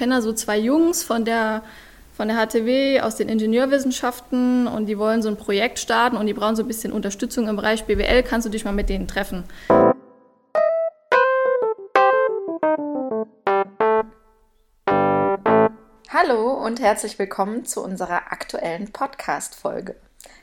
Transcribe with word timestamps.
kenne 0.00 0.14
da 0.14 0.22
so 0.22 0.32
zwei 0.32 0.56
Jungs 0.56 1.02
von 1.02 1.26
der, 1.26 1.62
von 2.16 2.26
der 2.26 2.38
HTW 2.38 3.02
aus 3.02 3.16
den 3.16 3.28
Ingenieurwissenschaften 3.28 4.66
und 4.66 4.86
die 4.86 4.96
wollen 4.96 5.20
so 5.20 5.28
ein 5.28 5.36
Projekt 5.36 5.78
starten 5.78 6.16
und 6.16 6.24
die 6.24 6.32
brauchen 6.32 6.56
so 6.56 6.62
ein 6.62 6.68
bisschen 6.68 6.90
Unterstützung 6.90 7.48
im 7.48 7.56
Bereich 7.56 7.84
BWL. 7.84 8.22
Kannst 8.22 8.46
du 8.46 8.50
dich 8.50 8.64
mal 8.64 8.72
mit 8.72 8.88
denen 8.88 9.06
treffen? 9.06 9.44
Hallo 16.08 16.54
und 16.64 16.80
herzlich 16.80 17.18
willkommen 17.18 17.66
zu 17.66 17.84
unserer 17.84 18.32
aktuellen 18.32 18.92
Podcast-Folge. 18.92 19.96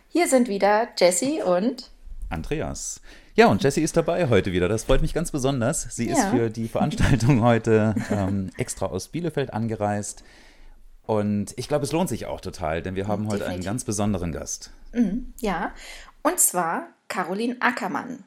Hier 0.07 0.27
sind 0.27 0.49
wieder 0.49 0.89
Jessie 0.99 1.41
und 1.41 1.89
Andreas. 2.29 3.01
Ja, 3.35 3.47
und 3.47 3.63
Jessie 3.63 3.81
ist 3.81 3.97
dabei 3.97 4.29
heute 4.29 4.51
wieder. 4.51 4.67
Das 4.67 4.85
freut 4.85 5.01
mich 5.01 5.13
ganz 5.13 5.31
besonders. 5.31 5.83
Sie 5.95 6.09
ja. 6.09 6.13
ist 6.13 6.25
für 6.29 6.49
die 6.49 6.67
Veranstaltung 6.67 7.41
heute 7.41 7.95
ähm, 8.11 8.51
extra 8.57 8.87
aus 8.87 9.09
Bielefeld 9.09 9.53
angereist. 9.53 10.23
Und 11.05 11.53
ich 11.57 11.67
glaube, 11.67 11.85
es 11.85 11.91
lohnt 11.91 12.09
sich 12.09 12.25
auch 12.25 12.41
total, 12.41 12.81
denn 12.81 12.95
wir 12.95 13.07
haben 13.07 13.23
Definitiv. 13.23 13.47
heute 13.47 13.53
einen 13.53 13.63
ganz 13.63 13.83
besonderen 13.83 14.31
Gast. 14.31 14.71
Mhm, 14.93 15.33
ja, 15.39 15.71
und 16.21 16.39
zwar 16.39 16.87
Caroline 17.07 17.55
Ackermann. 17.61 18.23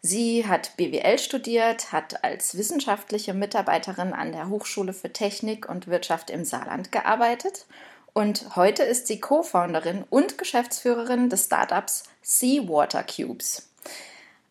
Sie 0.00 0.46
hat 0.46 0.76
BWL 0.76 1.18
studiert, 1.18 1.92
hat 1.92 2.24
als 2.24 2.56
wissenschaftliche 2.56 3.34
Mitarbeiterin 3.34 4.12
an 4.12 4.32
der 4.32 4.48
Hochschule 4.48 4.92
für 4.92 5.12
Technik 5.12 5.68
und 5.68 5.86
Wirtschaft 5.86 6.30
im 6.30 6.44
Saarland 6.44 6.92
gearbeitet 6.92 7.66
und 8.14 8.54
heute 8.54 8.84
ist 8.84 9.08
sie 9.08 9.18
Co-Founderin 9.18 10.04
und 10.08 10.38
Geschäftsführerin 10.38 11.28
des 11.28 11.46
Startups 11.46 12.04
Seawater 12.24 13.04
Cubes. 13.04 13.70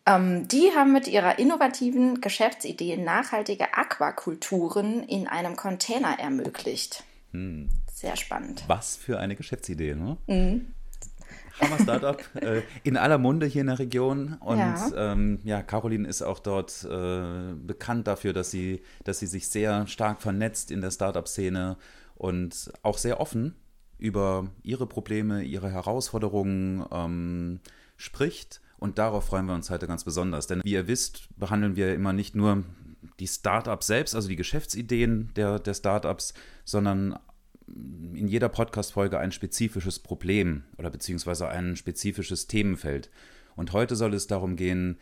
Ähm, 0.06 0.46
die 0.48 0.70
haben 0.74 0.92
mit 0.92 1.08
ihrer 1.08 1.38
innovativen 1.38 2.20
Geschäftsidee 2.20 2.96
nachhaltige 2.96 3.74
Aquakulturen 3.74 5.02
in 5.02 5.26
einem 5.26 5.56
Container 5.56 6.18
ermöglicht. 6.18 7.04
Hm. 7.32 7.68
Sehr 7.92 8.16
spannend. 8.16 8.64
Was 8.68 8.96
für 8.96 9.18
eine 9.18 9.34
Geschäftsidee, 9.34 9.94
ne? 9.94 10.16
Mhm. 10.26 10.74
Hammer 11.60 11.78
Startup 11.80 12.22
äh, 12.42 12.62
in 12.82 12.96
aller 12.96 13.18
Munde 13.18 13.46
hier 13.46 13.62
in 13.62 13.68
der 13.68 13.78
Region. 13.78 14.34
Und 14.40 14.58
ja, 14.58 15.12
ähm, 15.12 15.40
ja 15.44 15.62
Caroline 15.62 16.06
ist 16.06 16.22
auch 16.22 16.38
dort 16.38 16.84
äh, 16.84 17.54
bekannt 17.54 18.06
dafür, 18.06 18.32
dass 18.32 18.50
sie, 18.50 18.82
dass 19.04 19.20
sie 19.20 19.26
sich 19.26 19.48
sehr 19.48 19.86
stark 19.86 20.20
vernetzt 20.20 20.70
in 20.70 20.80
der 20.80 20.90
Startup-Szene 20.90 21.76
und 22.16 22.72
auch 22.82 22.98
sehr 22.98 23.20
offen 23.20 23.56
über 23.98 24.50
ihre 24.62 24.86
Probleme, 24.86 25.42
ihre 25.42 25.70
Herausforderungen 25.70 26.84
ähm, 26.90 27.60
spricht. 27.96 28.60
Und 28.78 28.98
darauf 28.98 29.26
freuen 29.26 29.46
wir 29.46 29.54
uns 29.54 29.70
heute 29.70 29.86
ganz 29.86 30.04
besonders. 30.04 30.46
Denn 30.46 30.62
wie 30.64 30.72
ihr 30.72 30.88
wisst, 30.88 31.28
behandeln 31.36 31.76
wir 31.76 31.94
immer 31.94 32.12
nicht 32.12 32.34
nur 32.34 32.64
die 33.20 33.26
Startups 33.26 33.86
selbst, 33.86 34.14
also 34.14 34.28
die 34.28 34.36
Geschäftsideen 34.36 35.30
der, 35.36 35.58
der 35.58 35.74
Startups, 35.74 36.34
sondern 36.64 37.18
in 37.66 38.28
jeder 38.28 38.48
Podcast-Folge 38.48 39.18
ein 39.18 39.32
spezifisches 39.32 39.98
Problem 39.98 40.64
oder 40.76 40.90
beziehungsweise 40.90 41.48
ein 41.48 41.76
spezifisches 41.76 42.46
Themenfeld. 42.46 43.10
Und 43.56 43.72
heute 43.72 43.96
soll 43.96 44.14
es 44.14 44.26
darum 44.26 44.56
gehen, 44.56 44.98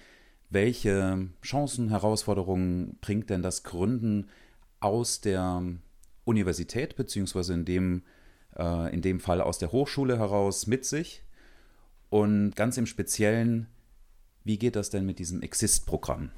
welche 0.50 1.28
Chancen, 1.42 1.88
Herausforderungen 1.88 2.98
bringt 3.00 3.30
denn 3.30 3.42
das 3.42 3.62
Gründen 3.62 4.28
aus 4.80 5.20
der 5.20 5.62
Universität, 6.24 6.94
beziehungsweise 6.96 7.54
in 7.54 7.64
dem, 7.64 8.02
äh, 8.56 8.92
in 8.92 9.02
dem 9.02 9.20
Fall 9.20 9.40
aus 9.40 9.58
der 9.58 9.72
Hochschule 9.72 10.18
heraus 10.18 10.66
mit 10.66 10.84
sich? 10.84 11.22
Und 12.10 12.54
ganz 12.56 12.76
im 12.76 12.86
Speziellen, 12.86 13.68
wie 14.44 14.58
geht 14.58 14.76
das 14.76 14.90
denn 14.90 15.06
mit 15.06 15.18
diesem 15.18 15.40
Exist-Programm? 15.40 16.30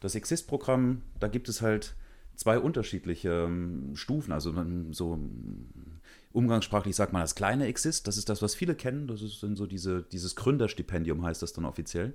Das 0.00 0.14
Exist-Programm, 0.14 1.02
da 1.18 1.28
gibt 1.28 1.48
es 1.48 1.62
halt 1.62 1.96
zwei 2.36 2.58
unterschiedliche 2.58 3.46
ähm, 3.46 3.96
Stufen. 3.96 4.32
Also 4.32 4.54
so 4.92 5.18
umgangssprachlich 6.32 6.94
sagt 6.94 7.12
man 7.12 7.22
das 7.22 7.34
kleine 7.34 7.66
Exist, 7.66 8.06
das 8.06 8.16
ist 8.16 8.28
das, 8.28 8.42
was 8.42 8.54
viele 8.54 8.76
kennen. 8.76 9.08
Das 9.08 9.22
ist 9.22 9.42
dann 9.42 9.56
so 9.56 9.66
diese, 9.66 10.02
dieses 10.02 10.36
Gründerstipendium, 10.36 11.24
heißt 11.24 11.42
das 11.42 11.52
dann 11.52 11.64
offiziell 11.64 12.14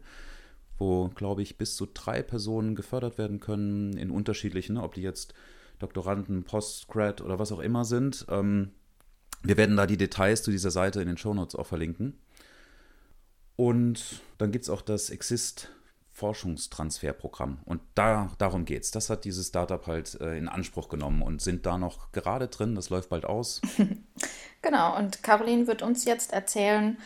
wo, 0.78 1.10
glaube 1.10 1.42
ich, 1.42 1.58
bis 1.58 1.76
zu 1.76 1.88
drei 1.92 2.22
Personen 2.22 2.76
gefördert 2.76 3.18
werden 3.18 3.40
können 3.40 3.96
in 3.98 4.12
unterschiedlichen, 4.12 4.78
ob 4.78 4.96
die 4.96 5.02
jetzt 5.02 5.34
Doktoranden, 5.80 6.44
Postgrad 6.44 7.22
oder 7.22 7.40
was 7.40 7.52
auch 7.52 7.60
immer 7.60 7.86
sind. 7.86 8.26
Ähm, 8.30 8.72
wir 9.44 9.58
werden 9.58 9.78
da 9.78 9.86
die 9.86 9.98
Details 9.98 10.44
zu 10.44 10.52
dieser 10.52 10.72
Seite 10.72 11.02
in 11.02 11.08
den 11.08 11.18
Shownotes 11.18 11.56
auch 11.56 11.68
verlinken. 11.68 12.20
Und 13.56 14.22
dann 14.38 14.52
gibt 14.52 14.64
es 14.64 14.70
auch 14.70 14.82
das 14.82 15.10
Exist 15.10 15.70
Forschungstransferprogramm. 16.14 17.60
Und 17.66 17.82
da, 17.96 18.32
darum 18.38 18.66
geht 18.66 18.84
es. 18.84 18.92
Das 18.92 19.10
hat 19.10 19.26
dieses 19.26 19.48
Startup 19.48 19.86
halt 19.86 20.20
äh, 20.22 20.38
in 20.38 20.48
Anspruch 20.48 20.88
genommen 20.88 21.22
und 21.22 21.42
sind 21.42 21.66
da 21.66 21.78
noch 21.78 22.12
gerade 22.12 22.48
drin. 22.48 22.76
Das 22.76 22.90
läuft 22.90 23.10
bald 23.10 23.26
aus. 23.26 23.62
genau, 24.62 24.98
und 24.98 25.24
Caroline 25.24 25.68
wird 25.68 25.82
uns 25.82 26.06
jetzt 26.06 26.32
erzählen, 26.32 26.98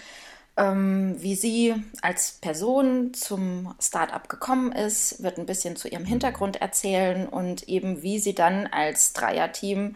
ähm, 0.57 1.15
wie 1.19 1.35
sie 1.35 1.75
als 2.01 2.33
Person 2.33 3.13
zum 3.13 3.73
Startup 3.79 4.27
gekommen 4.27 4.73
ist, 4.73 5.23
wird 5.23 5.37
ein 5.37 5.45
bisschen 5.45 5.77
zu 5.77 5.87
ihrem 5.87 6.05
Hintergrund 6.05 6.57
erzählen 6.57 7.27
und 7.27 7.69
eben 7.69 8.01
wie 8.01 8.19
sie 8.19 8.35
dann 8.35 8.67
als 8.67 9.13
Dreierteam 9.13 9.95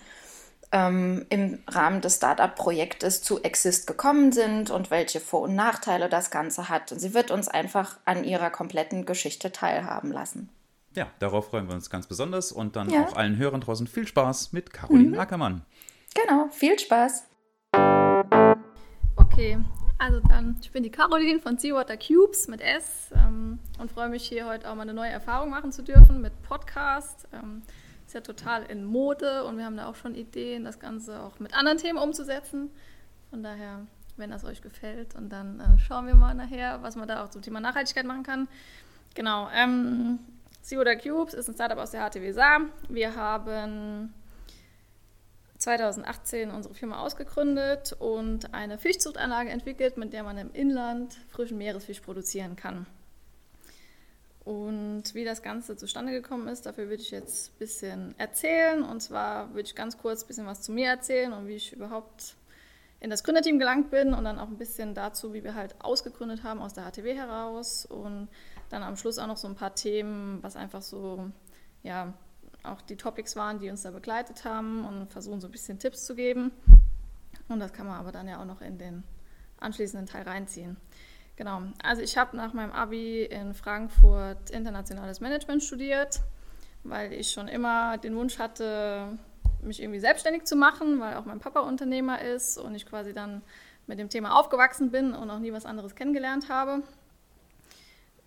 ähm, 0.72 1.26
im 1.30 1.60
Rahmen 1.68 2.02
des 2.02 2.18
Startup-Projektes 2.18 3.22
zu 3.22 3.44
Exist 3.44 3.88
gekommen 3.88 4.32
sind 4.32 4.70
und 4.70 4.90
welche 4.90 5.20
Vor- 5.20 5.42
und 5.42 5.56
Nachteile 5.56 6.10
das 6.10 6.32
Ganze 6.32 6.70
hat. 6.70 6.92
Und 6.92 7.00
sie 7.00 7.14
wird 7.14 7.32
uns 7.32 7.48
einfach 7.48 7.98
an 8.06 8.24
ihrer 8.24 8.50
kompletten 8.50 9.06
Geschichte 9.06 9.52
teilhaben 9.52 10.12
lassen. 10.12 10.50
Ja, 10.96 11.08
darauf 11.20 11.50
freuen 11.50 11.68
wir 11.68 11.76
uns 11.76 11.90
ganz 11.90 12.08
besonders 12.08 12.52
und 12.52 12.76
dann 12.76 12.90
ja. 12.90 13.06
auch 13.06 13.16
allen 13.16 13.38
Hörern 13.38 13.62
draußen 13.62 13.88
viel 13.88 14.08
Spaß 14.08 14.52
mit 14.52 14.74
Caroline 14.74 15.10
mhm. 15.10 15.20
Ackermann. 15.20 15.62
Genau, 16.14 16.50
viel 16.52 16.78
Spaß. 16.78 17.28
Okay, 19.16 19.58
also 19.98 20.20
dann, 20.28 20.58
ich 20.62 20.72
bin 20.72 20.84
die 20.84 20.90
Caroline 20.90 21.40
von 21.40 21.58
Seawater 21.58 21.96
Cubes 21.96 22.48
mit 22.48 22.60
S 22.60 23.12
ähm, 23.16 23.60
und 23.80 23.92
freue 23.92 24.10
mich 24.10 24.28
hier 24.28 24.48
heute 24.48 24.70
auch 24.70 24.76
mal 24.76 24.82
eine 24.82 24.94
neue 24.94 25.12
Erfahrung 25.12 25.50
machen 25.50 25.72
zu 25.72 25.84
dürfen 25.84 26.22
mit 26.22 26.34
Podcast. 26.42 27.28
Ähm, 27.32 27.62
ist 28.12 28.16
ja 28.16 28.20
total 28.20 28.64
in 28.64 28.84
Mode 28.84 29.46
und 29.46 29.58
wir 29.58 29.64
haben 29.64 29.78
da 29.78 29.88
auch 29.88 29.96
schon 29.96 30.16
Ideen, 30.16 30.66
das 30.66 30.82
Ganze 30.82 31.22
auch 31.22 31.40
mit 31.40 31.54
anderen 31.54 31.78
Themen 31.78 31.98
umzusetzen. 31.98 32.70
Von 33.30 33.42
daher, 33.42 33.88
wenn 34.18 34.32
das 34.32 34.44
euch 34.44 34.62
gefällt 34.62 35.16
und 35.16 35.30
dann 35.30 35.62
äh, 35.62 35.80
schauen 35.80 36.08
wir 36.08 36.16
mal 36.16 36.34
nachher, 36.34 36.84
was 36.84 36.98
man 36.98 37.08
da 37.08 37.24
auch 37.24 37.30
zum 37.30 37.42
Thema 37.42 37.62
Nachhaltigkeit 37.62 38.04
machen 38.04 38.24
kann. 38.24 38.50
Genau, 39.16 39.48
ähm, 39.56 40.20
Seawater 40.62 40.98
Cubes 40.98 41.34
ist 41.34 41.48
ein 41.48 41.56
Startup 41.56 41.78
aus 41.78 41.92
der 41.92 42.10
HTW 42.10 42.34
Saar. 42.34 42.60
Wir 42.90 43.16
haben 43.16 44.14
2018 45.58 46.52
unsere 46.52 46.74
Firma 46.74 47.00
ausgegründet 47.00 47.94
und 47.94 48.54
eine 48.54 48.78
Fischzuchtanlage 48.78 49.52
entwickelt, 49.52 49.96
mit 49.96 50.12
der 50.12 50.24
man 50.24 50.38
im 50.38 50.52
Inland 50.52 51.18
frischen 51.30 51.58
Meeresfisch 51.58 52.02
produzieren 52.02 52.58
kann. 52.58 52.88
Und 54.44 55.14
wie 55.14 55.24
das 55.24 55.44
Ganze 55.44 55.78
zustande 55.78 56.12
gekommen 56.12 56.48
ist, 56.48 56.66
dafür 56.66 56.90
würde 56.90 57.04
ich 57.04 57.12
jetzt 57.12 57.52
ein 57.52 57.60
bisschen 57.60 58.16
erzählen. 58.18 58.84
Und 58.84 59.02
zwar 59.02 59.50
würde 59.50 59.68
ich 59.68 59.76
ganz 59.76 59.98
kurz 59.98 60.24
ein 60.24 60.28
bisschen 60.28 60.48
was 60.48 60.62
zu 60.62 60.72
mir 60.72 60.90
erzählen 60.90 61.32
und 61.34 61.48
wie 61.48 61.56
ich 61.56 61.74
überhaupt 61.74 62.36
in 63.00 63.10
das 63.10 63.24
Gründerteam 63.24 63.60
gelangt 63.60 63.92
bin 63.92 64.14
und 64.14 64.24
dann 64.24 64.40
auch 64.40 64.48
ein 64.48 64.58
bisschen 64.58 64.94
dazu, 64.94 65.34
wie 65.34 65.44
wir 65.44 65.56
halt 65.56 65.76
ausgegründet 65.80 66.44
haben 66.44 66.60
aus 66.62 66.74
der 66.74 66.90
HTW 66.90 67.16
heraus 67.16 67.86
und 67.86 68.30
dann 68.70 68.84
am 68.84 68.96
Schluss 68.96 69.18
auch 69.18 69.28
noch 69.28 69.38
so 69.38 69.48
ein 69.48 69.56
paar 69.56 69.76
Themen, 69.76 70.42
was 70.42 70.56
einfach 70.56 70.84
so, 70.84 71.32
ja, 71.82 72.14
auch 72.64 72.82
die 72.82 72.96
Topics 72.96 73.36
waren, 73.36 73.60
die 73.60 73.70
uns 73.70 73.82
da 73.82 73.92
begleitet 73.92 74.46
haben 74.46 74.86
und 74.86 75.12
versuchen 75.12 75.42
so 75.42 75.48
ein 75.48 75.52
bisschen 75.52 75.80
Tipps 75.80 76.06
zu 76.06 76.16
geben. 76.16 76.52
Und 77.48 77.60
das 77.60 77.74
kann 77.74 77.88
man 77.88 78.00
aber 78.00 78.12
dann 78.12 78.28
ja 78.28 78.40
auch 78.40 78.46
noch 78.46 78.62
in 78.62 78.78
den 78.78 79.04
anschließenden 79.60 80.08
Teil 80.08 80.24
reinziehen. 80.24 80.78
Genau, 81.42 81.64
also 81.82 82.04
ich 82.04 82.20
habe 82.20 82.38
nach 82.38 82.54
meinem 82.54 82.72
ABI 82.72 83.24
in 83.24 83.56
Frankfurt 83.56 84.52
internationales 84.52 85.22
Management 85.22 85.64
studiert, 85.64 86.20
weil 86.84 87.12
ich 87.14 87.32
schon 87.32 87.48
immer 87.48 87.98
den 87.98 88.16
Wunsch 88.16 88.38
hatte, 88.38 89.18
mich 89.64 89.82
irgendwie 89.82 90.00
selbstständig 90.00 90.44
zu 90.44 90.56
machen, 90.56 91.00
weil 91.00 91.16
auch 91.16 91.26
mein 91.26 91.40
Papa 91.40 91.62
Unternehmer 91.62 92.22
ist 92.22 92.60
und 92.60 92.76
ich 92.76 92.86
quasi 92.86 93.16
dann 93.16 93.42
mit 93.88 93.98
dem 93.98 94.08
Thema 94.08 94.38
aufgewachsen 94.38 94.92
bin 94.92 95.16
und 95.16 95.32
auch 95.32 95.40
nie 95.40 95.52
was 95.52 95.66
anderes 95.66 95.96
kennengelernt 95.96 96.48
habe. 96.48 96.84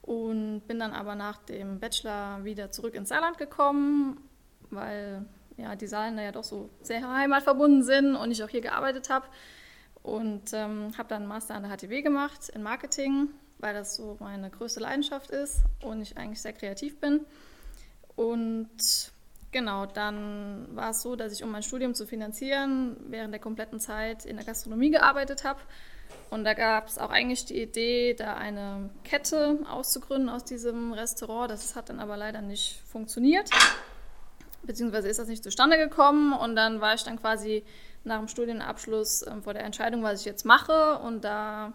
Und 0.02 0.62
bin 0.66 0.80
dann 0.80 0.92
aber 0.92 1.14
nach 1.14 1.38
dem 1.38 1.78
Bachelor 1.78 2.42
wieder 2.42 2.72
zurück 2.72 2.96
ins 2.96 3.10
Saarland 3.10 3.38
gekommen, 3.38 4.28
weil 4.70 5.24
ja, 5.56 5.76
die 5.76 5.86
Saarländer 5.86 6.24
ja 6.24 6.32
doch 6.32 6.42
so 6.42 6.68
sehr 6.82 7.08
heimatverbunden 7.08 7.84
sind 7.84 8.16
und 8.16 8.32
ich 8.32 8.42
auch 8.42 8.48
hier 8.48 8.60
gearbeitet 8.60 9.08
habe. 9.08 9.26
Und 10.04 10.52
ähm, 10.52 10.92
habe 10.96 11.08
dann 11.08 11.22
einen 11.22 11.26
Master 11.26 11.56
an 11.56 11.64
der 11.64 11.76
HTW 11.76 12.02
gemacht 12.02 12.48
in 12.50 12.62
Marketing, 12.62 13.30
weil 13.58 13.74
das 13.74 13.96
so 13.96 14.16
meine 14.20 14.50
größte 14.50 14.78
Leidenschaft 14.78 15.30
ist 15.30 15.62
und 15.82 16.02
ich 16.02 16.16
eigentlich 16.16 16.40
sehr 16.40 16.52
kreativ 16.52 17.00
bin. 17.00 17.20
Und 18.14 19.10
genau, 19.50 19.86
dann 19.86 20.68
war 20.76 20.90
es 20.90 21.02
so, 21.02 21.16
dass 21.16 21.32
ich, 21.32 21.42
um 21.42 21.50
mein 21.50 21.64
Studium 21.64 21.94
zu 21.94 22.06
finanzieren, 22.06 22.96
während 23.08 23.32
der 23.32 23.40
kompletten 23.40 23.80
Zeit 23.80 24.24
in 24.24 24.36
der 24.36 24.44
Gastronomie 24.44 24.90
gearbeitet 24.90 25.42
habe 25.42 25.58
und 26.30 26.44
da 26.44 26.54
gab 26.54 26.88
es 26.88 26.98
auch 26.98 27.10
eigentlich 27.10 27.44
die 27.44 27.60
Idee, 27.60 28.14
da 28.14 28.34
eine 28.34 28.90
Kette 29.04 29.58
auszugründen 29.70 30.28
aus 30.28 30.44
diesem 30.44 30.92
Restaurant. 30.92 31.50
Das 31.50 31.76
hat 31.76 31.88
dann 31.88 32.00
aber 32.00 32.16
leider 32.16 32.42
nicht 32.42 32.80
funktioniert. 32.90 33.50
beziehungsweise 34.62 35.08
ist 35.08 35.18
das 35.18 35.28
nicht 35.28 35.44
zustande 35.44 35.76
gekommen 35.78 36.32
und 36.32 36.56
dann 36.56 36.80
war 36.80 36.94
ich 36.94 37.04
dann 37.04 37.20
quasi 37.20 37.62
nach 38.04 38.18
dem 38.18 38.28
Studienabschluss 38.28 39.22
äh, 39.22 39.40
vor 39.42 39.54
der 39.54 39.64
Entscheidung, 39.64 40.02
was 40.02 40.20
ich 40.20 40.26
jetzt 40.26 40.44
mache. 40.44 40.98
Und 40.98 41.24
da 41.24 41.72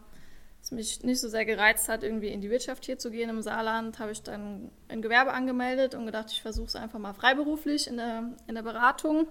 es 0.62 0.72
mich 0.72 1.04
nicht 1.04 1.20
so 1.20 1.28
sehr 1.30 1.46
gereizt 1.46 1.90
hat, 1.90 2.04
irgendwie 2.04 2.30
in 2.30 2.42
die 2.42 2.50
Wirtschaft 2.50 2.86
hier 2.86 2.98
zu 2.98 3.12
gehen 3.12 3.30
im 3.30 3.42
Saarland, 3.42 4.00
habe 4.00 4.12
ich 4.12 4.22
dann 4.24 4.72
ein 4.88 5.02
Gewerbe 5.02 5.34
angemeldet 5.34 5.96
und 5.96 6.06
gedacht, 6.06 6.28
ich 6.32 6.42
versuche 6.42 6.68
es 6.68 6.76
einfach 6.76 7.00
mal 7.00 7.14
freiberuflich 7.14 7.88
in 7.88 7.98
der, 7.98 8.34
in 8.48 8.56
der 8.56 8.64
Beratung. 8.64 9.28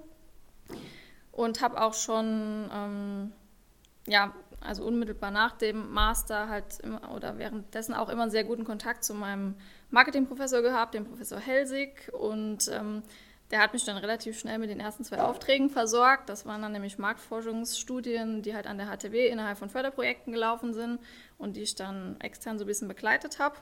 Und 1.33 1.62
habe 1.62 1.81
auch 1.81 1.95
schon, 1.95 2.69
ähm, 2.75 3.33
ja, 4.06 4.35
also 4.61 4.85
unmittelbar 4.85 5.31
nach 5.31 5.53
dem 5.53 5.93
Master 5.93 6.49
halt 6.49 6.81
immer, 6.81 7.15
oder 7.15 7.39
währenddessen 7.39 7.94
auch 7.94 8.09
immer 8.09 8.23
einen 8.23 8.33
sehr 8.33 8.43
guten 8.43 8.65
Kontakt 8.65 9.05
zu 9.05 9.15
meinem 9.15 9.55
Marketingprofessor 9.91 10.62
gehabt, 10.62 10.94
dem 10.94 11.05
Professor 11.05 11.39
Helsig. 11.39 12.12
Und 12.12 12.69
ähm, 12.73 13.03
der 13.50 13.61
hat 13.61 13.73
mich 13.73 13.85
dann 13.85 13.97
relativ 13.97 14.39
schnell 14.39 14.59
mit 14.59 14.69
den 14.69 14.81
ersten 14.81 15.05
zwei 15.05 15.21
Aufträgen 15.23 15.71
versorgt. 15.71 16.29
Das 16.29 16.45
waren 16.45 16.61
dann 16.61 16.73
nämlich 16.73 16.99
Marktforschungsstudien, 16.99 18.43
die 18.43 18.55
halt 18.55 18.67
an 18.67 18.77
der 18.77 18.87
HTW 18.87 19.27
innerhalb 19.27 19.56
von 19.56 19.71
Förderprojekten 19.71 20.33
gelaufen 20.33 20.75
sind 20.75 21.00
und 21.39 21.56
die 21.56 21.62
ich 21.62 21.75
dann 21.75 22.21
extern 22.21 22.59
so 22.59 22.65
ein 22.65 22.69
bisschen 22.69 22.89
begleitet 22.89 23.39
habe. 23.39 23.56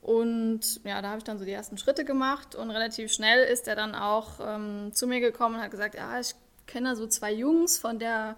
Und 0.00 0.84
ja, 0.84 1.02
da 1.02 1.08
habe 1.08 1.18
ich 1.18 1.24
dann 1.24 1.38
so 1.38 1.44
die 1.44 1.50
ersten 1.50 1.78
Schritte 1.78 2.04
gemacht 2.04 2.54
und 2.54 2.70
relativ 2.70 3.12
schnell 3.12 3.44
ist 3.44 3.66
er 3.66 3.74
dann 3.74 3.96
auch 3.96 4.38
ähm, 4.40 4.90
zu 4.92 5.08
mir 5.08 5.18
gekommen 5.18 5.56
und 5.56 5.60
hat 5.60 5.72
gesagt, 5.72 5.96
ja, 5.96 6.20
ich 6.20 6.36
kenne 6.68 6.94
so 6.94 7.08
zwei 7.08 7.32
Jungs 7.32 7.76
von 7.76 7.98
der, 7.98 8.36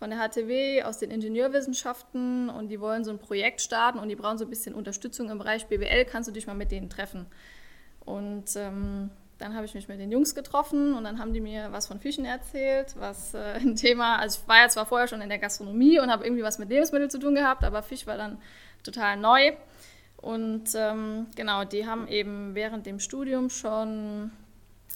von 0.00 0.10
der 0.10 0.18
HTW 0.18 0.82
aus 0.82 0.98
den 0.98 1.12
Ingenieurwissenschaften 1.12 2.48
und 2.48 2.66
die 2.66 2.80
wollen 2.80 3.04
so 3.04 3.12
ein 3.12 3.20
Projekt 3.20 3.60
starten 3.60 4.00
und 4.00 4.08
die 4.08 4.16
brauchen 4.16 4.38
so 4.38 4.44
ein 4.44 4.50
bisschen 4.50 4.74
Unterstützung 4.74 5.30
im 5.30 5.38
Bereich 5.38 5.68
BWL, 5.68 6.04
kannst 6.04 6.28
du 6.28 6.32
dich 6.32 6.48
mal 6.48 6.54
mit 6.54 6.72
denen 6.72 6.90
treffen? 6.90 7.26
Und 8.04 8.56
ähm, 8.56 9.10
dann 9.44 9.54
habe 9.54 9.66
ich 9.66 9.74
mich 9.74 9.88
mit 9.88 10.00
den 10.00 10.10
Jungs 10.10 10.34
getroffen 10.34 10.94
und 10.94 11.04
dann 11.04 11.18
haben 11.18 11.34
die 11.34 11.40
mir 11.42 11.70
was 11.70 11.86
von 11.86 12.00
Fischen 12.00 12.24
erzählt, 12.24 12.94
was 12.98 13.34
äh, 13.34 13.38
ein 13.60 13.76
Thema, 13.76 14.18
also 14.18 14.40
ich 14.40 14.48
war 14.48 14.62
ja 14.62 14.68
zwar 14.70 14.86
vorher 14.86 15.06
schon 15.06 15.20
in 15.20 15.28
der 15.28 15.38
Gastronomie 15.38 16.00
und 16.00 16.10
habe 16.10 16.24
irgendwie 16.24 16.42
was 16.42 16.58
mit 16.58 16.70
Lebensmitteln 16.70 17.10
zu 17.10 17.18
tun 17.18 17.34
gehabt, 17.34 17.62
aber 17.62 17.82
Fisch 17.82 18.06
war 18.06 18.16
dann 18.16 18.38
total 18.82 19.18
neu. 19.18 19.52
Und 20.16 20.70
ähm, 20.74 21.26
genau, 21.36 21.64
die 21.64 21.86
haben 21.86 22.08
eben 22.08 22.54
während 22.54 22.86
dem 22.86 22.98
Studium 22.98 23.50
schon 23.50 24.30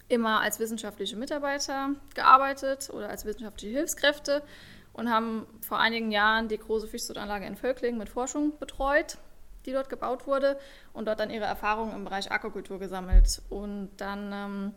immer 0.08 0.40
als 0.40 0.58
wissenschaftliche 0.58 1.16
Mitarbeiter 1.16 1.90
gearbeitet 2.14 2.88
oder 2.90 3.10
als 3.10 3.26
wissenschaftliche 3.26 3.76
Hilfskräfte 3.76 4.42
und 4.94 5.10
haben 5.10 5.46
vor 5.60 5.78
einigen 5.78 6.10
Jahren 6.10 6.48
die 6.48 6.56
große 6.56 6.86
Fischzuchtanlage 6.86 7.44
in 7.44 7.56
Völkling 7.56 7.98
mit 7.98 8.08
Forschung 8.08 8.58
betreut 8.58 9.18
die 9.66 9.72
dort 9.72 9.88
gebaut 9.88 10.26
wurde 10.26 10.58
und 10.92 11.06
dort 11.06 11.20
dann 11.20 11.30
ihre 11.30 11.44
Erfahrungen 11.44 11.94
im 11.94 12.04
Bereich 12.04 12.30
Aquakultur 12.30 12.78
gesammelt. 12.78 13.42
Und 13.50 13.90
dann 13.96 14.32
ähm, 14.32 14.74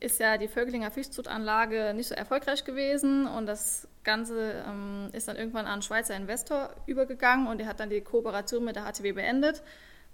ist 0.00 0.18
ja 0.18 0.38
die 0.38 0.48
Völklinger 0.48 0.90
Fischzuchtanlage 0.90 1.92
nicht 1.94 2.08
so 2.08 2.14
erfolgreich 2.14 2.64
gewesen 2.64 3.26
und 3.26 3.46
das 3.46 3.86
Ganze 4.02 4.64
ähm, 4.66 5.10
ist 5.12 5.28
dann 5.28 5.36
irgendwann 5.36 5.66
an 5.66 5.74
einen 5.74 5.82
Schweizer 5.82 6.16
Investor 6.16 6.70
übergegangen 6.86 7.46
und 7.46 7.58
der 7.58 7.66
hat 7.66 7.80
dann 7.80 7.90
die 7.90 8.00
Kooperation 8.00 8.64
mit 8.64 8.76
der 8.76 8.90
HTW 8.90 9.12
beendet. 9.12 9.62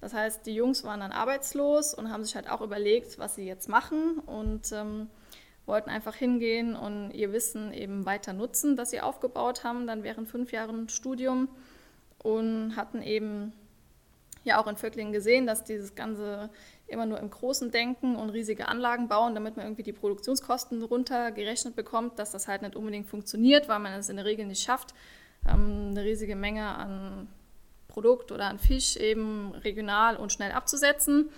Das 0.01 0.13
heißt, 0.13 0.45
die 0.45 0.55
Jungs 0.55 0.85
waren 0.85 1.01
dann 1.01 1.13
arbeitslos 1.13 1.95
und 1.95 2.13
haben 2.13 2.25
sich 2.25 2.35
halt 2.35 2.51
auch 2.51 2.61
überlegt, 2.61 3.19
was 3.19 3.37
sie 3.37 3.47
jetzt 3.47 3.69
machen 3.69 4.19
und 4.27 4.73
ähm, 4.73 5.09
wollten 5.67 5.89
einfach 5.89 6.15
hingehen 6.15 6.77
und 6.77 7.13
ihr 7.13 7.33
Wissen 7.33 7.73
eben 7.73 8.05
weiter 8.07 8.33
nutzen, 8.33 8.77
das 8.77 8.91
sie 8.91 9.01
aufgebaut 9.01 9.65
haben, 9.65 9.87
dann 9.87 10.03
während 10.03 10.29
fünf 10.29 10.53
Jahren 10.53 10.89
Studium 10.89 11.49
und 12.23 12.77
hatten 12.77 13.03
eben 13.03 13.53
ja 14.47 14.61
auch 14.61 14.67
in 14.67 14.77
Vöcklingen 14.77 15.13
gesehen, 15.13 15.47
dass 15.47 15.65
dieses 15.65 15.95
Ganze 15.95 16.51
immer 16.87 17.07
nur 17.07 17.19
im 17.19 17.31
Großen 17.31 17.71
denken 17.71 18.17
und 18.17 18.31
riesige 18.31 18.69
Anlagen 18.69 19.09
bauen, 19.09 19.35
damit 19.35 19.57
man 19.57 19.67
irgendwie 19.67 19.83
die 19.83 19.93
Produktionskosten 19.93 20.83
runtergerechnet 20.83 21.75
bekommt, 21.75 22.19
dass 22.19 22.31
das 22.31 22.49
halt 22.49 22.63
nicht 22.63 22.77
unbedingt 22.77 23.07
funktioniert, 23.07 23.69
weil 23.69 23.81
man 23.81 23.93
es 23.95 24.09
in 24.09 24.17
der 24.17 24.25
Regel 24.25 24.47
nicht 24.47 24.63
schafft, 24.63 24.95
ähm, 25.49 25.89
eine 25.91 26.05
riesige 26.05 26.37
Menge 26.37 26.67
an 26.67 27.29
Produkt 27.89 28.31
oder 28.31 28.47
an 28.47 28.59
Fisch 28.59 28.97
eben 28.97 29.53
regional 29.53 30.17
und 30.17 30.33
schnell 30.33 30.53
abzusetzen. 30.53 31.31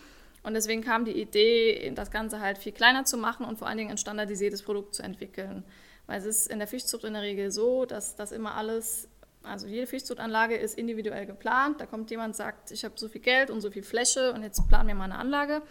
Und 0.42 0.54
deswegen 0.54 0.82
kam 0.82 1.04
die 1.04 1.20
Idee, 1.20 1.92
das 1.94 2.10
Ganze 2.10 2.40
halt 2.40 2.58
viel 2.58 2.72
kleiner 2.72 3.04
zu 3.04 3.16
machen 3.16 3.44
und 3.44 3.58
vor 3.58 3.68
allen 3.68 3.78
Dingen 3.78 3.90
ein 3.90 3.98
standardisiertes 3.98 4.62
Produkt 4.62 4.94
zu 4.94 5.02
entwickeln. 5.02 5.64
Weil 6.06 6.18
es 6.18 6.24
ist 6.24 6.46
in 6.48 6.58
der 6.58 6.68
Fischzucht 6.68 7.04
in 7.04 7.12
der 7.12 7.22
Regel 7.22 7.50
so, 7.50 7.84
dass 7.84 8.16
das 8.16 8.32
immer 8.32 8.54
alles 8.54 9.08
also 9.42 9.66
jede 9.66 9.86
Fischzuchtanlage 9.86 10.56
ist 10.56 10.76
individuell 10.76 11.26
geplant. 11.26 11.80
Da 11.80 11.86
kommt 11.86 12.10
jemand, 12.10 12.36
sagt, 12.36 12.70
ich 12.70 12.84
habe 12.84 12.94
so 12.96 13.08
viel 13.08 13.20
Geld 13.20 13.50
und 13.50 13.60
so 13.60 13.70
viel 13.70 13.82
Fläche 13.82 14.32
und 14.32 14.42
jetzt 14.42 14.66
planen 14.68 14.88
wir 14.88 14.94
mal 14.94 15.04
eine 15.04 15.16
Anlage. 15.16 15.62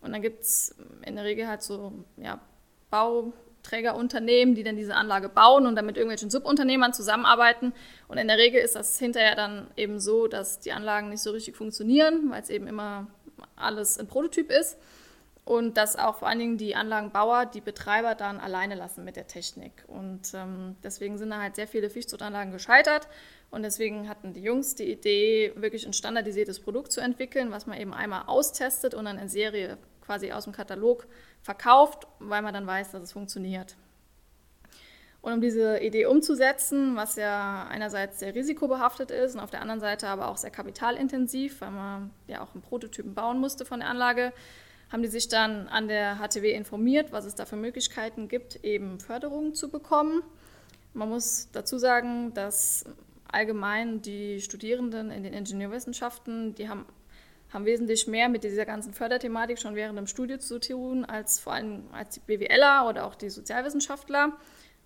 Und 0.00 0.12
dann 0.12 0.22
gibt 0.22 0.42
es 0.42 0.74
in 1.04 1.16
der 1.16 1.24
Regel 1.24 1.48
halt 1.48 1.62
so 1.62 2.04
ja, 2.16 2.40
Bauträgerunternehmen, 2.90 4.54
die 4.54 4.62
dann 4.62 4.76
diese 4.76 4.94
Anlage 4.94 5.28
bauen 5.28 5.66
und 5.66 5.76
dann 5.76 5.86
mit 5.86 5.96
irgendwelchen 5.96 6.30
Subunternehmern 6.30 6.92
zusammenarbeiten. 6.92 7.72
Und 8.08 8.18
in 8.18 8.28
der 8.28 8.38
Regel 8.38 8.60
ist 8.60 8.76
das 8.76 8.98
hinterher 8.98 9.34
dann 9.34 9.68
eben 9.76 9.98
so, 9.98 10.28
dass 10.28 10.60
die 10.60 10.72
Anlagen 10.72 11.08
nicht 11.08 11.22
so 11.22 11.30
richtig 11.30 11.56
funktionieren, 11.56 12.30
weil 12.30 12.42
es 12.42 12.50
eben 12.50 12.66
immer 12.66 13.06
alles 13.56 13.98
ein 13.98 14.06
Prototyp 14.06 14.50
ist 14.50 14.78
und 15.44 15.76
dass 15.76 15.96
auch 15.96 16.16
vor 16.16 16.28
allen 16.28 16.38
Dingen 16.38 16.56
die 16.56 16.74
Anlagenbauer 16.74 17.46
die 17.46 17.60
Betreiber 17.60 18.14
dann 18.14 18.40
alleine 18.40 18.74
lassen 18.74 19.04
mit 19.04 19.16
der 19.16 19.26
Technik. 19.26 19.84
Und 19.88 20.32
ähm, 20.32 20.76
deswegen 20.82 21.18
sind 21.18 21.30
da 21.30 21.40
halt 21.40 21.54
sehr 21.56 21.68
viele 21.68 21.90
Fischzuchtanlagen 21.90 22.50
gescheitert. 22.50 23.08
Und 23.50 23.62
deswegen 23.62 24.08
hatten 24.08 24.32
die 24.32 24.42
Jungs 24.42 24.74
die 24.74 24.90
Idee, 24.90 25.52
wirklich 25.56 25.86
ein 25.86 25.92
standardisiertes 25.92 26.60
Produkt 26.60 26.92
zu 26.92 27.00
entwickeln, 27.00 27.50
was 27.50 27.66
man 27.66 27.78
eben 27.78 27.92
einmal 27.92 28.22
austestet 28.26 28.94
und 28.94 29.04
dann 29.04 29.18
in 29.18 29.28
Serie 29.28 29.76
quasi 30.00 30.32
aus 30.32 30.44
dem 30.44 30.52
Katalog 30.54 31.06
verkauft, 31.42 32.06
weil 32.20 32.42
man 32.42 32.54
dann 32.54 32.66
weiß, 32.66 32.92
dass 32.92 33.02
es 33.02 33.12
funktioniert. 33.12 33.76
Und 35.20 35.32
um 35.32 35.40
diese 35.40 35.78
Idee 35.78 36.06
umzusetzen, 36.06 36.96
was 36.96 37.16
ja 37.16 37.66
einerseits 37.70 38.18
sehr 38.18 38.34
risikobehaftet 38.34 39.10
ist 39.10 39.34
und 39.34 39.40
auf 39.40 39.50
der 39.50 39.62
anderen 39.62 39.80
Seite 39.80 40.08
aber 40.08 40.28
auch 40.28 40.36
sehr 40.36 40.50
kapitalintensiv, 40.50 41.60
weil 41.62 41.70
man 41.70 42.10
ja 42.26 42.42
auch 42.42 42.52
einen 42.52 42.62
Prototypen 42.62 43.14
bauen 43.14 43.38
musste 43.38 43.64
von 43.64 43.80
der 43.80 43.88
Anlage, 43.88 44.32
haben 44.94 45.02
die 45.02 45.08
sich 45.08 45.26
dann 45.26 45.66
an 45.66 45.88
der 45.88 46.20
HTW 46.20 46.52
informiert, 46.52 47.10
was 47.10 47.24
es 47.24 47.34
da 47.34 47.46
für 47.46 47.56
Möglichkeiten 47.56 48.28
gibt, 48.28 48.64
eben 48.64 49.00
Förderungen 49.00 49.52
zu 49.52 49.68
bekommen. 49.68 50.22
Man 50.92 51.08
muss 51.08 51.48
dazu 51.50 51.78
sagen, 51.78 52.32
dass 52.32 52.84
allgemein 53.26 54.02
die 54.02 54.40
Studierenden 54.40 55.10
in 55.10 55.24
den 55.24 55.32
Ingenieurwissenschaften, 55.32 56.54
die 56.54 56.68
haben, 56.68 56.86
haben 57.52 57.64
wesentlich 57.64 58.06
mehr 58.06 58.28
mit 58.28 58.44
dieser 58.44 58.64
ganzen 58.66 58.92
Förderthematik 58.92 59.58
schon 59.58 59.74
während 59.74 59.98
dem 59.98 60.06
Studium 60.06 60.38
zu 60.38 60.60
tun, 60.60 61.04
als 61.04 61.40
vor 61.40 61.54
allem 61.54 61.86
als 61.90 62.10
die 62.14 62.20
BWLer 62.20 62.86
oder 62.88 63.04
auch 63.04 63.16
die 63.16 63.30
Sozialwissenschaftler, 63.30 64.34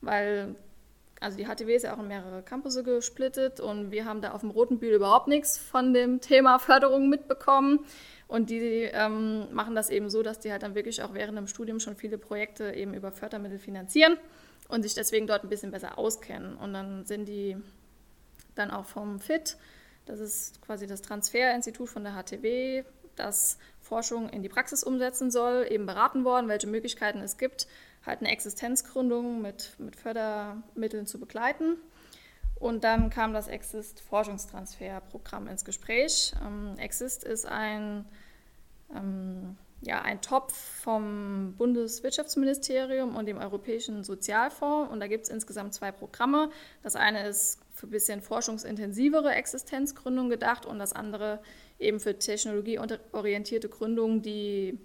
weil 0.00 0.54
also 1.20 1.36
die 1.36 1.44
HTW 1.44 1.74
ist 1.74 1.82
ja 1.82 1.94
auch 1.94 1.98
in 1.98 2.08
mehrere 2.08 2.42
Campusse 2.42 2.82
gesplittet 2.82 3.60
und 3.60 3.90
wir 3.90 4.06
haben 4.06 4.22
da 4.22 4.32
auf 4.32 4.40
dem 4.40 4.50
Roten 4.50 4.78
Bühl 4.78 4.94
überhaupt 4.94 5.28
nichts 5.28 5.58
von 5.58 5.92
dem 5.92 6.22
Thema 6.22 6.58
Förderung 6.58 7.10
mitbekommen. 7.10 7.80
Und 8.28 8.50
die 8.50 8.60
ähm, 8.60 9.52
machen 9.54 9.74
das 9.74 9.88
eben 9.88 10.10
so, 10.10 10.22
dass 10.22 10.38
die 10.38 10.52
halt 10.52 10.62
dann 10.62 10.74
wirklich 10.74 11.02
auch 11.02 11.14
während 11.14 11.38
dem 11.38 11.46
Studium 11.46 11.80
schon 11.80 11.96
viele 11.96 12.18
Projekte 12.18 12.72
eben 12.74 12.92
über 12.92 13.10
Fördermittel 13.10 13.58
finanzieren 13.58 14.18
und 14.68 14.82
sich 14.82 14.94
deswegen 14.94 15.26
dort 15.26 15.44
ein 15.44 15.48
bisschen 15.48 15.70
besser 15.70 15.98
auskennen. 15.98 16.56
Und 16.56 16.74
dann 16.74 17.06
sind 17.06 17.26
die 17.26 17.56
dann 18.54 18.70
auch 18.70 18.84
vom 18.84 19.18
FIT, 19.18 19.56
das 20.04 20.20
ist 20.20 20.60
quasi 20.62 20.86
das 20.86 21.00
Transferinstitut 21.00 21.88
von 21.88 22.04
der 22.04 22.12
HTW, 22.12 22.84
das 23.16 23.58
Forschung 23.80 24.28
in 24.28 24.42
die 24.42 24.48
Praxis 24.48 24.84
umsetzen 24.84 25.30
soll, 25.30 25.66
eben 25.70 25.86
beraten 25.86 26.24
worden, 26.24 26.48
welche 26.48 26.66
Möglichkeiten 26.66 27.20
es 27.20 27.38
gibt, 27.38 27.66
halt 28.04 28.20
eine 28.20 28.30
Existenzgründung 28.30 29.40
mit, 29.40 29.74
mit 29.78 29.96
Fördermitteln 29.96 31.06
zu 31.06 31.18
begleiten. 31.18 31.76
Und 32.58 32.82
dann 32.82 33.10
kam 33.10 33.32
das 33.32 33.48
Exist 33.48 34.00
Forschungstransferprogramm 34.00 35.46
ins 35.46 35.64
Gespräch. 35.64 36.32
Ähm, 36.44 36.76
Exist 36.78 37.22
ist 37.22 37.46
ein, 37.46 38.04
ähm, 38.94 39.56
ja, 39.80 40.02
ein 40.02 40.20
Topf 40.20 40.54
vom 40.54 41.54
Bundeswirtschaftsministerium 41.56 43.14
und 43.14 43.26
dem 43.26 43.38
Europäischen 43.38 44.02
Sozialfonds. 44.02 44.90
Und 44.90 44.98
da 44.98 45.06
gibt 45.06 45.24
es 45.24 45.30
insgesamt 45.30 45.72
zwei 45.72 45.92
Programme. 45.92 46.50
Das 46.82 46.96
eine 46.96 47.28
ist 47.28 47.60
für 47.74 47.86
ein 47.86 47.90
bisschen 47.90 48.22
forschungsintensivere 48.22 49.32
Existenzgründung 49.34 50.28
gedacht 50.28 50.66
und 50.66 50.80
das 50.80 50.92
andere 50.92 51.40
eben 51.78 52.00
für 52.00 52.18
technologieorientierte 52.18 53.68
Gründungen, 53.68 54.20
die, 54.20 54.80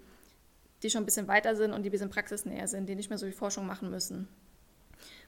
die 0.84 0.90
schon 0.90 1.02
ein 1.02 1.06
bisschen 1.06 1.26
weiter 1.26 1.56
sind 1.56 1.72
und 1.72 1.82
die 1.82 1.88
ein 1.88 1.92
bisschen 1.92 2.10
praxisnäher 2.10 2.68
sind, 2.68 2.88
die 2.88 2.94
nicht 2.94 3.10
mehr 3.10 3.18
so 3.18 3.26
viel 3.26 3.34
Forschung 3.34 3.66
machen 3.66 3.90
müssen. 3.90 4.28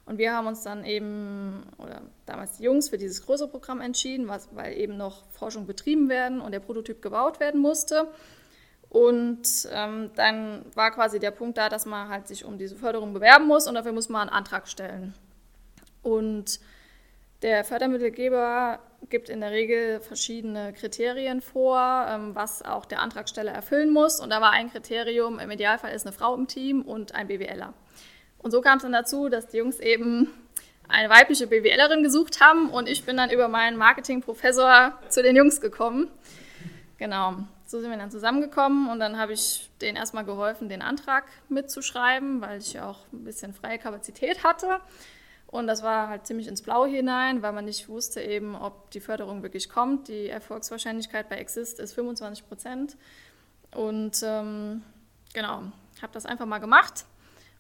Und 0.07 0.19
wir 0.19 0.33
haben 0.33 0.47
uns 0.47 0.63
dann 0.63 0.85
eben, 0.85 1.65
oder 1.79 2.01
damals 2.27 2.59
die 2.59 2.63
Jungs, 2.63 2.89
für 2.89 2.97
dieses 2.97 3.27
größere 3.27 3.49
Programm 3.49 3.81
entschieden, 3.81 4.29
was, 4.29 4.49
weil 4.55 4.79
eben 4.79 4.97
noch 4.97 5.25
Forschung 5.33 5.67
betrieben 5.67 6.09
werden 6.09 6.41
und 6.41 6.53
der 6.53 6.61
Prototyp 6.61 7.03
gebaut 7.03 7.41
werden 7.41 7.61
musste. 7.61 8.09
Und 8.89 9.69
ähm, 9.73 10.11
dann 10.15 10.65
war 10.75 10.93
quasi 10.93 11.19
der 11.19 11.33
Punkt 11.33 11.59
da, 11.59 11.69
dass 11.69 11.87
man 11.87 12.09
halt 12.09 12.29
sich 12.29 12.45
um 12.45 12.57
diese 12.57 12.77
Förderung 12.77 13.13
bewerben 13.13 13.49
muss 13.49 13.67
und 13.67 13.75
dafür 13.75 13.93
muss 13.93 14.09
man 14.09 14.29
einen 14.29 14.31
Antrag 14.31 14.69
stellen. 14.69 15.13
Und 16.03 16.61
der 17.43 17.65
Fördermittelgeber 17.65 18.79
gibt 19.11 19.29
in 19.29 19.41
der 19.41 19.51
Regel 19.51 20.01
verschiedene 20.01 20.73
Kriterien 20.73 21.41
vor, 21.41 22.07
ähm, 22.09 22.35
was 22.35 22.63
auch 22.63 22.87
der 22.87 23.01
Antragsteller 23.01 23.53
erfüllen 23.53 23.93
muss. 23.93 24.21
Und 24.21 24.31
da 24.31 24.41
war 24.41 24.53
ein 24.53 24.71
Kriterium, 24.71 25.41
im 25.41 25.51
Idealfall 25.51 25.93
ist 25.93 26.07
eine 26.07 26.13
Frau 26.13 26.35
im 26.35 26.47
Team 26.47 26.83
und 26.83 27.15
ein 27.15 27.27
BWLer. 27.27 27.75
Und 28.47 28.53
so 28.53 28.61
kam 28.61 28.77
es 28.77 28.85
dann 28.85 28.93
dazu, 28.93 29.29
dass 29.29 29.49
die 29.49 29.57
Jungs 29.57 29.81
eben 29.81 30.33
eine 30.87 31.11
weibliche 31.11 31.49
BWLerin 31.49 32.05
gesucht 32.05 32.41
haben 32.41 32.71
und 32.71 32.89
ich 32.89 33.03
bin 33.03 33.17
dann 33.17 33.31
über 33.31 33.49
meinen 33.49 33.77
Marketingprofessor 33.77 34.97
zu 35.09 35.21
den 35.21 35.35
Jungs 35.35 35.61
gekommen. 35.61 36.07
Genau, 36.97 37.39
so 37.67 37.81
sind 37.81 37.91
wir 37.91 37.99
dann 37.99 38.13
zusammengekommen 38.13 38.89
und 38.89 39.01
dann 39.01 39.19
habe 39.19 39.33
ich 39.33 39.69
denen 39.81 39.97
erstmal 39.97 40.25
geholfen, 40.25 40.69
den 40.69 40.81
Antrag 40.81 41.25
mitzuschreiben, 41.49 42.41
weil 42.41 42.61
ich 42.61 42.75
ja 42.75 42.89
auch 42.89 43.01
ein 43.13 43.25
bisschen 43.25 43.53
freie 43.53 43.81
Kapazität 43.81 44.45
hatte. 44.45 44.81
Und 45.49 45.67
das 45.67 45.83
war 45.83 46.09
halt 46.09 46.29
ziemlich 46.29 46.47
ins 46.47 46.63
Blaue 46.63 46.87
hinein, 46.87 47.43
weil 47.43 47.51
man 47.51 47.65
nicht 47.65 47.89
wusste 47.89 48.21
eben, 48.21 48.55
ob 48.55 48.93
die 48.93 49.01
Förderung 49.01 49.43
wirklich 49.43 49.69
kommt. 49.69 50.07
Die 50.07 50.29
Erfolgswahrscheinlichkeit 50.29 51.29
bei 51.29 51.39
Exist 51.39 51.81
ist 51.81 51.95
25 51.95 52.47
Prozent. 52.47 52.97
Und 53.75 54.23
ähm, 54.23 54.85
genau, 55.35 55.63
habe 56.01 56.13
das 56.13 56.27
einfach 56.27 56.47
mal 56.47 56.59
gemacht. 56.59 57.07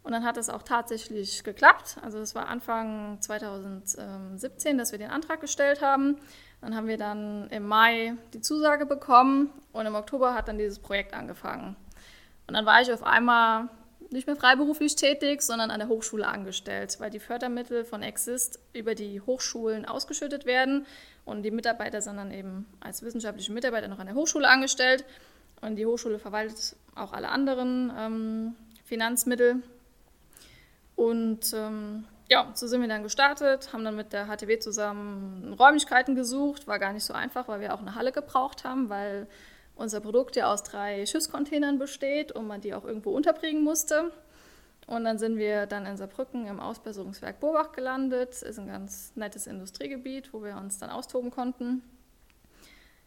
Und 0.06 0.12
dann 0.12 0.24
hat 0.24 0.36
es 0.36 0.48
auch 0.48 0.62
tatsächlich 0.62 1.42
geklappt. 1.42 1.96
Also 2.00 2.18
es 2.20 2.36
war 2.36 2.46
Anfang 2.46 3.20
2017, 3.20 4.78
dass 4.78 4.92
wir 4.92 5.00
den 5.00 5.10
Antrag 5.10 5.40
gestellt 5.40 5.82
haben. 5.82 6.18
Dann 6.60 6.76
haben 6.76 6.86
wir 6.86 6.96
dann 6.96 7.50
im 7.50 7.66
Mai 7.66 8.14
die 8.32 8.40
Zusage 8.40 8.86
bekommen 8.86 9.50
und 9.72 9.84
im 9.84 9.96
Oktober 9.96 10.32
hat 10.32 10.46
dann 10.46 10.58
dieses 10.58 10.78
Projekt 10.78 11.12
angefangen. 11.12 11.74
Und 12.46 12.54
dann 12.54 12.64
war 12.64 12.80
ich 12.80 12.92
auf 12.92 13.02
einmal 13.02 13.68
nicht 14.12 14.28
mehr 14.28 14.36
freiberuflich 14.36 14.94
tätig, 14.94 15.42
sondern 15.42 15.72
an 15.72 15.80
der 15.80 15.88
Hochschule 15.88 16.28
angestellt, 16.28 17.00
weil 17.00 17.10
die 17.10 17.18
Fördermittel 17.18 17.84
von 17.84 18.04
Exist 18.04 18.60
über 18.74 18.94
die 18.94 19.20
Hochschulen 19.20 19.86
ausgeschüttet 19.86 20.46
werden 20.46 20.86
und 21.24 21.42
die 21.42 21.50
Mitarbeiter 21.50 22.00
sind 22.00 22.16
dann 22.16 22.30
eben 22.30 22.66
als 22.78 23.02
wissenschaftliche 23.02 23.52
Mitarbeiter 23.52 23.88
noch 23.88 23.98
an 23.98 24.06
der 24.06 24.14
Hochschule 24.14 24.46
angestellt 24.46 25.04
und 25.62 25.74
die 25.74 25.84
Hochschule 25.84 26.20
verwaltet 26.20 26.76
auch 26.94 27.12
alle 27.12 27.28
anderen 27.28 27.92
ähm, 27.98 28.54
Finanzmittel. 28.84 29.64
Und 30.96 31.52
ähm, 31.54 32.04
ja, 32.28 32.50
so 32.54 32.66
sind 32.66 32.80
wir 32.80 32.88
dann 32.88 33.02
gestartet, 33.02 33.72
haben 33.72 33.84
dann 33.84 33.94
mit 33.94 34.12
der 34.12 34.26
HTW 34.26 34.58
zusammen 34.58 35.54
Räumlichkeiten 35.58 36.14
gesucht. 36.14 36.66
War 36.66 36.78
gar 36.78 36.92
nicht 36.92 37.04
so 37.04 37.12
einfach, 37.12 37.46
weil 37.46 37.60
wir 37.60 37.74
auch 37.74 37.80
eine 37.80 37.94
Halle 37.94 38.12
gebraucht 38.12 38.64
haben, 38.64 38.88
weil 38.88 39.28
unser 39.76 40.00
Produkt 40.00 40.34
ja 40.36 40.52
aus 40.52 40.62
drei 40.62 41.06
Schiffscontainern 41.06 41.78
besteht 41.78 42.32
und 42.32 42.46
man 42.46 42.62
die 42.62 42.74
auch 42.74 42.84
irgendwo 42.84 43.10
unterbringen 43.10 43.62
musste. 43.62 44.10
Und 44.86 45.04
dann 45.04 45.18
sind 45.18 45.36
wir 45.36 45.66
dann 45.66 45.84
in 45.84 45.96
Saarbrücken 45.96 46.46
im 46.46 46.60
Ausbesserungswerk 46.60 47.40
Bobach 47.40 47.72
gelandet. 47.72 48.42
Ist 48.42 48.58
ein 48.58 48.68
ganz 48.68 49.12
nettes 49.16 49.46
Industriegebiet, 49.46 50.32
wo 50.32 50.42
wir 50.42 50.56
uns 50.56 50.78
dann 50.78 50.90
austoben 50.90 51.30
konnten. 51.30 51.82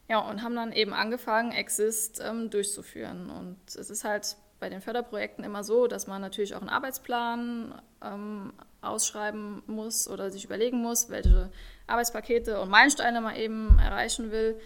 Ja, 0.08 0.18
und 0.18 0.42
haben 0.42 0.56
dann 0.56 0.72
eben 0.72 0.92
angefangen, 0.92 1.52
Exist 1.52 2.20
ähm, 2.22 2.50
durchzuführen. 2.50 3.30
Und 3.30 3.56
es 3.66 3.90
ist 3.90 4.04
halt 4.04 4.36
bei 4.60 4.68
den 4.68 4.82
Förderprojekten 4.82 5.42
immer 5.42 5.64
so, 5.64 5.86
dass 5.86 6.06
man 6.06 6.20
natürlich 6.20 6.54
auch 6.54 6.60
einen 6.60 6.68
Arbeitsplan 6.68 7.74
ähm, 8.04 8.52
ausschreiben 8.82 9.62
muss 9.66 10.06
oder 10.08 10.30
sich 10.30 10.44
überlegen 10.44 10.82
muss, 10.82 11.08
welche 11.08 11.50
Arbeitspakete 11.86 12.60
und 12.60 12.68
Meilensteine 12.68 13.20
man 13.20 13.36
eben 13.36 13.78
erreichen 13.78 14.30
will. 14.30 14.60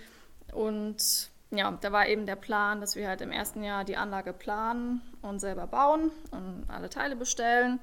Und 0.52 1.30
ja, 1.50 1.78
da 1.80 1.92
war 1.92 2.08
eben 2.08 2.26
der 2.26 2.36
Plan, 2.36 2.80
dass 2.80 2.96
wir 2.96 3.08
halt 3.08 3.20
im 3.20 3.30
ersten 3.30 3.62
Jahr 3.62 3.84
die 3.84 3.96
Anlage 3.96 4.32
planen 4.32 5.00
und 5.22 5.38
selber 5.38 5.66
bauen 5.66 6.10
und 6.32 6.64
alle 6.68 6.90
Teile 6.90 7.16
bestellen. 7.16 7.78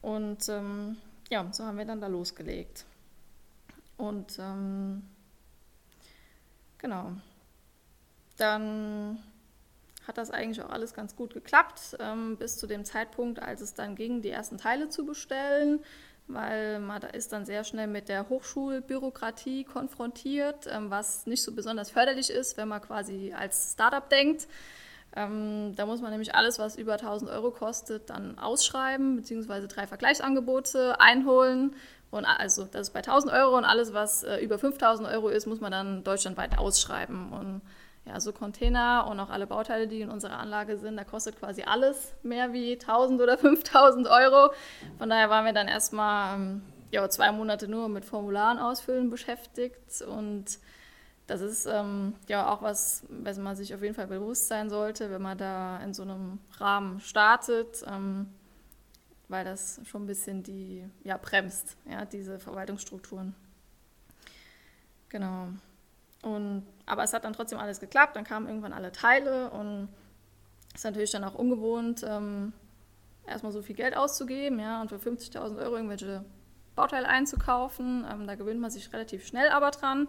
Und 0.00 0.48
ähm, 0.48 0.96
ja, 1.28 1.46
so 1.52 1.64
haben 1.64 1.78
wir 1.78 1.84
dann 1.84 2.00
da 2.00 2.06
losgelegt. 2.06 2.84
Und 3.96 4.38
ähm, 4.38 5.02
genau. 6.78 7.12
Dann 8.36 9.22
hat 10.06 10.18
das 10.18 10.30
eigentlich 10.30 10.62
auch 10.62 10.70
alles 10.70 10.94
ganz 10.94 11.16
gut 11.16 11.34
geklappt, 11.34 11.96
ähm, 12.00 12.36
bis 12.36 12.58
zu 12.58 12.66
dem 12.66 12.84
Zeitpunkt, 12.84 13.40
als 13.40 13.60
es 13.60 13.74
dann 13.74 13.94
ging, 13.94 14.22
die 14.22 14.30
ersten 14.30 14.58
Teile 14.58 14.88
zu 14.88 15.06
bestellen 15.06 15.80
weil 16.28 16.78
man 16.78 17.00
da 17.00 17.08
ist 17.08 17.32
dann 17.32 17.44
sehr 17.44 17.64
schnell 17.64 17.86
mit 17.86 18.08
der 18.08 18.28
Hochschulbürokratie 18.28 19.64
konfrontiert, 19.64 20.66
ähm, 20.70 20.90
was 20.90 21.26
nicht 21.26 21.42
so 21.42 21.52
besonders 21.52 21.90
förderlich 21.90 22.30
ist, 22.30 22.56
wenn 22.56 22.68
man 22.68 22.80
quasi 22.80 23.34
als 23.36 23.72
Startup 23.72 24.08
denkt. 24.08 24.48
Ähm, 25.14 25.74
da 25.76 25.84
muss 25.84 26.00
man 26.00 26.10
nämlich 26.10 26.34
alles, 26.34 26.58
was 26.58 26.76
über 26.76 26.94
1000 26.94 27.30
Euro 27.30 27.50
kostet, 27.50 28.08
dann 28.08 28.38
ausschreiben, 28.38 29.16
beziehungsweise 29.16 29.68
drei 29.68 29.86
Vergleichsangebote 29.86 31.00
einholen. 31.00 31.74
Und 32.10 32.24
also 32.24 32.64
das 32.64 32.88
ist 32.88 32.94
bei 32.94 33.00
1000 33.00 33.32
Euro 33.32 33.56
und 33.56 33.64
alles, 33.64 33.92
was 33.92 34.22
äh, 34.22 34.38
über 34.38 34.58
5000 34.58 35.08
Euro 35.08 35.28
ist, 35.28 35.46
muss 35.46 35.60
man 35.60 35.72
dann 35.72 36.04
deutschlandweit 36.04 36.58
ausschreiben. 36.58 37.32
Und 37.32 37.62
ja, 38.04 38.18
so 38.18 38.32
Container 38.32 39.06
und 39.08 39.20
auch 39.20 39.30
alle 39.30 39.46
Bauteile, 39.46 39.86
die 39.86 40.00
in 40.00 40.10
unserer 40.10 40.38
Anlage 40.38 40.76
sind, 40.76 40.96
da 40.96 41.04
kostet 41.04 41.38
quasi 41.38 41.62
alles 41.62 42.14
mehr 42.22 42.52
wie 42.52 42.72
1000 42.72 43.20
oder 43.20 43.38
5000 43.38 44.08
Euro. 44.08 44.52
Von 44.98 45.08
daher 45.08 45.30
waren 45.30 45.44
wir 45.44 45.52
dann 45.52 45.68
erstmal 45.68 46.36
ähm, 46.36 46.62
ja, 46.90 47.08
zwei 47.08 47.32
Monate 47.32 47.68
nur 47.68 47.88
mit 47.88 48.04
Formularen 48.04 48.58
ausfüllen 48.58 49.10
beschäftigt 49.10 50.02
und 50.02 50.58
das 51.26 51.40
ist 51.40 51.66
ähm, 51.66 52.14
ja 52.28 52.52
auch 52.52 52.62
was, 52.62 53.04
was 53.08 53.38
man 53.38 53.56
sich 53.56 53.74
auf 53.74 53.82
jeden 53.82 53.94
Fall 53.94 54.08
bewusst 54.08 54.48
sein 54.48 54.68
sollte, 54.68 55.10
wenn 55.10 55.22
man 55.22 55.38
da 55.38 55.82
in 55.82 55.94
so 55.94 56.02
einem 56.02 56.40
Rahmen 56.58 57.00
startet, 57.00 57.84
ähm, 57.86 58.26
weil 59.28 59.44
das 59.44 59.80
schon 59.86 60.02
ein 60.04 60.06
bisschen 60.06 60.42
die 60.42 60.84
ja, 61.04 61.16
bremst, 61.16 61.76
ja, 61.88 62.04
diese 62.04 62.38
Verwaltungsstrukturen. 62.38 63.34
Genau. 65.08 65.48
Und, 66.22 66.66
aber 66.92 67.04
es 67.04 67.14
hat 67.14 67.24
dann 67.24 67.32
trotzdem 67.32 67.58
alles 67.58 67.80
geklappt, 67.80 68.16
dann 68.16 68.24
kamen 68.24 68.46
irgendwann 68.46 68.74
alle 68.74 68.92
Teile 68.92 69.50
und 69.50 69.88
es 70.74 70.80
ist 70.80 70.84
natürlich 70.84 71.10
dann 71.10 71.24
auch 71.24 71.34
ungewohnt, 71.34 72.04
ähm, 72.06 72.52
erstmal 73.26 73.50
so 73.50 73.62
viel 73.62 73.74
Geld 73.74 73.96
auszugeben 73.96 74.60
ja, 74.60 74.82
und 74.82 74.90
für 74.90 74.96
50.000 74.96 75.58
Euro 75.58 75.76
irgendwelche 75.76 76.22
Bauteile 76.76 77.08
einzukaufen. 77.08 78.04
Ähm, 78.10 78.26
da 78.26 78.34
gewöhnt 78.34 78.60
man 78.60 78.70
sich 78.70 78.92
relativ 78.92 79.26
schnell 79.26 79.48
aber 79.48 79.70
dran. 79.70 80.08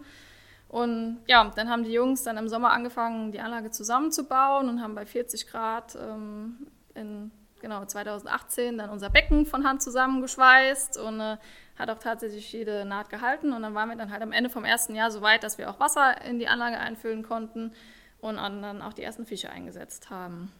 Und 0.68 1.20
ja, 1.26 1.50
dann 1.56 1.70
haben 1.70 1.84
die 1.84 1.92
Jungs 1.92 2.22
dann 2.22 2.36
im 2.36 2.48
Sommer 2.48 2.72
angefangen, 2.72 3.32
die 3.32 3.40
Anlage 3.40 3.70
zusammenzubauen 3.70 4.68
und 4.68 4.82
haben 4.82 4.94
bei 4.94 5.06
40 5.06 5.46
Grad 5.46 5.96
ähm, 5.96 6.66
in 6.94 7.30
genau 7.64 7.82
2018 7.82 8.76
dann 8.76 8.90
unser 8.90 9.08
Becken 9.08 9.46
von 9.46 9.66
Hand 9.66 9.82
zusammengeschweißt 9.82 10.98
und 10.98 11.18
äh, 11.18 11.38
hat 11.78 11.88
auch 11.88 11.98
tatsächlich 11.98 12.52
jede 12.52 12.84
Naht 12.84 13.08
gehalten. 13.08 13.54
Und 13.54 13.62
dann 13.62 13.74
waren 13.74 13.88
wir 13.88 13.96
dann 13.96 14.12
halt 14.12 14.22
am 14.22 14.32
Ende 14.32 14.50
vom 14.50 14.66
ersten 14.66 14.94
Jahr 14.94 15.10
so 15.10 15.22
weit, 15.22 15.42
dass 15.42 15.56
wir 15.56 15.70
auch 15.70 15.80
Wasser 15.80 16.20
in 16.22 16.38
die 16.38 16.46
Anlage 16.46 16.78
einfüllen 16.78 17.22
konnten 17.22 17.72
und 18.20 18.36
dann 18.36 18.82
auch 18.82 18.92
die 18.92 19.02
ersten 19.02 19.24
Fische 19.24 19.48
eingesetzt 19.48 20.10
haben. 20.10 20.52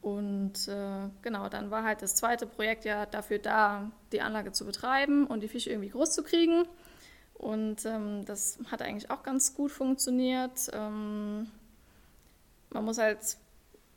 Und 0.00 0.68
äh, 0.68 1.08
genau, 1.22 1.48
dann 1.48 1.72
war 1.72 1.82
halt 1.82 2.02
das 2.02 2.14
zweite 2.14 2.46
Projekt 2.46 2.84
ja 2.84 3.04
dafür 3.04 3.40
da, 3.40 3.90
die 4.12 4.20
Anlage 4.20 4.52
zu 4.52 4.64
betreiben 4.64 5.26
und 5.26 5.42
die 5.42 5.48
Fische 5.48 5.70
irgendwie 5.70 5.90
groß 5.90 6.12
zu 6.12 6.22
kriegen. 6.22 6.66
Und 7.34 7.84
ähm, 7.84 8.24
das 8.26 8.60
hat 8.70 8.80
eigentlich 8.80 9.10
auch 9.10 9.24
ganz 9.24 9.54
gut 9.54 9.72
funktioniert. 9.72 10.70
Ähm, 10.72 11.50
man 12.70 12.84
muss 12.84 12.98
halt 12.98 13.18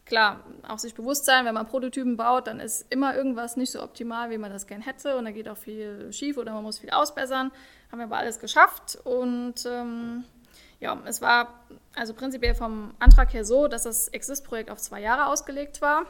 klar, 0.06 0.42
auch 0.68 0.80
sich 0.80 0.94
bewusst 0.94 1.26
sein, 1.26 1.46
wenn 1.46 1.54
man 1.54 1.68
Prototypen 1.68 2.18
baut, 2.18 2.48
dann 2.48 2.60
ist 2.60 2.86
immer 2.90 3.16
irgendwas 3.16 3.58
nicht 3.58 3.72
so 3.72 3.82
optimal, 3.82 4.30
wie 4.30 4.38
man 4.38 4.52
das 4.52 4.68
gern 4.68 4.82
hätte 4.82 5.18
und 5.18 5.26
da 5.26 5.32
geht 5.32 5.48
auch 5.48 5.58
viel 5.58 6.12
schief 6.12 6.38
oder 6.38 6.54
man 6.54 6.64
muss 6.64 6.80
viel 6.80 6.90
ausbessern. 6.90 7.52
Haben 7.92 8.00
wir 8.00 8.06
aber 8.06 8.18
alles 8.18 8.40
geschafft 8.40 8.98
und 9.04 9.66
ähm, 9.66 10.24
ja, 10.80 10.98
es 11.06 11.22
war 11.22 11.64
also 11.96 12.14
prinzipiell 12.14 12.56
vom 12.56 12.94
Antrag 13.00 13.34
her 13.34 13.46
so, 13.46 13.68
dass 13.68 13.84
das 13.84 14.08
Exist-Projekt 14.08 14.72
auf 14.72 14.80
zwei 14.80 15.02
Jahre 15.02 15.28
ausgelegt 15.28 15.82
war. 15.82 16.06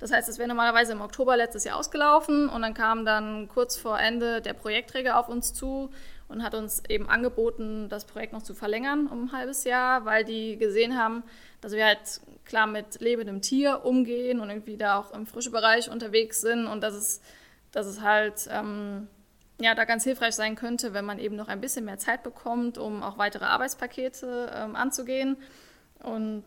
Das 0.00 0.10
heißt, 0.10 0.28
es 0.28 0.38
wäre 0.38 0.48
normalerweise 0.48 0.92
im 0.92 1.00
Oktober 1.00 1.36
letztes 1.36 1.62
Jahr 1.62 1.78
ausgelaufen 1.78 2.48
und 2.48 2.62
dann 2.62 2.74
kam 2.74 3.04
dann 3.04 3.46
kurz 3.46 3.76
vor 3.76 4.00
Ende 4.00 4.42
der 4.42 4.52
Projektträger 4.52 5.16
auf 5.16 5.28
uns 5.28 5.54
zu 5.54 5.90
und 6.26 6.42
hat 6.42 6.54
uns 6.54 6.82
eben 6.88 7.08
angeboten, 7.08 7.88
das 7.88 8.04
Projekt 8.04 8.32
noch 8.32 8.42
zu 8.42 8.52
verlängern 8.52 9.06
um 9.06 9.26
ein 9.26 9.32
halbes 9.32 9.62
Jahr, 9.62 10.04
weil 10.04 10.24
die 10.24 10.56
gesehen 10.56 10.98
haben, 10.98 11.22
dass 11.60 11.72
wir 11.72 11.86
halt 11.86 12.20
klar 12.44 12.66
mit 12.66 13.00
lebendem 13.00 13.40
Tier 13.40 13.84
umgehen 13.84 14.40
und 14.40 14.50
irgendwie 14.50 14.76
da 14.76 14.98
auch 14.98 15.12
im 15.12 15.26
frischen 15.26 15.52
Bereich 15.52 15.90
unterwegs 15.90 16.40
sind 16.40 16.66
und 16.66 16.82
dass 16.82 16.94
es, 16.94 17.20
dass 17.70 17.86
es 17.86 18.00
halt 18.00 18.48
ähm, 18.50 19.08
ja, 19.60 19.74
da 19.74 19.84
ganz 19.84 20.04
hilfreich 20.04 20.34
sein 20.34 20.56
könnte, 20.56 20.92
wenn 20.92 21.04
man 21.04 21.18
eben 21.18 21.36
noch 21.36 21.48
ein 21.48 21.60
bisschen 21.60 21.84
mehr 21.84 21.98
Zeit 21.98 22.22
bekommt, 22.22 22.78
um 22.78 23.02
auch 23.02 23.18
weitere 23.18 23.44
Arbeitspakete 23.44 24.52
ähm, 24.54 24.76
anzugehen. 24.76 25.36
Und 26.00 26.44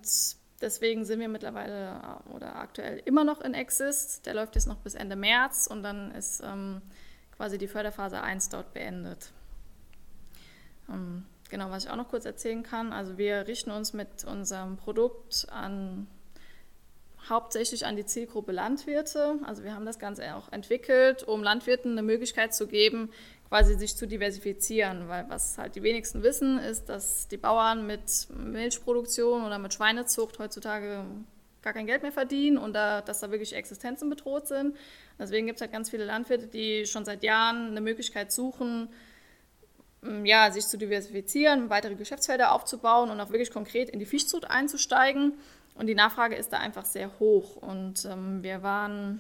deswegen 0.62 1.06
sind 1.06 1.20
wir 1.20 1.30
mittlerweile 1.30 2.02
äh, 2.02 2.30
oder 2.34 2.58
aktuell 2.58 3.02
immer 3.06 3.24
noch 3.24 3.42
in 3.42 3.54
Exist. 3.54 4.25
Der 4.25 4.34
läuft 4.34 4.56
jetzt 4.56 4.68
noch 4.68 4.78
bis 4.78 4.96
Ende 4.96 5.16
März 5.16 5.68
und 5.68 5.84
dann 5.84 6.12
ist 6.12 6.42
ähm, 6.44 6.82
quasi 7.36 7.58
die 7.58 7.68
Förderphase 7.68 8.22
1 8.22 8.50
dort 8.50 8.74
beendet. 8.74 9.32
Ähm, 10.90 11.25
Genau, 11.50 11.70
was 11.70 11.86
ich 11.86 11.92
auch 11.92 11.96
noch 11.96 12.10
kurz 12.10 12.25
erzählen 12.25 12.64
kann. 12.64 12.92
Also 12.92 13.18
wir 13.18 13.48
richten 13.48 13.72
uns 13.72 13.94
mit 13.94 14.24
unserem 14.25 14.78
Produkt 14.78 15.48
an 15.52 16.08
hauptsächlich 17.30 17.86
an 17.86 17.96
die 17.96 18.06
Zielgruppe 18.06 18.52
Landwirte. 18.52 19.40
Also 19.44 19.64
wir 19.64 19.74
haben 19.74 19.86
das 19.86 20.00
Ganze 20.00 20.36
auch 20.36 20.52
entwickelt, 20.52 21.24
um 21.24 21.44
Landwirten 21.44 21.92
eine 21.92 22.04
Möglichkeit 22.04 22.54
zu 22.54 22.68
geben, 22.68 23.10
quasi 23.50 23.75
sich 23.75 23.96
zu 23.96 24.08
diversifizieren, 24.08 25.08
weil 25.08 25.25
was 25.30 25.58
halt 25.58 25.75
die 25.75 25.84
wenigsten 25.84 26.24
wissen, 26.24 26.60
ist, 26.60 26.90
dass 26.90 27.28
die 27.28 27.38
Bauern 27.38 27.88
mit 27.88 28.28
Milchproduktion 28.36 29.44
oder 29.44 29.60
mit 29.60 29.74
Schweinezucht 29.74 30.40
heutzutage 30.40 31.06
gar 31.62 31.74
kein 31.74 31.88
Geld 31.88 32.04
mehr 32.04 32.12
verdienen 32.12 32.58
und 32.58 32.74
da, 32.74 33.02
dass 33.02 33.22
da 33.22 33.32
wirklich 33.32 33.54
Existenzen 33.54 34.10
bedroht 34.10 34.48
sind. 34.48 34.75
Deswegen 35.18 35.48
gibt 35.48 35.58
es 35.58 35.62
halt 35.62 35.72
ganz 35.72 35.90
viele 35.90 36.06
Landwirte, 36.06 36.48
die 36.48 36.86
schon 36.86 37.06
seit 37.06 37.24
Jahren 37.24 37.72
eine 37.72 37.82
Möglichkeit 37.82 38.32
suchen, 38.32 38.90
ja, 40.24 40.52
sich 40.52 40.68
zu 40.68 40.78
diversifizieren, 40.78 41.70
weitere 41.70 41.96
Geschäftsfelder 41.96 42.52
aufzubauen 42.52 43.10
und 43.10 43.20
auch 43.20 43.30
wirklich 43.30 43.52
konkret 43.52 43.90
in 43.90 44.00
die 44.00 44.06
Fischzucht 44.06 44.50
einzusteigen. 44.50 45.34
Und 45.76 45.88
die 45.88 45.96
Nachfrage 45.96 46.36
ist 46.36 46.54
da 46.54 46.58
einfach 46.58 46.86
sehr 46.86 47.12
hoch. 47.20 47.58
Und 47.58 48.06
ähm, 48.06 48.44
wir 48.44 48.64
waren 48.64 49.20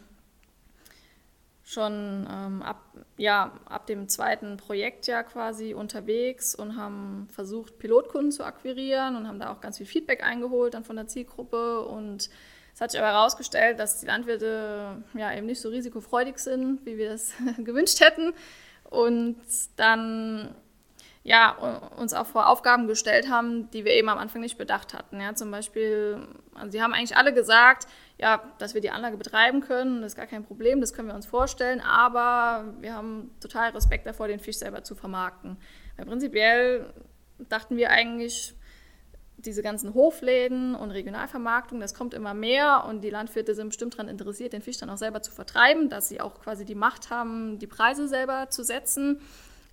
schon 1.63 2.27
ähm, 2.31 2.61
ab, 2.61 2.79
ja, 3.17 3.51
ab 3.65 3.87
dem 3.87 4.07
zweiten 4.07 4.57
Projektjahr 4.57 5.23
quasi 5.23 5.73
unterwegs 5.73 6.53
und 6.53 6.77
haben 6.77 7.27
versucht, 7.31 7.79
Pilotkunden 7.79 8.31
zu 8.31 8.43
akquirieren 8.43 9.15
und 9.15 9.27
haben 9.27 9.39
da 9.39 9.51
auch 9.51 9.61
ganz 9.61 9.77
viel 9.77 9.87
Feedback 9.87 10.23
eingeholt 10.23 10.75
dann 10.75 10.83
von 10.83 10.95
der 10.95 11.07
Zielgruppe. 11.07 11.81
Und 11.81 12.29
es 12.73 12.81
hat 12.81 12.91
sich 12.91 12.99
aber 12.99 13.09
herausgestellt, 13.09 13.79
dass 13.79 13.99
die 13.99 14.05
Landwirte 14.05 15.03
ja 15.15 15.35
eben 15.35 15.47
nicht 15.47 15.59
so 15.59 15.69
risikofreudig 15.69 16.37
sind, 16.37 16.85
wie 16.85 16.97
wir 16.97 17.11
es 17.11 17.33
gewünscht 17.57 17.99
hätten. 17.99 18.33
Und 18.83 19.37
dann 19.75 20.53
ja, 21.25 21.53
uns 21.97 22.13
auch 22.13 22.27
vor 22.27 22.47
Aufgaben 22.47 22.87
gestellt 22.87 23.31
haben, 23.31 23.71
die 23.71 23.83
wir 23.83 23.93
eben 23.93 24.09
am 24.09 24.19
Anfang 24.19 24.41
nicht 24.41 24.59
bedacht 24.59 24.93
hatten. 24.93 25.19
Ja, 25.19 25.33
zum 25.33 25.49
Beispiel, 25.49 26.19
also 26.53 26.69
sie 26.69 26.83
haben 26.83 26.93
eigentlich 26.93 27.17
alle 27.17 27.33
gesagt, 27.33 27.87
ja, 28.19 28.43
dass 28.59 28.75
wir 28.75 28.81
die 28.81 28.91
Anlage 28.91 29.17
betreiben 29.17 29.61
können, 29.61 30.03
das 30.03 30.11
ist 30.11 30.17
gar 30.17 30.27
kein 30.27 30.43
Problem, 30.43 30.81
das 30.81 30.93
können 30.93 31.07
wir 31.07 31.15
uns 31.15 31.25
vorstellen, 31.25 31.81
aber 31.81 32.75
wir 32.79 32.93
haben 32.93 33.31
total 33.41 33.71
Respekt 33.71 34.05
davor, 34.05 34.27
den 34.27 34.39
Fisch 34.39 34.57
selber 34.57 34.83
zu 34.83 34.93
vermarkten. 34.93 35.57
Weil 35.97 36.05
prinzipiell 36.05 36.93
dachten 37.49 37.75
wir 37.75 37.89
eigentlich, 37.89 38.53
diese 39.37 39.61
ganzen 39.61 39.93
Hofläden 39.93 40.75
und 40.75 40.91
Regionalvermarktung, 40.91 41.79
das 41.79 41.93
kommt 41.93 42.13
immer 42.13 42.33
mehr 42.33 42.85
und 42.87 43.01
die 43.01 43.09
Landwirte 43.09 43.53
sind 43.55 43.69
bestimmt 43.69 43.95
daran 43.95 44.07
interessiert, 44.09 44.53
den 44.53 44.61
Fisch 44.61 44.77
dann 44.77 44.89
auch 44.89 44.97
selber 44.97 45.21
zu 45.21 45.31
vertreiben, 45.31 45.89
dass 45.89 46.07
sie 46.07 46.21
auch 46.21 46.39
quasi 46.39 46.65
die 46.65 46.75
Macht 46.75 47.09
haben, 47.09 47.59
die 47.59 47.67
Preise 47.67 48.07
selber 48.07 48.49
zu 48.49 48.63
setzen. 48.63 49.21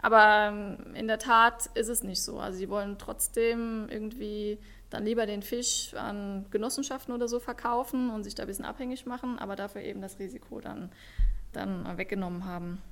Aber 0.03 0.51
ähm, 0.51 0.95
in 0.95 1.07
der 1.07 1.19
Tat 1.19 1.71
ist 1.75 1.89
es 1.89 2.03
nicht 2.03 2.23
so. 2.23 2.39
Also 2.39 2.59
sie 2.59 2.69
wollen 2.69 2.99
trotzdem 2.99 3.89
irgendwie 3.89 4.59
dann 4.91 5.05
lieber 5.05 5.27
den 5.27 5.43
Fisch 5.43 5.95
an 5.95 6.45
Genossenschaften 6.51 7.15
oder 7.15 7.29
so 7.29 7.39
verkaufen 7.39 8.11
und 8.11 8.25
sich 8.25 8.35
da 8.35 8.43
ein 8.43 8.49
bisschen 8.49 8.65
abhängig 8.65 9.07
machen, 9.07 9.39
aber 9.39 9.57
dafür 9.57 9.83
eben 9.83 10.03
das 10.03 10.19
Risiko 10.19 10.61
dann, 10.61 10.91
dann 11.53 11.97
weggenommen 11.97 12.45
haben. 12.45 12.83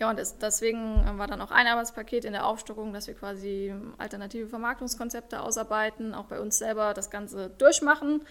Ja, 0.00 0.10
und 0.10 0.18
es, 0.18 0.38
deswegen 0.38 1.18
war 1.18 1.26
dann 1.26 1.40
auch 1.40 1.50
ein 1.50 1.66
Arbeitspaket 1.66 2.24
in 2.24 2.32
der 2.32 2.46
Aufstockung, 2.46 2.92
dass 2.92 3.06
wir 3.06 3.14
quasi 3.14 3.74
alternative 3.96 4.48
Vermarktungskonzepte 4.48 5.40
ausarbeiten, 5.40 6.14
auch 6.14 6.26
bei 6.26 6.40
uns 6.40 6.58
selber 6.58 6.94
das 6.94 7.10
Ganze 7.10 7.50
durchmachen. 7.50 8.22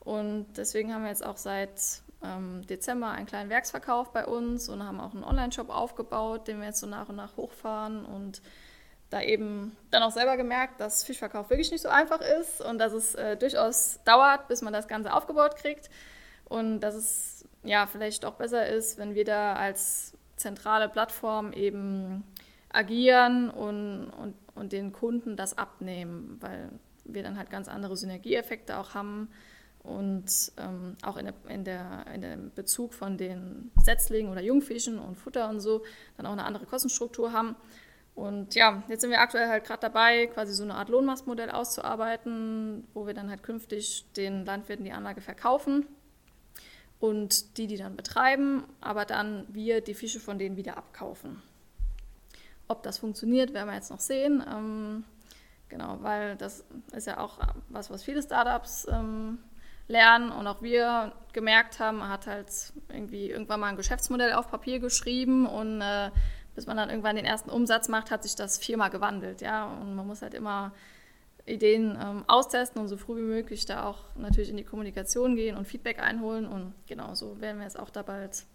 Und 0.00 0.46
deswegen 0.56 0.92
haben 0.92 1.02
wir 1.02 1.10
jetzt 1.10 1.24
auch 1.24 1.38
seit 1.38 2.02
ähm, 2.24 2.66
Dezember 2.66 3.10
einen 3.10 3.26
kleinen 3.26 3.50
Werksverkauf 3.50 4.12
bei 4.12 4.26
uns 4.26 4.68
und 4.68 4.82
haben 4.82 5.00
auch 5.00 5.14
einen 5.14 5.24
Online-Shop 5.24 5.70
aufgebaut, 5.70 6.48
den 6.48 6.60
wir 6.60 6.66
jetzt 6.66 6.80
so 6.80 6.86
nach 6.86 7.08
und 7.08 7.16
nach 7.16 7.36
hochfahren 7.36 8.04
und 8.04 8.42
da 9.10 9.20
eben 9.22 9.76
dann 9.90 10.02
auch 10.02 10.10
selber 10.10 10.36
gemerkt, 10.36 10.80
dass 10.80 11.04
Fischverkauf 11.04 11.50
wirklich 11.50 11.70
nicht 11.70 11.82
so 11.82 11.88
einfach 11.88 12.20
ist 12.20 12.60
und 12.60 12.78
dass 12.78 12.92
es 12.92 13.14
äh, 13.14 13.36
durchaus 13.36 14.00
dauert, 14.04 14.48
bis 14.48 14.62
man 14.62 14.72
das 14.72 14.88
Ganze 14.88 15.12
aufgebaut 15.12 15.56
kriegt 15.56 15.90
und 16.46 16.80
dass 16.80 16.94
es 16.94 17.44
ja 17.62 17.86
vielleicht 17.86 18.24
auch 18.24 18.34
besser 18.34 18.66
ist, 18.66 18.98
wenn 18.98 19.14
wir 19.14 19.24
da 19.24 19.54
als 19.54 20.14
zentrale 20.36 20.88
Plattform 20.88 21.52
eben 21.52 22.24
agieren 22.70 23.50
und, 23.50 24.10
und, 24.10 24.34
und 24.54 24.72
den 24.72 24.92
Kunden 24.92 25.36
das 25.36 25.56
abnehmen, 25.56 26.38
weil 26.40 26.70
wir 27.04 27.22
dann 27.22 27.38
halt 27.38 27.50
ganz 27.50 27.68
andere 27.68 27.96
Synergieeffekte 27.96 28.78
auch 28.78 28.94
haben 28.94 29.28
und 29.84 30.52
ähm, 30.56 30.96
auch 31.02 31.18
in, 31.18 31.26
der, 31.26 31.34
in, 31.48 31.64
der, 31.64 32.06
in 32.12 32.22
dem 32.22 32.52
Bezug 32.54 32.94
von 32.94 33.16
den 33.18 33.70
Setzlingen 33.82 34.32
oder 34.32 34.40
Jungfischen 34.40 34.98
und 34.98 35.16
Futter 35.16 35.48
und 35.48 35.60
so 35.60 35.84
dann 36.16 36.26
auch 36.26 36.32
eine 36.32 36.44
andere 36.44 36.64
Kostenstruktur 36.64 37.32
haben. 37.32 37.54
Und 38.14 38.54
ja, 38.54 38.82
jetzt 38.88 39.02
sind 39.02 39.10
wir 39.10 39.20
aktuell 39.20 39.48
halt 39.48 39.64
gerade 39.64 39.80
dabei, 39.80 40.26
quasi 40.28 40.54
so 40.54 40.62
eine 40.62 40.74
Art 40.76 40.88
Lohnmastmodell 40.88 41.50
auszuarbeiten, 41.50 42.86
wo 42.94 43.06
wir 43.06 43.14
dann 43.14 43.28
halt 43.28 43.42
künftig 43.42 44.06
den 44.16 44.46
Landwirten 44.46 44.84
die 44.84 44.92
Anlage 44.92 45.20
verkaufen 45.20 45.86
und 46.98 47.58
die, 47.58 47.66
die 47.66 47.76
dann 47.76 47.96
betreiben, 47.96 48.64
aber 48.80 49.04
dann 49.04 49.46
wir 49.52 49.82
die 49.82 49.94
Fische 49.94 50.20
von 50.20 50.38
denen 50.38 50.56
wieder 50.56 50.78
abkaufen. 50.78 51.42
Ob 52.68 52.82
das 52.84 52.98
funktioniert, 52.98 53.52
werden 53.52 53.68
wir 53.68 53.74
jetzt 53.74 53.90
noch 53.90 54.00
sehen. 54.00 54.42
Ähm, 54.50 55.04
genau, 55.68 55.98
weil 56.00 56.36
das 56.36 56.64
ist 56.92 57.06
ja 57.06 57.18
auch 57.18 57.38
was, 57.68 57.90
was 57.90 58.02
viele 58.02 58.22
Startups 58.22 58.86
ähm, 58.90 59.38
lernen 59.88 60.30
und 60.30 60.46
auch 60.46 60.62
wir 60.62 61.12
gemerkt 61.32 61.80
haben, 61.80 61.98
man 61.98 62.08
hat 62.08 62.26
halt 62.26 62.48
irgendwie 62.88 63.30
irgendwann 63.30 63.60
mal 63.60 63.68
ein 63.68 63.76
Geschäftsmodell 63.76 64.32
auf 64.32 64.50
Papier 64.50 64.78
geschrieben 64.78 65.46
und 65.46 65.80
äh, 65.80 66.10
bis 66.54 66.66
man 66.66 66.76
dann 66.76 66.88
irgendwann 66.88 67.16
den 67.16 67.24
ersten 67.24 67.50
Umsatz 67.50 67.88
macht, 67.88 68.10
hat 68.10 68.22
sich 68.22 68.36
das 68.36 68.58
viermal 68.58 68.90
gewandelt, 68.90 69.40
ja, 69.40 69.66
und 69.66 69.94
man 69.96 70.06
muss 70.06 70.22
halt 70.22 70.34
immer 70.34 70.72
Ideen 71.46 71.98
ähm, 72.00 72.24
austesten 72.26 72.80
und 72.80 72.88
so 72.88 72.96
früh 72.96 73.18
wie 73.18 73.34
möglich 73.34 73.66
da 73.66 73.84
auch 73.84 73.98
natürlich 74.16 74.48
in 74.48 74.56
die 74.56 74.64
Kommunikation 74.64 75.36
gehen 75.36 75.56
und 75.56 75.66
Feedback 75.66 76.00
einholen 76.00 76.46
und 76.46 76.72
genau 76.86 77.14
so 77.14 77.40
werden 77.40 77.58
wir 77.58 77.64
jetzt 77.64 77.78
auch 77.78 77.90
da 77.90 78.02
bald 78.02 78.46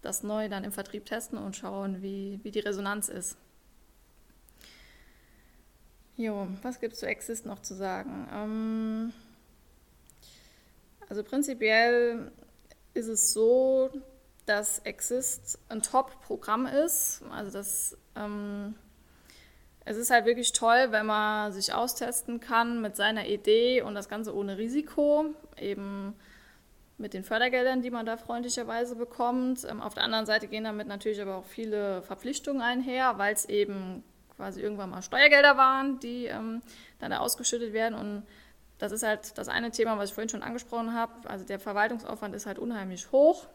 das 0.00 0.22
neu 0.22 0.48
dann 0.48 0.64
im 0.64 0.72
Vertrieb 0.72 1.04
testen 1.04 1.38
und 1.38 1.56
schauen, 1.56 2.00
wie, 2.02 2.40
wie 2.42 2.50
die 2.50 2.60
Resonanz 2.60 3.10
ist. 3.10 3.36
Jo, 6.16 6.48
was 6.62 6.80
gibt 6.80 6.94
es 6.94 7.00
zu 7.00 7.06
Exist 7.06 7.44
noch 7.44 7.60
zu 7.60 7.74
sagen? 7.74 8.28
Ähm, 8.32 9.12
also 11.10 11.24
prinzipiell 11.24 12.30
ist 12.94 13.08
es 13.08 13.32
so, 13.32 13.90
dass 14.46 14.78
Exist 14.80 15.58
ein 15.68 15.82
Top-Programm 15.82 16.66
ist. 16.66 17.22
Also 17.32 17.50
das, 17.50 17.98
ähm, 18.14 18.76
es 19.84 19.96
ist 19.96 20.10
halt 20.10 20.24
wirklich 20.24 20.52
toll, 20.52 20.88
wenn 20.90 21.06
man 21.06 21.52
sich 21.52 21.74
austesten 21.74 22.38
kann 22.38 22.80
mit 22.80 22.94
seiner 22.94 23.26
Idee 23.26 23.82
und 23.82 23.96
das 23.96 24.08
Ganze 24.08 24.34
ohne 24.34 24.56
Risiko, 24.56 25.26
eben 25.58 26.14
mit 26.96 27.12
den 27.12 27.24
Fördergeldern, 27.24 27.82
die 27.82 27.90
man 27.90 28.06
da 28.06 28.16
freundlicherweise 28.16 28.94
bekommt. 28.94 29.66
Ähm, 29.68 29.80
auf 29.80 29.94
der 29.94 30.04
anderen 30.04 30.26
Seite 30.26 30.46
gehen 30.46 30.62
damit 30.62 30.86
natürlich 30.86 31.20
aber 31.20 31.36
auch 31.36 31.44
viele 31.44 32.02
Verpflichtungen 32.02 32.62
einher, 32.62 33.18
weil 33.18 33.34
es 33.34 33.46
eben 33.46 34.04
quasi 34.36 34.60
irgendwann 34.60 34.90
mal 34.90 35.02
Steuergelder 35.02 35.56
waren, 35.56 35.98
die 35.98 36.26
ähm, 36.26 36.62
dann 37.00 37.10
da 37.10 37.18
ausgeschüttet 37.18 37.72
werden 37.72 37.98
und 37.98 38.22
das 38.80 38.92
ist 38.92 39.02
halt 39.02 39.36
das 39.36 39.48
eine 39.48 39.70
Thema, 39.70 39.98
was 39.98 40.08
ich 40.08 40.14
vorhin 40.14 40.30
schon 40.30 40.42
angesprochen 40.42 40.94
habe. 40.94 41.28
Also 41.28 41.44
der 41.44 41.60
Verwaltungsaufwand 41.60 42.34
ist 42.34 42.46
halt 42.46 42.58
unheimlich 42.58 43.12
hoch. 43.12 43.46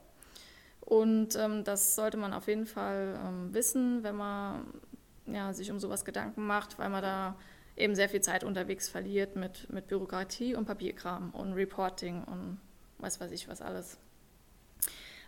Und 0.81 1.35
ähm, 1.35 1.63
das 1.63 1.95
sollte 1.95 2.15
man 2.15 2.31
auf 2.31 2.47
jeden 2.47 2.67
Fall 2.67 3.19
ähm, 3.25 3.51
wissen, 3.51 4.03
wenn 4.03 4.15
man 4.15 4.65
ja, 5.25 5.51
sich 5.51 5.71
um 5.71 5.79
sowas 5.79 6.05
Gedanken 6.05 6.45
macht, 6.45 6.77
weil 6.77 6.89
man 6.89 7.01
da 7.01 7.35
eben 7.75 7.95
sehr 7.95 8.07
viel 8.07 8.21
Zeit 8.21 8.43
unterwegs 8.43 8.87
verliert 8.87 9.35
mit, 9.35 9.67
mit 9.73 9.87
Bürokratie 9.87 10.53
und 10.53 10.65
Papierkram 10.65 11.31
und 11.31 11.53
Reporting 11.53 12.23
und 12.23 12.59
weiß 12.99 13.19
weiß 13.19 13.31
ich 13.31 13.49
was 13.49 13.63
alles. 13.63 13.97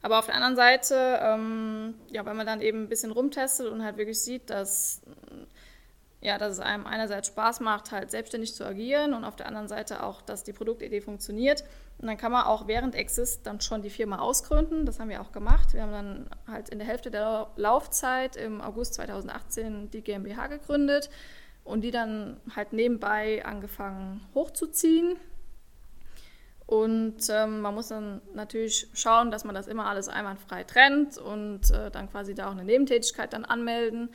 Aber 0.03 0.19
auf 0.19 0.27
der 0.27 0.35
anderen 0.35 0.55
Seite, 0.55 1.19
ähm, 1.23 1.95
ja, 2.09 2.23
wenn 2.23 2.37
man 2.37 2.45
dann 2.45 2.61
eben 2.61 2.83
ein 2.83 2.89
bisschen 2.89 3.11
rumtestet 3.11 3.67
und 3.67 3.83
halt 3.83 3.97
wirklich 3.97 4.21
sieht, 4.21 4.51
dass 4.51 5.01
ja, 6.27 6.37
dass 6.37 6.51
es 6.51 6.59
einem 6.59 6.85
einerseits 6.85 7.29
Spaß 7.29 7.61
macht, 7.61 7.91
halt 7.91 8.11
selbstständig 8.11 8.53
zu 8.53 8.65
agieren 8.65 9.13
und 9.13 9.23
auf 9.23 9.37
der 9.37 9.47
anderen 9.47 9.69
Seite 9.69 10.03
auch, 10.03 10.21
dass 10.21 10.43
die 10.43 10.51
Produktidee 10.51 10.99
funktioniert. 10.99 11.63
Und 11.99 12.07
dann 12.07 12.17
kann 12.17 12.33
man 12.33 12.43
auch 12.43 12.67
während 12.67 12.95
Exist 12.95 13.47
dann 13.47 13.61
schon 13.61 13.81
die 13.81 13.89
Firma 13.89 14.19
ausgründen. 14.19 14.85
Das 14.85 14.99
haben 14.99 15.09
wir 15.09 15.21
auch 15.21 15.31
gemacht. 15.31 15.73
Wir 15.73 15.83
haben 15.83 15.91
dann 15.93 16.29
halt 16.45 16.67
in 16.67 16.79
der 16.79 16.87
Hälfte 16.87 17.11
der 17.11 17.47
Laufzeit 17.55 18.35
im 18.35 18.59
August 18.59 18.95
2018 18.95 19.89
die 19.89 20.01
GmbH 20.01 20.47
gegründet 20.47 21.09
und 21.63 21.81
die 21.81 21.91
dann 21.91 22.41
halt 22.53 22.73
nebenbei 22.73 23.45
angefangen 23.45 24.21
hochzuziehen. 24.35 25.15
Und 26.65 27.29
ähm, 27.29 27.61
man 27.61 27.73
muss 27.73 27.87
dann 27.87 28.21
natürlich 28.33 28.89
schauen, 28.93 29.31
dass 29.31 29.45
man 29.45 29.55
das 29.55 29.67
immer 29.67 29.85
alles 29.85 30.09
einwandfrei 30.09 30.65
trennt 30.65 31.17
und 31.17 31.71
äh, 31.71 31.89
dann 31.89 32.11
quasi 32.11 32.35
da 32.35 32.47
auch 32.49 32.51
eine 32.51 32.65
Nebentätigkeit 32.65 33.31
dann 33.31 33.45
anmelden. 33.45 34.09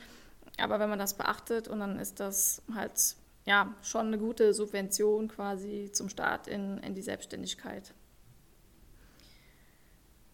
Aber 0.59 0.79
wenn 0.79 0.89
man 0.89 0.99
das 0.99 1.15
beachtet 1.15 1.67
und 1.67 1.79
dann 1.79 1.99
ist 1.99 2.19
das 2.19 2.61
halt 2.73 3.15
ja 3.45 3.73
schon 3.81 4.07
eine 4.07 4.17
gute 4.17 4.53
Subvention 4.53 5.27
quasi 5.27 5.89
zum 5.91 6.09
Start 6.09 6.47
in, 6.47 6.77
in 6.79 6.93
die 6.93 7.01
Selbstständigkeit. 7.01 7.93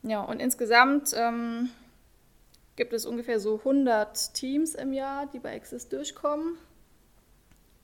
Ja, 0.03 0.21
und 0.21 0.39
insgesamt 0.39 1.13
ähm, 1.15 1.69
gibt 2.75 2.93
es 2.93 3.05
ungefähr 3.05 3.39
so 3.39 3.57
100 3.57 4.33
Teams 4.33 4.75
im 4.75 4.93
Jahr, 4.93 5.27
die 5.27 5.39
bei 5.39 5.53
Exist 5.53 5.91
durchkommen. 5.91 6.57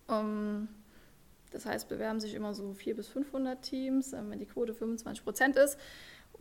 Um, 0.07 0.15
ähm, 0.15 0.67
das 1.51 1.65
heißt, 1.65 1.87
bewerben 1.87 2.19
sich 2.19 2.33
immer 2.33 2.53
so 2.53 2.73
400 2.73 2.97
bis 2.97 3.07
500 3.07 3.61
Teams, 3.61 4.13
ähm, 4.13 4.29
wenn 4.29 4.39
die 4.39 4.45
Quote 4.45 4.73
25 4.73 5.23
Prozent 5.23 5.55
ist. 5.55 5.77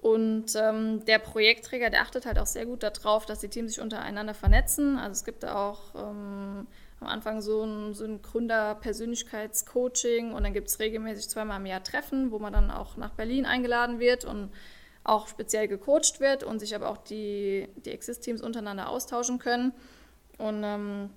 Und 0.05 0.55
ähm, 0.55 1.05
der 1.07 1.19
Projektträger, 1.19 1.89
der 1.89 2.03
achtet 2.03 2.27
halt 2.27 2.39
auch 2.39 2.45
sehr 2.45 2.67
gut 2.67 2.83
darauf, 2.83 3.25
dass 3.25 3.39
die 3.39 3.49
Teams 3.49 3.73
sich 3.73 3.81
untereinander 3.81 4.35
vernetzen. 4.35 4.99
Also 4.99 5.13
es 5.13 5.25
gibt 5.25 5.47
auch 5.47 5.81
ähm, 5.95 6.67
am 7.01 7.07
Anfang 7.07 7.41
so 7.41 7.65
ein, 7.65 7.95
so 7.95 8.05
ein 8.05 8.21
Gründer-Persönlichkeitscoaching 8.21 10.35
und 10.35 10.45
dann 10.45 10.53
gibt 10.53 10.69
es 10.69 10.79
regelmäßig 10.79 11.31
zweimal 11.31 11.59
im 11.59 11.65
Jahr 11.65 11.83
Treffen, 11.83 12.33
wo 12.33 12.39
man 12.39 12.53
dann 12.53 12.71
auch 12.71 12.99
nach 12.99 13.13
Berlin 13.13 13.47
eingeladen 13.47 13.99
wird 13.99 14.27
und 14.27 14.51
auch 15.05 15.27
speziell 15.27 15.69
gecoacht 15.69 16.21
wird 16.21 16.45
und 16.45 16.59
sich 16.59 16.75
aber 16.75 16.91
auch 16.91 16.99
die, 16.99 17.71
die 17.77 17.93
Exist-Teams 17.93 18.43
untereinander 18.43 18.91
austauschen 18.91 19.39
können. 19.39 19.73
Und 20.37 20.65
ähm, 20.65 21.09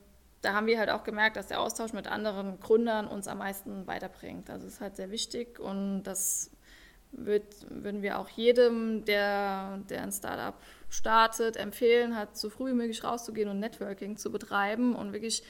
da 0.42 0.54
haben 0.54 0.68
wir 0.68 0.80
halt 0.80 0.92
auch 0.92 1.04
gemerkt, 1.04 1.36
dass 1.36 1.48
der 1.48 1.60
Austausch 1.60 1.92
mit 1.92 2.08
anderen 2.08 2.62
Gründern 2.62 3.10
uns 3.10 3.28
am 3.28 3.40
meisten 3.40 3.86
weiterbringt. 3.86 4.50
Also 4.50 4.66
es 4.66 4.76
ist 4.76 4.82
halt 4.82 4.96
sehr 4.96 5.12
wichtig 5.12 5.60
und 5.60 6.04
das 6.04 6.52
wird, 7.18 7.44
würden 7.70 8.02
wir 8.02 8.20
auch 8.20 8.30
jedem, 8.30 9.04
der, 9.06 9.80
der 9.90 10.04
ein 10.04 10.12
Startup 10.12 10.56
startet, 10.90 11.58
empfehlen, 11.58 12.16
hat 12.16 12.38
so 12.38 12.50
früh 12.50 12.72
wie 12.72 12.76
möglich 12.76 13.04
rauszugehen 13.04 13.50
und 13.50 13.60
Networking 13.60 14.18
zu 14.18 14.32
betreiben 14.32 14.96
und 14.96 15.12
wirklich 15.12 15.44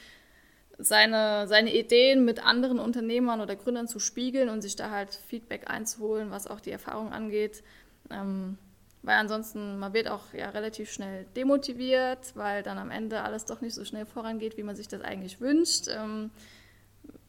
seine, 0.78 1.46
seine 1.48 1.74
Ideen 1.74 2.24
mit 2.24 2.44
anderen 2.44 2.78
Unternehmern 2.78 3.40
oder 3.40 3.56
Gründern 3.56 3.88
zu 3.88 3.98
spiegeln 3.98 4.48
und 4.48 4.62
sich 4.62 4.76
da 4.76 4.90
halt 4.90 5.14
Feedback 5.14 5.68
einzuholen, 5.68 6.30
was 6.30 6.46
auch 6.46 6.60
die 6.60 6.70
Erfahrung 6.70 7.12
angeht. 7.12 7.62
Ähm, 8.10 8.58
weil 9.02 9.16
ansonsten, 9.16 9.78
man 9.78 9.92
wird 9.92 10.08
auch 10.08 10.32
ja 10.32 10.50
relativ 10.50 10.90
schnell 10.90 11.26
demotiviert, 11.36 12.34
weil 12.34 12.62
dann 12.62 12.78
am 12.78 12.90
Ende 12.90 13.22
alles 13.22 13.44
doch 13.44 13.60
nicht 13.60 13.74
so 13.74 13.84
schnell 13.84 14.06
vorangeht, 14.06 14.56
wie 14.56 14.62
man 14.62 14.76
sich 14.76 14.88
das 14.88 15.02
eigentlich 15.02 15.40
wünscht. 15.40 15.86
Ähm, 15.88 16.30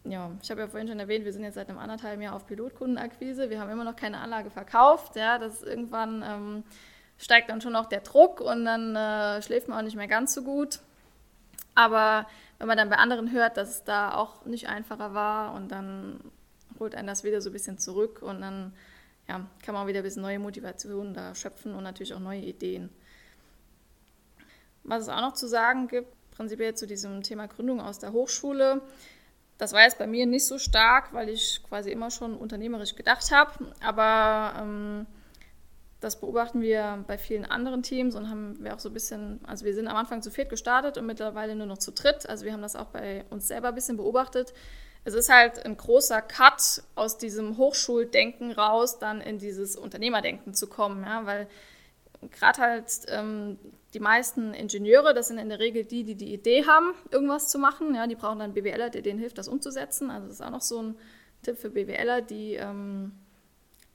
ja, 0.05 0.31
ich 0.41 0.49
habe 0.49 0.61
ja 0.61 0.67
vorhin 0.67 0.87
schon 0.87 0.99
erwähnt, 0.99 1.25
wir 1.25 1.33
sind 1.33 1.43
jetzt 1.43 1.55
seit 1.55 1.69
einem 1.69 1.77
anderthalben 1.77 2.21
Jahr 2.21 2.35
auf 2.35 2.47
Pilotkundenakquise. 2.47 3.49
Wir 3.49 3.59
haben 3.59 3.69
immer 3.69 3.83
noch 3.83 3.95
keine 3.95 4.19
Anlage 4.19 4.49
verkauft. 4.49 5.15
Ja, 5.15 5.37
das 5.37 5.61
irgendwann 5.61 6.23
ähm, 6.25 6.63
steigt 7.17 7.49
dann 7.49 7.61
schon 7.61 7.75
auch 7.75 7.87
der 7.87 8.01
Druck 8.01 8.39
und 8.41 8.65
dann 8.65 8.95
äh, 8.95 9.41
schläft 9.41 9.67
man 9.67 9.79
auch 9.79 9.83
nicht 9.83 9.97
mehr 9.97 10.07
ganz 10.07 10.33
so 10.33 10.43
gut. 10.43 10.79
Aber 11.75 12.27
wenn 12.57 12.67
man 12.67 12.77
dann 12.77 12.89
bei 12.89 12.97
anderen 12.97 13.31
hört, 13.31 13.57
dass 13.57 13.69
es 13.69 13.83
da 13.83 14.13
auch 14.15 14.45
nicht 14.45 14.67
einfacher 14.67 15.13
war 15.13 15.53
und 15.53 15.69
dann 15.69 16.19
holt 16.79 16.95
einen 16.95 17.07
das 17.07 17.23
wieder 17.23 17.41
so 17.41 17.49
ein 17.49 17.53
bisschen 17.53 17.77
zurück 17.77 18.21
und 18.21 18.41
dann 18.41 18.73
ja, 19.27 19.45
kann 19.63 19.75
man 19.75 19.85
wieder 19.87 19.99
ein 19.99 20.03
bisschen 20.03 20.21
neue 20.21 20.39
Motivationen 20.39 21.13
da 21.13 21.35
schöpfen 21.35 21.75
und 21.75 21.83
natürlich 21.83 22.13
auch 22.13 22.19
neue 22.19 22.41
Ideen. 22.41 22.89
Was 24.83 25.03
es 25.03 25.09
auch 25.09 25.21
noch 25.21 25.33
zu 25.33 25.47
sagen 25.47 25.87
gibt, 25.87 26.09
prinzipiell 26.31 26.73
zu 26.73 26.87
diesem 26.87 27.21
Thema 27.21 27.47
Gründung 27.47 27.79
aus 27.79 27.99
der 27.99 28.11
Hochschule, 28.11 28.81
das 29.59 29.73
war 29.73 29.81
jetzt 29.81 29.99
bei 29.99 30.07
mir 30.07 30.25
nicht 30.25 30.47
so 30.47 30.57
stark, 30.57 31.13
weil 31.13 31.27
ich 31.27 31.61
quasi 31.67 31.91
immer 31.91 32.09
schon 32.09 32.35
unternehmerisch 32.35 32.95
gedacht 32.95 33.29
habe. 33.29 33.51
Aber 33.85 34.57
ähm, 34.57 35.05
das 35.99 36.17
beobachten 36.21 36.61
wir 36.61 37.03
bei 37.05 37.17
vielen 37.17 37.43
anderen 37.43 37.83
Teams 37.83 38.15
und 38.15 38.29
haben 38.29 38.57
wir 38.63 38.73
auch 38.73 38.79
so 38.79 38.89
ein 38.89 38.93
bisschen, 38.93 39.41
also 39.45 39.65
wir 39.65 39.73
sind 39.73 39.89
am 39.89 39.97
Anfang 39.97 40.21
zu 40.21 40.31
viert 40.31 40.49
gestartet 40.49 40.97
und 40.97 41.05
mittlerweile 41.05 41.57
nur 41.57 41.67
noch 41.67 41.77
zu 41.77 41.91
dritt. 41.91 42.27
Also 42.29 42.45
wir 42.45 42.53
haben 42.53 42.61
das 42.61 42.77
auch 42.77 42.87
bei 42.87 43.25
uns 43.29 43.49
selber 43.49 43.67
ein 43.67 43.75
bisschen 43.75 43.97
beobachtet. 43.97 44.53
Es 45.03 45.13
ist 45.13 45.29
halt 45.29 45.65
ein 45.65 45.75
großer 45.75 46.21
Cut 46.21 46.81
aus 46.95 47.17
diesem 47.17 47.57
Hochschuldenken 47.57 48.53
raus, 48.53 48.97
dann 48.97 49.19
in 49.19 49.39
dieses 49.39 49.75
Unternehmerdenken 49.75 50.53
zu 50.53 50.67
kommen, 50.67 51.03
ja, 51.03 51.25
weil 51.25 51.47
gerade 52.31 52.61
halt 52.61 52.85
ähm, 53.07 53.57
die 53.93 53.99
meisten 53.99 54.53
Ingenieure, 54.53 55.13
das 55.13 55.29
sind 55.29 55.37
in 55.37 55.49
der 55.49 55.59
Regel 55.59 55.83
die, 55.83 56.03
die 56.03 56.15
die 56.15 56.33
Idee 56.33 56.65
haben, 56.65 56.93
irgendwas 57.11 57.49
zu 57.49 57.59
machen. 57.59 57.95
Ja, 57.95 58.07
die 58.07 58.15
brauchen 58.15 58.39
dann 58.39 58.53
BWLer, 58.53 58.89
der 58.89 59.01
denen 59.01 59.19
hilft, 59.19 59.37
das 59.37 59.47
umzusetzen. 59.47 60.11
Also 60.11 60.27
das 60.27 60.35
ist 60.35 60.45
auch 60.45 60.51
noch 60.51 60.61
so 60.61 60.81
ein 60.81 60.95
Tipp 61.41 61.57
für 61.57 61.69
BWLer, 61.69 62.21
die 62.21 62.55
ähm, 62.55 63.13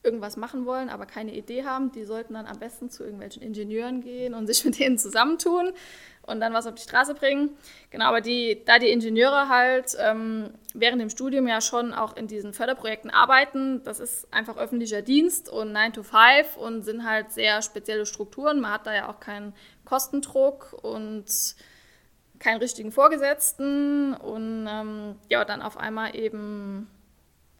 irgendwas 0.05 0.37
machen 0.37 0.65
wollen, 0.65 0.89
aber 0.89 1.05
keine 1.05 1.33
Idee 1.33 1.65
haben. 1.65 1.91
Die 1.91 2.05
sollten 2.05 2.35
dann 2.35 2.45
am 2.45 2.59
besten 2.59 2.89
zu 2.89 3.03
irgendwelchen 3.03 3.41
Ingenieuren 3.41 4.01
gehen 4.01 4.33
und 4.33 4.47
sich 4.47 4.63
mit 4.65 4.79
denen 4.79 4.97
zusammentun 4.97 5.73
und 6.21 6.39
dann 6.39 6.53
was 6.53 6.67
auf 6.67 6.75
die 6.75 6.81
Straße 6.81 7.13
bringen. 7.15 7.49
Genau, 7.91 8.05
aber 8.05 8.21
die, 8.21 8.63
da 8.65 8.79
die 8.79 8.89
Ingenieure 8.89 9.49
halt 9.49 9.95
ähm, 9.99 10.51
während 10.73 11.01
dem 11.01 11.09
Studium 11.09 11.47
ja 11.47 11.61
schon 11.61 11.93
auch 11.93 12.15
in 12.15 12.27
diesen 12.27 12.53
Förderprojekten 12.53 13.11
arbeiten, 13.11 13.83
das 13.83 13.99
ist 13.99 14.31
einfach 14.33 14.57
öffentlicher 14.57 15.01
Dienst 15.01 15.49
und 15.49 15.71
9 15.71 15.93
to 15.93 16.03
5 16.03 16.57
und 16.57 16.83
sind 16.83 17.03
halt 17.03 17.31
sehr 17.31 17.61
spezielle 17.61 18.05
Strukturen. 18.05 18.61
Man 18.61 18.71
hat 18.71 18.87
da 18.87 18.93
ja 18.93 19.09
auch 19.09 19.19
keinen 19.19 19.53
Kostendruck 19.83 20.73
und 20.81 21.25
keinen 22.39 22.59
richtigen 22.59 22.91
Vorgesetzten 22.91 24.13
und 24.13 24.67
ähm, 24.69 25.15
ja, 25.29 25.45
dann 25.45 25.61
auf 25.61 25.77
einmal 25.77 26.15
eben 26.15 26.87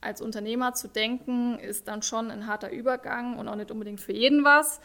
als 0.06 0.22
Unternehmer 0.22 0.74
zu 0.74 0.88
denken, 0.88 1.60
ist 1.60 1.88
dann 1.88 2.02
schon 2.02 2.32
ein 2.32 2.48
harter 2.48 2.72
Übergang 2.72 3.38
und 3.38 3.48
auch 3.48 3.56
nicht 3.56 3.72
unbedingt 3.72 4.00
für 4.00 4.14
jeden 4.14 4.44
was. 4.44 4.80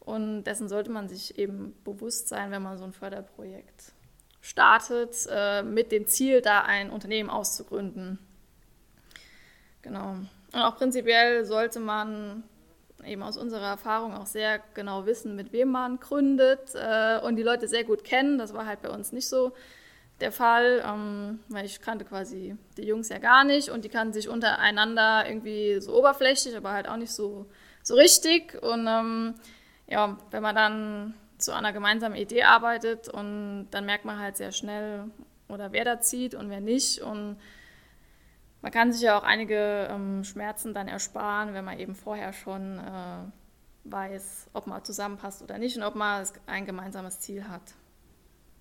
Und 0.00 0.44
dessen 0.44 0.68
sollte 0.68 0.90
man 0.90 1.08
sich 1.08 1.38
eben 1.38 1.74
bewusst 1.84 2.28
sein, 2.28 2.50
wenn 2.50 2.62
man 2.62 2.78
so 2.78 2.84
ein 2.84 2.92
Förderprojekt 2.92 3.92
startet, 4.40 5.28
äh, 5.30 5.62
mit 5.62 5.92
dem 5.92 6.06
Ziel, 6.06 6.40
da 6.40 6.62
ein 6.62 6.90
Unternehmen 6.90 7.28
auszugründen. 7.28 8.18
Genau. 9.82 10.16
Und 10.52 10.60
auch 10.60 10.76
prinzipiell 10.76 11.44
sollte 11.44 11.80
man 11.80 12.44
eben 13.04 13.22
aus 13.22 13.36
unserer 13.36 13.68
Erfahrung 13.68 14.14
auch 14.14 14.26
sehr 14.26 14.60
genau 14.74 15.06
wissen, 15.06 15.36
mit 15.36 15.52
wem 15.52 15.68
man 15.68 16.00
gründet 16.00 16.74
äh, 16.74 17.18
und 17.20 17.36
die 17.36 17.42
Leute 17.42 17.68
sehr 17.68 17.84
gut 17.84 18.04
kennen. 18.04 18.38
Das 18.38 18.54
war 18.54 18.66
halt 18.66 18.82
bei 18.82 18.90
uns 18.90 19.12
nicht 19.12 19.28
so 19.28 19.52
der 20.20 20.32
Fall, 20.32 20.82
ähm, 20.86 21.40
weil 21.48 21.64
ich 21.64 21.80
kannte 21.80 22.04
quasi 22.04 22.56
die 22.76 22.84
Jungs 22.84 23.08
ja 23.08 23.18
gar 23.18 23.44
nicht 23.44 23.70
und 23.70 23.84
die 23.84 23.88
kannten 23.88 24.12
sich 24.12 24.28
untereinander 24.28 25.24
irgendwie 25.26 25.80
so 25.80 25.96
oberflächlich, 25.98 26.56
aber 26.56 26.72
halt 26.72 26.88
auch 26.88 26.96
nicht 26.96 27.12
so, 27.12 27.46
so 27.82 27.94
richtig. 27.94 28.60
Und 28.62 28.86
ähm, 28.86 29.34
ja, 29.86 30.16
wenn 30.30 30.42
man 30.42 30.54
dann 30.54 31.14
zu 31.38 31.52
einer 31.52 31.72
gemeinsamen 31.72 32.16
Idee 32.16 32.42
arbeitet 32.42 33.08
und 33.08 33.68
dann 33.70 33.86
merkt 33.86 34.04
man 34.04 34.18
halt 34.18 34.36
sehr 34.36 34.52
schnell, 34.52 35.10
oder 35.50 35.72
wer 35.72 35.84
da 35.84 36.00
zieht 36.00 36.34
und 36.34 36.48
wer 36.50 36.60
nicht. 36.60 37.00
Und 37.00 37.36
man 38.62 38.72
kann 38.72 38.92
sich 38.92 39.02
ja 39.02 39.18
auch 39.18 39.24
einige 39.24 39.88
ähm, 39.90 40.24
Schmerzen 40.24 40.74
dann 40.74 40.88
ersparen, 40.88 41.54
wenn 41.54 41.64
man 41.64 41.78
eben 41.78 41.94
vorher 41.94 42.32
schon 42.32 42.78
äh, 42.78 43.90
weiß, 43.90 44.50
ob 44.52 44.66
man 44.66 44.84
zusammenpasst 44.84 45.42
oder 45.42 45.58
nicht 45.58 45.76
und 45.76 45.82
ob 45.82 45.94
man 45.94 46.26
ein 46.46 46.66
gemeinsames 46.66 47.20
Ziel 47.20 47.48
hat. 47.48 47.74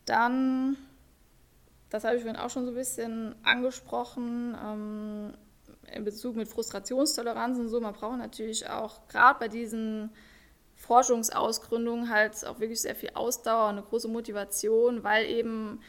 Dann, 0.06 0.78
das 1.90 2.04
habe 2.04 2.16
ich 2.16 2.22
vorhin 2.22 2.40
auch 2.40 2.50
schon 2.50 2.66
so 2.66 2.72
ein 2.72 2.76
bisschen 2.76 3.36
angesprochen, 3.44 4.56
ähm, 4.64 5.34
in 5.94 6.04
Bezug 6.04 6.36
mit 6.36 6.48
Frustrationstoleranz 6.48 7.58
und 7.58 7.70
so, 7.70 7.82
man 7.82 7.94
braucht 7.94 8.20
natürlich 8.20 8.70
auch 8.70 9.08
gerade 9.08 9.40
bei 9.40 9.48
diesen 9.48 10.12
Forschungsausgründung 10.76 12.10
halt 12.10 12.46
auch 12.46 12.60
wirklich 12.60 12.82
sehr 12.82 12.96
viel 12.96 13.12
Ausdauer 13.14 13.70
und 13.70 13.78
eine 13.78 13.84
große 13.84 14.08
Motivation, 14.08 15.04
weil 15.04 15.26
eben, 15.26 15.82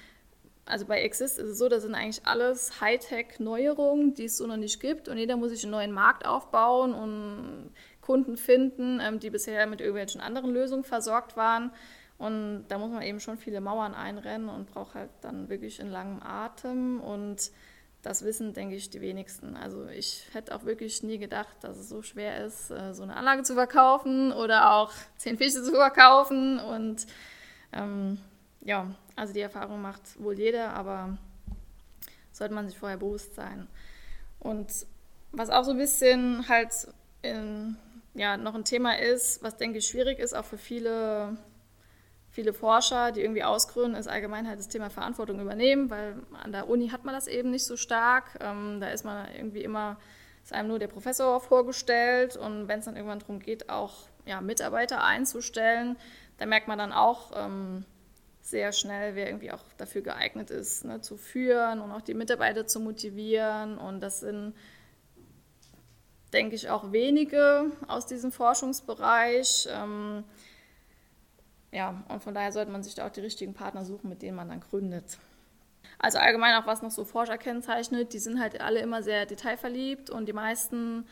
also 0.65 0.87
bei 0.87 1.03
Exist 1.03 1.39
ist 1.39 1.49
es 1.49 1.59
so, 1.59 1.69
das 1.69 1.83
sind 1.83 1.95
eigentlich 1.95 2.27
alles 2.27 2.81
Hightech-Neuerungen, 2.81 4.15
die 4.15 4.25
es 4.25 4.37
so 4.37 4.47
noch 4.47 4.57
nicht 4.57 4.81
gibt 4.81 5.09
und 5.09 5.19
jeder 5.19 5.37
muss 5.37 5.51
sich 5.51 5.63
einen 5.63 5.73
neuen 5.73 5.93
Markt 5.93 6.27
aufbauen 6.27 6.95
und 6.95 7.71
Kunden 8.01 8.37
finden, 8.37 9.01
ähm, 9.01 9.21
die 9.21 9.31
bisher 9.31 9.67
mit 9.67 9.81
irgendwelchen 9.81 10.21
anderen 10.21 10.53
Lösungen 10.53 10.85
versorgt 10.85 11.37
waren. 11.37 11.71
Und 12.21 12.67
da 12.69 12.77
muss 12.77 12.91
man 12.91 13.01
eben 13.01 13.19
schon 13.19 13.39
viele 13.39 13.63
Mauern 13.63 13.95
einrennen 13.95 14.51
und 14.51 14.71
braucht 14.71 14.95
halt 14.95 15.09
dann 15.23 15.49
wirklich 15.49 15.81
einen 15.81 15.91
langen 15.91 16.23
Atem 16.23 17.01
und 17.01 17.51
das 18.03 18.23
wissen, 18.23 18.53
denke 18.53 18.75
ich, 18.77 18.91
die 18.91 19.01
wenigsten. 19.01 19.57
Also 19.57 19.87
ich 19.87 20.27
hätte 20.35 20.55
auch 20.55 20.67
wirklich 20.67 21.03
nie 21.03 21.17
gedacht, 21.17 21.57
dass 21.63 21.79
es 21.79 21.89
so 21.89 22.03
schwer 22.03 22.45
ist, 22.45 22.71
äh, 22.71 22.93
so 22.93 23.05
eine 23.05 23.17
Anlage 23.17 23.43
zu 23.43 23.55
verkaufen 23.55 24.33
oder 24.33 24.75
auch 24.75 24.93
zehn 25.17 25.39
Fische 25.39 25.63
zu 25.63 25.73
verkaufen. 25.73 26.59
Und 26.59 27.07
ähm, 27.73 28.19
ja, 28.61 28.95
also 29.17 29.33
die 29.33 29.41
Erfahrung 29.41 29.81
macht 29.81 30.23
wohl 30.23 30.39
jeder, 30.39 30.75
aber 30.75 31.17
sollte 32.33 32.53
man 32.53 32.69
sich 32.69 32.79
vorher 32.79 32.99
bewusst 32.99 33.35
sein. 33.35 33.67
Und 34.41 34.71
was 35.33 35.49
auch 35.49 35.65
so 35.65 35.71
ein 35.71 35.79
bisschen 35.79 36.47
halt 36.49 36.73
in, 37.23 37.79
ja, 38.13 38.37
noch 38.37 38.55
ein 38.55 38.65
Thema 38.67 38.99
ist, 38.99 39.43
was 39.43 39.57
denke 39.57 39.79
ich 39.79 39.87
schwierig 39.87 40.19
ist, 40.19 40.35
auch 40.35 40.45
für 40.45 40.59
viele 40.59 41.39
viele 42.41 42.55
Forscher, 42.55 43.13
die 43.13 43.21
irgendwie 43.21 43.45
ausgründen, 43.45 44.01
ist 44.01 44.09
allgemein 44.09 44.49
halt 44.49 44.59
das 44.59 44.69
Thema 44.69 44.89
Verantwortung 44.89 45.41
übernehmen, 45.41 45.91
weil 45.91 46.15
an 46.43 46.53
der 46.53 46.71
Uni 46.71 46.89
hat 46.89 47.05
man 47.05 47.15
das 47.15 47.27
eben 47.27 47.51
nicht 47.51 47.67
so 47.67 47.77
stark. 47.77 48.39
Ähm, 48.41 48.79
da 48.81 48.89
ist 48.89 49.05
man 49.05 49.29
irgendwie 49.35 49.63
immer, 49.63 49.99
ist 50.43 50.55
einem 50.55 50.69
nur 50.69 50.79
der 50.79 50.87
Professor 50.89 51.39
vorgestellt 51.39 52.39
und 52.39 52.67
wenn 52.67 52.79
es 52.79 52.87
dann 52.87 52.97
irgendwann 52.97 53.19
darum 53.19 53.41
geht, 53.41 53.69
auch 53.69 53.93
ja, 54.25 54.41
Mitarbeiter 54.41 55.05
einzustellen, 55.05 55.99
da 56.39 56.47
merkt 56.47 56.67
man 56.67 56.79
dann 56.79 56.95
auch 56.95 57.33
ähm, 57.37 57.85
sehr 58.41 58.73
schnell, 58.73 59.17
wer 59.17 59.27
irgendwie 59.27 59.53
auch 59.53 59.63
dafür 59.77 60.01
geeignet 60.01 60.49
ist, 60.49 60.87
ne, 60.87 61.03
zu 61.03 61.19
führen 61.19 61.81
und 61.81 61.93
auch 61.93 62.01
die 62.01 62.15
Mitarbeiter 62.15 62.67
zu 62.67 62.81
motivieren. 62.81 63.77
Und 63.77 64.01
das 64.01 64.21
sind, 64.21 64.55
denke 66.33 66.55
ich, 66.55 66.71
auch 66.71 66.91
wenige 66.91 67.71
aus 67.87 68.07
diesem 68.07 68.33
Forschungsbereich. 68.33 69.69
Ähm, 69.71 70.25
ja, 71.73 72.03
und 72.09 72.23
von 72.23 72.35
daher 72.35 72.53
sollte 72.53 72.71
man 72.71 72.83
sich 72.83 72.95
da 72.95 73.07
auch 73.07 73.11
die 73.11 73.21
richtigen 73.21 73.55
Partner 73.55 73.85
suchen, 73.85 74.09
mit 74.09 74.23
denen 74.23 74.37
man 74.37 74.49
dann 74.49 74.61
gründet. 74.61 75.19
Also 75.99 76.19
allgemein 76.19 76.61
auch 76.61 76.67
was 76.67 76.83
noch 76.83 76.91
so 76.91 77.05
Forscher 77.05 77.39
kennzeichnet, 77.39 78.13
die 78.13 78.19
sind 78.19 78.41
halt 78.41 78.61
alle 78.61 78.81
immer 78.81 79.03
sehr 79.03 79.27
detailverliebt 79.27 80.11
und 80.11 80.27
die 80.27 80.33
meisten 80.33 81.05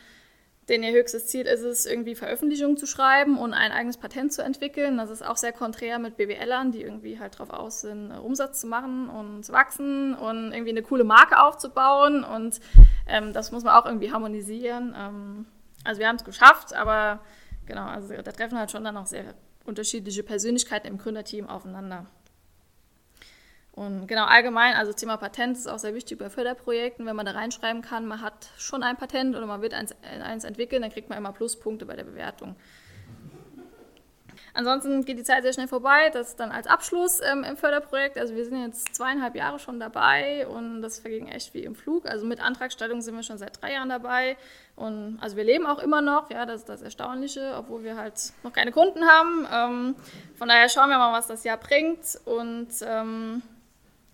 denen 0.69 0.85
ihr 0.85 0.93
höchstes 0.93 1.27
Ziel 1.27 1.47
ist 1.47 1.63
es, 1.63 1.87
irgendwie 1.87 2.15
Veröffentlichungen 2.15 2.77
zu 2.77 2.87
schreiben 2.87 3.39
und 3.39 3.55
ein 3.55 3.73
eigenes 3.73 3.97
Patent 3.97 4.33
zu 4.33 4.43
entwickeln. 4.43 4.99
Das 4.99 5.11
ist 5.11 5.25
auch 5.25 5.37
sehr 5.37 5.53
konträr 5.53 5.99
mit 5.99 6.17
BWLern, 6.17 6.73
die 6.73 6.83
irgendwie 6.83 7.19
halt 7.19 7.39
drauf 7.39 7.51
aus 7.51 7.81
sind, 7.81 8.13
Umsatz 8.13 8.61
zu 8.61 8.67
machen 8.67 9.09
und 9.09 9.45
zu 9.45 9.53
wachsen 9.53 10.15
und 10.15 10.53
irgendwie 10.53 10.71
eine 10.71 10.83
coole 10.83 11.05
Marke 11.05 11.41
aufzubauen. 11.41 12.23
Und 12.23 12.61
ähm, 13.07 13.33
das 13.33 13.51
muss 13.51 13.65
man 13.65 13.75
auch 13.75 13.87
irgendwie 13.87 14.13
harmonisieren. 14.13 14.95
Ähm, 14.97 15.47
also 15.85 16.01
wir 16.01 16.09
haben 16.09 16.17
es 16.17 16.25
geschafft, 16.25 16.75
aber 16.75 17.21
genau, 17.67 17.87
also 17.87 18.15
da 18.15 18.33
treffen 18.33 18.59
halt 18.59 18.71
schon 18.71 18.85
dann 18.85 18.97
auch 18.97 19.07
sehr 19.07 19.35
unterschiedliche 19.69 20.23
Persönlichkeiten 20.23 20.89
im 20.89 20.99
Gründerteam 20.99 21.49
aufeinander. 21.49 22.07
Und 23.73 24.09
genau 24.09 24.25
allgemein, 24.25 24.75
also 24.75 24.93
Thema 24.93 25.17
Patent 25.19 25.57
ist 25.57 25.69
auch 25.69 25.79
sehr 25.79 25.95
wichtig 25.95 26.19
bei 26.19 26.29
Förderprojekten. 26.29 27.07
Wenn 27.07 27.15
man 27.15 27.27
da 27.27 27.31
reinschreiben 27.31 27.81
kann, 27.81 28.07
man 28.07 28.21
hat 28.21 28.49
schon 28.59 28.83
ein 28.83 28.97
Patent 28.97 29.37
oder 29.37 29.47
man 29.47 29.63
wird 29.63 29.73
eins, 29.73 29.95
eins 30.03 30.43
entwickeln, 30.43 30.83
dann 30.83 30.91
kriegt 30.91 31.09
man 31.09 31.17
immer 31.17 31.33
Pluspunkte 31.33 31.87
bei 31.87 31.95
der 31.95 32.03
Bewertung. 32.03 32.57
Ansonsten 34.59 35.05
geht 35.05 35.17
die 35.17 35.23
Zeit 35.23 35.45
sehr 35.45 35.53
schnell 35.53 35.69
vorbei. 35.69 36.11
Das 36.13 36.35
dann 36.35 36.51
als 36.51 36.67
Abschluss 36.67 37.21
ähm, 37.21 37.45
im 37.45 37.57
Förderprojekt. 37.57 38.19
Also 38.19 38.35
wir 38.35 38.45
sind 38.45 38.61
jetzt 38.61 38.93
zweieinhalb 38.93 39.37
Jahre 39.37 39.61
schon 39.61 39.79
dabei 39.79 40.49
und 40.49 40.83
das 40.83 40.99
verging 40.99 41.29
echt 41.29 41.55
wie 41.55 41.63
im 41.63 41.77
Flug. 41.77 42.07
Also 42.07 42.27
mit 42.27 42.41
Antragstellung 42.41 43.01
sind 43.01 43.15
wir 43.15 43.23
schon 43.23 43.39
seit 43.39 43.63
drei 43.63 43.75
Jahren 43.75 43.89
dabei. 43.89 44.37
Und 44.75 45.21
also 45.21 45.37
wir 45.37 45.45
leben 45.45 45.65
auch 45.65 45.79
immer 45.79 46.01
noch, 46.01 46.29
ja, 46.33 46.45
das 46.45 46.63
ist 46.63 46.69
das 46.69 46.83
Erstaunliche, 46.83 47.55
obwohl 47.57 47.85
wir 47.85 47.97
halt 47.97 48.15
noch 48.43 48.53
keine 48.53 48.73
Kunden 48.73 49.07
haben. 49.07 49.47
Ähm, 49.49 49.95
von 50.37 50.49
daher 50.49 50.69
schauen 50.69 50.91
wir 50.91 50.99
mal, 50.99 51.17
was 51.17 51.29
das 51.29 51.45
Jahr 51.45 51.59
bringt. 51.59 52.19
Und 52.25 52.71
ähm, 52.83 53.43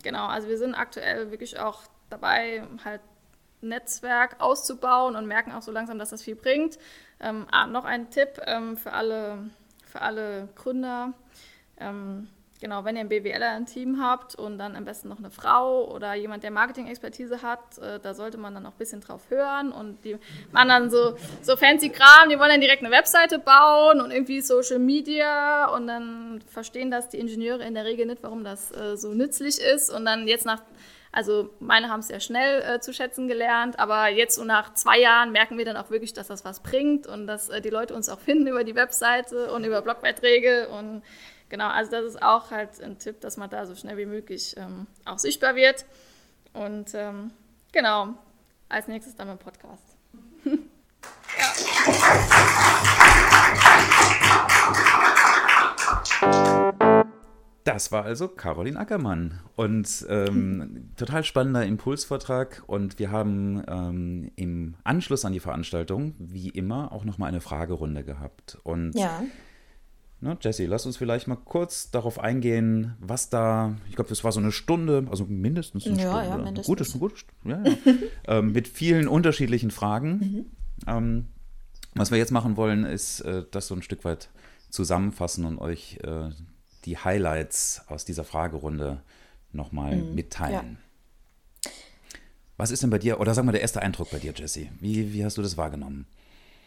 genau, 0.02 0.26
also 0.26 0.46
wir 0.48 0.59
sind 0.59 0.74
aktuell 0.74 1.30
wirklich 1.30 1.59
auch 1.59 1.85
dabei, 2.11 2.64
halt 2.85 3.00
Netzwerk 3.62 4.37
auszubauen 4.40 5.16
und 5.16 5.26
merken 5.26 5.52
auch 5.52 5.62
so 5.62 5.72
langsam, 5.72 5.98
dass 5.98 6.11
das 6.11 6.22
viel 6.22 6.37
bringt. 6.37 6.78
Ähm, 7.18 7.46
ah, 7.50 7.66
noch 7.66 7.87
ein 7.87 8.11
Tipp 8.11 8.42
ähm, 8.44 8.76
für, 8.76 8.92
alle, 8.92 9.38
für 9.94 10.02
alle 10.02 10.48
Gründer. 10.57 11.12
Ähm, 11.78 12.26
genau, 12.61 12.85
wenn 12.85 12.96
ihr 12.96 13.02
ein 13.02 13.09
BWLer 13.09 13.57
im 13.57 13.66
Team 13.66 14.02
habt 14.02 14.35
und 14.35 14.59
dann 14.59 14.74
am 14.74 14.85
besten 14.85 15.09
noch 15.09 15.18
eine 15.18 15.30
Frau 15.30 15.88
oder 15.88 16.14
jemand, 16.14 16.42
der 16.42 16.50
Marketing-Expertise 16.50 17.42
hat, 17.42 17.78
äh, 17.78 18.00
da 18.00 18.12
sollte 18.12 18.37
man 18.37 18.54
dann 18.54 18.66
auch 18.66 18.72
ein 18.72 18.78
bisschen 18.78 19.00
drauf 19.00 19.22
hören 19.28 19.70
und 19.70 20.04
die 20.04 20.16
machen 20.50 20.68
dann 20.68 20.90
so, 20.90 21.16
so 21.42 21.57
fancy 21.57 21.90
Kram, 21.90 22.28
die 22.28 22.38
wollen 22.38 22.50
dann 22.50 22.61
direkt 22.61 22.83
eine 22.83 22.92
Webseite 22.92 23.38
bauen 23.38 24.00
und 24.00 24.11
irgendwie 24.11 24.40
Social 24.40 24.80
Media 24.80 25.66
und 25.66 25.87
dann 25.87 26.42
verstehen 26.50 26.90
das 26.90 27.09
die 27.09 27.18
Ingenieure 27.18 27.62
in 27.64 27.74
der 27.74 27.85
Regel 27.85 28.07
nicht, 28.07 28.22
warum 28.22 28.42
das 28.42 28.72
äh, 28.72 28.96
so 28.96 29.14
nützlich 29.14 29.61
ist 29.61 29.90
und 29.90 30.04
dann 30.04 30.26
jetzt 30.26 30.44
nach 30.44 30.61
also 31.14 31.48
meine 31.61 31.90
haben 31.90 32.00
es 32.00 32.09
sehr 32.09 32.18
schnell 32.18 32.61
äh, 32.62 32.81
zu 32.81 32.92
schätzen 32.92 33.29
gelernt, 33.29 33.79
aber 33.79 34.09
jetzt 34.09 34.35
so 34.35 34.42
nach 34.42 34.74
zwei 34.74 34.98
Jahren 34.98 35.31
merken 35.31 35.57
wir 35.57 35.64
dann 35.64 35.77
auch 35.77 35.88
wirklich, 35.88 36.12
dass 36.12 36.27
das 36.27 36.44
was 36.44 36.59
bringt 36.59 37.07
und 37.07 37.29
dass 37.29 37.50
äh, 37.50 37.61
die 37.61 37.70
Leute 37.70 37.94
uns 37.94 38.09
auch 38.09 38.18
finden 38.18 38.48
über 38.48 38.64
die 38.64 38.74
Webseite 38.74 39.53
und 39.53 39.62
über 39.62 39.81
Blogbeiträge 39.81 40.68
und 40.70 41.03
genau, 41.48 41.68
also 41.68 41.92
das 41.92 42.05
ist 42.05 42.20
auch 42.20 42.50
halt 42.50 42.83
ein 42.83 42.98
Tipp, 42.98 43.20
dass 43.20 43.37
man 43.37 43.48
da 43.48 43.64
so 43.64 43.77
schnell 43.77 43.96
wie 43.96 44.07
möglich 44.07 44.57
ähm, 44.57 44.88
auch 45.05 45.20
sichtbar 45.20 45.55
wird. 45.55 45.87
Und 46.53 46.94
ähm, 46.94 47.31
genau, 47.70 48.14
als 48.68 48.88
nächstes 48.88 49.14
dann 49.14 49.29
mein 49.29 49.38
Podcast. 49.38 49.96
ja. 50.44 50.61
Das 57.64 57.90
war 57.90 58.05
also 58.05 58.29
Caroline 58.29 58.79
Ackermann 58.79 59.40
und 59.57 60.07
ähm, 60.11 60.90
total 60.96 61.24
spannender 61.24 61.64
Impulsvortrag 61.64 62.62
und 62.66 62.98
wir 62.98 63.11
haben 63.11 63.62
ähm, 63.66 64.31
im 64.37 64.74
Anschluss 64.85 65.24
an 65.24 65.33
die 65.33 65.40
Veranstaltung 65.40 66.14
wie 66.18 66.50
immer 66.50 66.92
auch 66.92 67.07
nochmal 67.07 67.31
eine 67.31 67.40
Fragerunde 67.40 68.05
gehabt 68.05 68.59
und 68.64 68.92
ja. 68.94 69.22
Ne, 70.20 70.38
Jesse, 70.40 70.64
lass 70.66 70.87
uns 70.87 70.96
vielleicht 70.96 71.27
mal 71.27 71.37
kurz 71.37 71.90
darauf 71.90 72.18
eingehen, 72.18 72.94
was 72.98 73.29
da, 73.29 73.77
ich 73.88 73.94
glaube, 73.94 74.09
das 74.09 74.24
war 74.24 74.33
so 74.33 74.40
eine 74.40 74.53
Stunde, 74.53 75.07
also 75.11 75.24
mindestens 75.24 75.87
eine 75.87 76.00
ja, 76.00 76.11
Stunde. 76.11 76.29
Ja, 76.29 76.37
mindestens. 76.37 76.66
Gute, 76.66 76.85
eine 76.85 76.98
gute 76.98 77.16
Stunde, 77.16 77.62
ja, 77.64 77.92
ja. 77.92 77.98
ähm, 78.38 78.53
mit 78.53 78.68
vielen 78.68 79.09
unterschiedlichen 79.09 79.70
Fragen. 79.70 80.18
Mhm. 80.18 80.46
Ähm, 80.87 81.27
was 81.94 82.11
wir 82.11 82.18
jetzt 82.18 82.33
machen 82.33 82.57
wollen, 82.57 82.85
ist 82.85 83.20
äh, 83.20 83.44
das 83.50 83.66
so 83.66 83.74
ein 83.74 83.83
Stück 83.83 84.05
weit 84.05 84.31
zusammenfassen 84.70 85.44
und 85.44 85.59
euch 85.59 85.98
äh, 86.03 86.31
die 86.84 86.98
Highlights 86.98 87.82
aus 87.88 88.04
dieser 88.04 88.24
Fragerunde 88.24 89.02
nochmal 89.52 89.96
mhm. 89.96 90.14
mitteilen. 90.14 90.78
Ja. 91.64 91.70
Was 92.56 92.70
ist 92.70 92.82
denn 92.82 92.90
bei 92.90 92.98
dir, 92.98 93.18
oder 93.18 93.34
sag 93.34 93.44
mal 93.44 93.52
der 93.52 93.62
erste 93.62 93.82
Eindruck 93.82 94.10
bei 94.10 94.18
dir, 94.18 94.32
Jesse? 94.34 94.68
Wie, 94.78 95.12
wie 95.12 95.24
hast 95.24 95.36
du 95.36 95.42
das 95.42 95.56
wahrgenommen? 95.56 96.06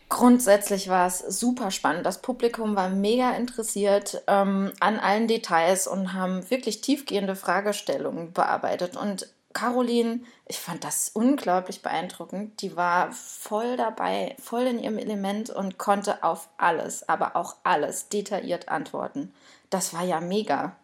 Grundsätzlich 0.09 0.87
war 0.87 1.07
es 1.07 1.19
super 1.19 1.69
spannend. 1.69 2.05
Das 2.05 2.21
Publikum 2.21 2.75
war 2.75 2.89
mega 2.89 3.31
interessiert 3.31 4.23
ähm, 4.27 4.71
an 4.79 4.99
allen 4.99 5.27
Details 5.27 5.85
und 5.87 6.13
haben 6.13 6.49
wirklich 6.49 6.79
tiefgehende 6.81 7.35
Fragestellungen 7.35 8.31
bearbeitet. 8.31 8.95
Und 8.95 9.29
Caroline, 9.53 10.21
ich 10.45 10.59
fand 10.59 10.83
das 10.83 11.09
unglaublich 11.13 11.81
beeindruckend. 11.81 12.61
Die 12.61 12.77
war 12.77 13.11
voll 13.11 13.75
dabei, 13.75 14.35
voll 14.39 14.63
in 14.63 14.79
ihrem 14.79 14.97
Element 14.97 15.49
und 15.49 15.77
konnte 15.77 16.23
auf 16.23 16.49
alles, 16.57 17.07
aber 17.09 17.35
auch 17.35 17.55
alles 17.63 18.07
detailliert 18.07 18.69
antworten. 18.69 19.33
Das 19.69 19.93
war 19.93 20.03
ja 20.03 20.19
mega. 20.21 20.75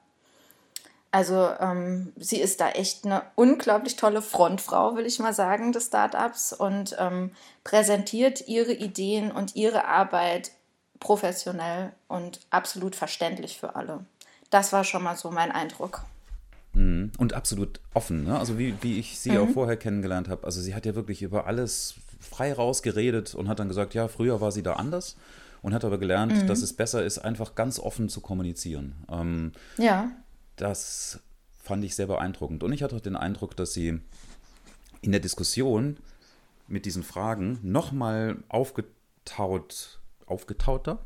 Also 1.13 1.49
ähm, 1.59 2.11
sie 2.17 2.41
ist 2.41 2.59
da 2.59 2.71
echt 2.71 3.05
eine 3.05 3.21
unglaublich 3.35 3.95
tolle 3.97 4.23
Frontfrau, 4.23 4.95
will 4.95 5.05
ich 5.05 5.19
mal 5.19 5.33
sagen, 5.33 5.71
des 5.71 5.85
Startups 5.85 6.53
und 6.53 6.95
ähm, 6.97 7.29
präsentiert 7.63 8.47
ihre 8.47 8.73
Ideen 8.73 9.31
und 9.31 9.55
ihre 9.55 9.85
Arbeit 9.85 10.49
professionell 10.99 11.91
und 12.07 12.39
absolut 12.49 12.95
verständlich 12.95 13.59
für 13.59 13.75
alle. 13.75 13.99
Das 14.49 14.73
war 14.73 14.83
schon 14.83 15.03
mal 15.03 15.15
so 15.15 15.29
mein 15.29 15.51
Eindruck. 15.51 16.03
Mhm. 16.73 17.11
Und 17.19 17.33
absolut 17.33 17.79
offen, 17.93 18.23
ne? 18.23 18.39
Also 18.39 18.57
wie, 18.57 18.73
wie 18.81 18.97
ich 18.97 19.19
sie 19.19 19.33
mhm. 19.33 19.37
auch 19.37 19.49
vorher 19.53 19.77
kennengelernt 19.77 20.29
habe. 20.29 20.45
Also 20.45 20.61
sie 20.61 20.73
hat 20.73 20.87
ja 20.87 20.95
wirklich 20.95 21.21
über 21.21 21.45
alles 21.45 21.93
frei 22.19 22.53
rausgeredet 22.53 23.35
und 23.35 23.49
hat 23.49 23.59
dann 23.59 23.67
gesagt, 23.67 23.93
ja, 23.93 24.07
früher 24.07 24.41
war 24.41 24.51
sie 24.51 24.63
da 24.63 24.73
anders 24.73 25.15
und 25.63 25.73
hat 25.73 25.83
aber 25.83 25.97
gelernt, 25.97 26.43
mhm. 26.43 26.47
dass 26.47 26.61
es 26.61 26.73
besser 26.73 27.03
ist, 27.03 27.17
einfach 27.17 27.55
ganz 27.55 27.79
offen 27.79 28.09
zu 28.09 28.21
kommunizieren. 28.21 28.93
Ähm, 29.09 29.53
ja. 29.77 30.11
Das 30.57 31.21
fand 31.63 31.83
ich 31.83 31.95
sehr 31.95 32.07
beeindruckend. 32.07 32.61
Und 32.63 32.73
ich 32.73 32.83
hatte 32.83 32.95
auch 32.95 33.01
den 33.01 33.15
Eindruck, 33.15 33.55
dass 33.55 33.73
sie 33.73 33.99
in 35.01 35.11
der 35.11 35.21
Diskussion 35.21 35.97
mit 36.67 36.85
diesen 36.85 37.03
Fragen 37.03 37.59
nochmal 37.63 38.37
aufgetaut, 38.49 39.99
aufgetauter? 40.25 40.99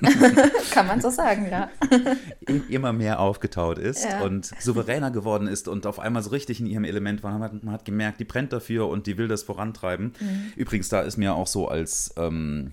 Kann 0.70 0.86
man 0.86 1.00
so 1.00 1.10
sagen, 1.10 1.48
ja. 1.50 1.70
Immer 2.70 2.94
mehr 2.94 3.20
aufgetaut 3.20 3.78
ist 3.78 4.04
ja. 4.04 4.22
und 4.22 4.46
souveräner 4.58 5.10
geworden 5.10 5.48
ist 5.48 5.68
und 5.68 5.86
auf 5.86 5.98
einmal 5.98 6.22
so 6.22 6.30
richtig 6.30 6.60
in 6.60 6.66
ihrem 6.66 6.84
Element 6.84 7.22
war. 7.22 7.38
Man 7.38 7.70
hat, 7.70 7.84
gemerkt, 7.84 8.20
die 8.20 8.24
brennt 8.24 8.54
dafür 8.54 8.88
und 8.88 9.06
die 9.06 9.18
will 9.18 9.28
das 9.28 9.42
vorantreiben. 9.42 10.14
Mhm. 10.18 10.52
Übrigens, 10.56 10.88
da 10.88 11.02
ist 11.02 11.18
mir 11.18 11.34
auch 11.34 11.46
so 11.46 11.68
als 11.68 12.14
ähm, 12.16 12.72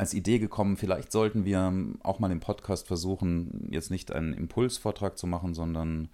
als 0.00 0.14
Idee 0.14 0.38
gekommen, 0.38 0.78
vielleicht 0.78 1.12
sollten 1.12 1.44
wir 1.44 1.74
auch 2.02 2.20
mal 2.20 2.32
im 2.32 2.40
Podcast 2.40 2.86
versuchen, 2.86 3.68
jetzt 3.70 3.90
nicht 3.90 4.10
einen 4.10 4.32
Impulsvortrag 4.32 5.18
zu 5.18 5.26
machen, 5.26 5.52
sondern, 5.52 6.08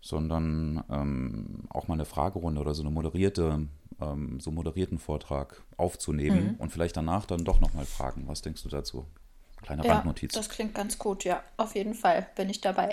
sondern 0.00 0.84
ähm, 0.88 1.64
auch 1.70 1.88
mal 1.88 1.94
eine 1.94 2.04
Fragerunde 2.04 2.60
oder 2.60 2.72
so 2.72 2.84
eine 2.84 2.92
moderierte, 2.92 3.66
ähm, 4.00 4.38
so 4.38 4.52
moderierten 4.52 4.98
Vortrag 4.98 5.60
aufzunehmen 5.76 6.52
mhm. 6.52 6.54
und 6.58 6.70
vielleicht 6.70 6.96
danach 6.96 7.26
dann 7.26 7.44
doch 7.44 7.60
nochmal 7.60 7.84
fragen. 7.84 8.28
Was 8.28 8.42
denkst 8.42 8.62
du 8.62 8.68
dazu? 8.68 9.06
Kleine 9.60 9.84
ja, 9.84 9.94
Randnotiz. 9.94 10.32
Das 10.32 10.48
klingt 10.48 10.72
ganz 10.76 10.96
gut, 10.96 11.24
ja. 11.24 11.42
Auf 11.56 11.74
jeden 11.74 11.94
Fall 11.94 12.28
bin 12.36 12.48
ich 12.48 12.60
dabei. 12.60 12.90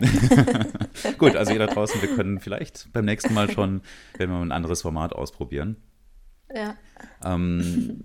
gut, 1.19 1.35
also 1.35 1.53
ihr 1.53 1.59
da 1.59 1.67
draußen, 1.67 2.01
wir 2.01 2.15
können 2.15 2.39
vielleicht 2.39 2.91
beim 2.91 3.05
nächsten 3.05 3.35
Mal 3.35 3.51
schon, 3.51 3.81
wenn 4.17 4.31
wir 4.31 4.37
ein 4.37 4.51
anderes 4.51 4.81
Format 4.81 5.13
ausprobieren. 5.13 5.75
Ja. 6.51 6.75
Ähm, 7.23 8.01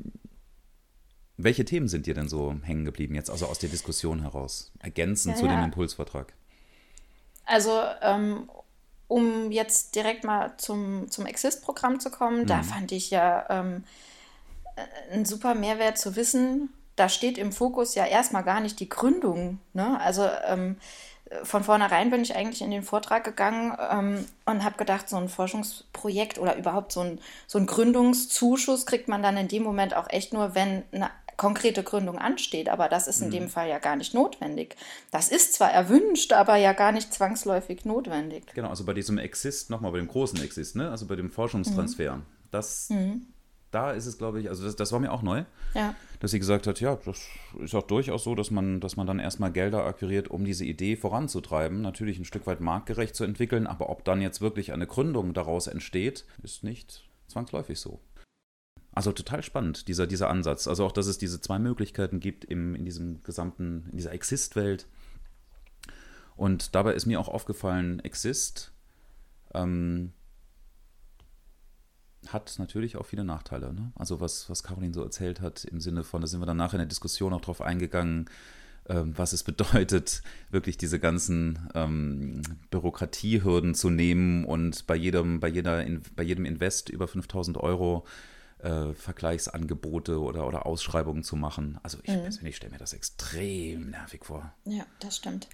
welche 1.36 1.64
Themen 1.64 1.88
sind 1.88 2.06
dir 2.06 2.14
denn 2.14 2.28
so 2.28 2.54
hängen 2.62 2.84
geblieben, 2.84 3.14
jetzt 3.14 3.30
also 3.30 3.46
aus 3.46 3.58
der 3.58 3.68
Diskussion 3.68 4.22
heraus, 4.22 4.72
ergänzend 4.80 5.36
ja, 5.36 5.40
zu 5.40 5.48
dem 5.48 5.64
Impulsvortrag? 5.64 6.32
Also, 7.44 7.82
ähm, 8.02 8.48
um 9.08 9.52
jetzt 9.52 9.94
direkt 9.94 10.24
mal 10.24 10.56
zum, 10.56 11.10
zum 11.10 11.26
Exist-Programm 11.26 12.00
zu 12.00 12.10
kommen, 12.10 12.42
mhm. 12.42 12.46
da 12.46 12.62
fand 12.62 12.90
ich 12.90 13.10
ja 13.10 13.44
ähm, 13.50 13.84
ein 15.12 15.24
super 15.24 15.54
Mehrwert 15.54 15.98
zu 15.98 16.16
wissen, 16.16 16.70
da 16.96 17.08
steht 17.08 17.36
im 17.38 17.52
Fokus 17.52 17.94
ja 17.94 18.06
erstmal 18.06 18.42
gar 18.42 18.60
nicht 18.60 18.80
die 18.80 18.88
Gründung. 18.88 19.58
Ne? 19.74 20.00
Also 20.00 20.26
ähm, 20.46 20.76
von 21.42 21.64
vornherein 21.64 22.10
bin 22.10 22.22
ich 22.22 22.34
eigentlich 22.34 22.62
in 22.62 22.70
den 22.70 22.82
Vortrag 22.82 23.24
gegangen 23.24 23.76
ähm, 23.90 24.24
und 24.46 24.64
habe 24.64 24.78
gedacht, 24.78 25.08
so 25.08 25.16
ein 25.16 25.28
Forschungsprojekt 25.28 26.38
oder 26.38 26.56
überhaupt 26.56 26.92
so 26.92 27.00
ein, 27.00 27.20
so 27.46 27.58
ein 27.58 27.66
Gründungszuschuss 27.66 28.86
kriegt 28.86 29.08
man 29.08 29.22
dann 29.22 29.36
in 29.36 29.48
dem 29.48 29.62
Moment 29.62 29.94
auch 29.94 30.08
echt 30.08 30.32
nur, 30.32 30.54
wenn 30.54 30.84
eine 30.92 31.10
konkrete 31.36 31.82
Gründung 31.82 32.18
ansteht, 32.18 32.68
aber 32.68 32.88
das 32.88 33.06
ist 33.06 33.20
in 33.20 33.28
mhm. 33.28 33.32
dem 33.32 33.48
Fall 33.48 33.68
ja 33.68 33.78
gar 33.78 33.96
nicht 33.96 34.14
notwendig. 34.14 34.76
Das 35.10 35.28
ist 35.28 35.54
zwar 35.54 35.70
erwünscht, 35.70 36.32
aber 36.32 36.56
ja 36.56 36.72
gar 36.72 36.92
nicht 36.92 37.12
zwangsläufig 37.12 37.84
notwendig. 37.84 38.44
Genau, 38.54 38.68
also 38.70 38.84
bei 38.84 38.94
diesem 38.94 39.18
Exist, 39.18 39.70
nochmal 39.70 39.92
bei 39.92 39.98
dem 39.98 40.08
großen 40.08 40.40
Exist, 40.42 40.76
ne? 40.76 40.90
also 40.90 41.06
bei 41.06 41.16
dem 41.16 41.30
Forschungstransfer, 41.30 42.16
mhm. 42.16 42.22
das, 42.50 42.88
mhm. 42.88 43.26
da 43.70 43.92
ist 43.92 44.06
es, 44.06 44.16
glaube 44.16 44.40
ich, 44.40 44.48
also 44.48 44.64
das, 44.64 44.76
das 44.76 44.92
war 44.92 45.00
mir 45.00 45.12
auch 45.12 45.22
neu, 45.22 45.44
ja. 45.74 45.94
dass 46.20 46.30
sie 46.30 46.38
gesagt 46.38 46.66
hat, 46.66 46.80
ja, 46.80 46.96
das 47.04 47.20
ist 47.62 47.74
auch 47.74 47.86
durchaus 47.86 48.24
so, 48.24 48.34
dass 48.34 48.50
man, 48.50 48.80
dass 48.80 48.96
man 48.96 49.06
dann 49.06 49.18
erstmal 49.18 49.52
Gelder 49.52 49.84
akquiriert, 49.84 50.28
um 50.28 50.44
diese 50.44 50.64
Idee 50.64 50.96
voranzutreiben, 50.96 51.82
natürlich 51.82 52.18
ein 52.18 52.24
Stück 52.24 52.46
weit 52.46 52.60
marktgerecht 52.60 53.14
zu 53.14 53.24
entwickeln, 53.24 53.66
aber 53.66 53.90
ob 53.90 54.04
dann 54.04 54.22
jetzt 54.22 54.40
wirklich 54.40 54.72
eine 54.72 54.86
Gründung 54.86 55.34
daraus 55.34 55.66
entsteht, 55.66 56.24
ist 56.42 56.64
nicht 56.64 57.04
zwangsläufig 57.28 57.78
so. 57.78 58.00
Also 58.96 59.12
total 59.12 59.42
spannend, 59.42 59.88
dieser, 59.88 60.06
dieser 60.06 60.30
Ansatz. 60.30 60.66
Also 60.66 60.86
auch, 60.86 60.90
dass 60.90 61.06
es 61.06 61.18
diese 61.18 61.38
zwei 61.38 61.58
Möglichkeiten 61.58 62.18
gibt 62.18 62.46
im, 62.46 62.74
in 62.74 62.86
diesem 62.86 63.22
gesamten, 63.24 63.86
in 63.90 63.98
dieser 63.98 64.12
Exist-Welt. 64.12 64.86
Und 66.34 66.74
dabei 66.74 66.94
ist 66.94 67.04
mir 67.04 67.20
auch 67.20 67.28
aufgefallen, 67.28 68.00
Exist 68.00 68.72
ähm, 69.52 70.14
hat 72.28 72.54
natürlich 72.58 72.96
auch 72.96 73.04
viele 73.04 73.22
Nachteile. 73.22 73.74
Ne? 73.74 73.92
Also 73.96 74.20
was, 74.20 74.48
was 74.48 74.62
Caroline 74.62 74.94
so 74.94 75.02
erzählt 75.02 75.42
hat, 75.42 75.66
im 75.66 75.82
Sinne 75.82 76.02
von, 76.02 76.22
da 76.22 76.26
sind 76.26 76.40
wir 76.40 76.46
dann 76.46 76.56
nachher 76.56 76.76
in 76.76 76.78
der 76.78 76.86
Diskussion 76.86 77.34
auch 77.34 77.42
drauf 77.42 77.60
eingegangen, 77.60 78.30
ähm, 78.88 79.12
was 79.14 79.34
es 79.34 79.42
bedeutet, 79.42 80.22
wirklich 80.50 80.78
diese 80.78 80.98
ganzen 80.98 81.68
ähm, 81.74 82.40
Bürokratiehürden 82.70 83.74
zu 83.74 83.90
nehmen 83.90 84.46
und 84.46 84.86
bei 84.86 84.96
jedem, 84.96 85.38
bei 85.38 85.48
jeder, 85.48 85.84
in, 85.84 86.00
bei 86.16 86.22
jedem 86.22 86.46
Invest 86.46 86.88
über 86.88 87.06
5000 87.06 87.58
Euro 87.58 88.06
äh, 88.58 88.94
Vergleichsangebote 88.94 90.20
oder, 90.20 90.46
oder 90.46 90.66
Ausschreibungen 90.66 91.22
zu 91.22 91.36
machen. 91.36 91.78
Also 91.82 91.98
ich 92.02 92.12
mhm. 92.12 92.22
persönlich 92.22 92.56
stelle 92.56 92.72
mir 92.72 92.78
das 92.78 92.92
extrem 92.92 93.90
nervig 93.90 94.24
vor. 94.24 94.52
Ja, 94.64 94.84
das 95.00 95.16
stimmt. 95.16 95.48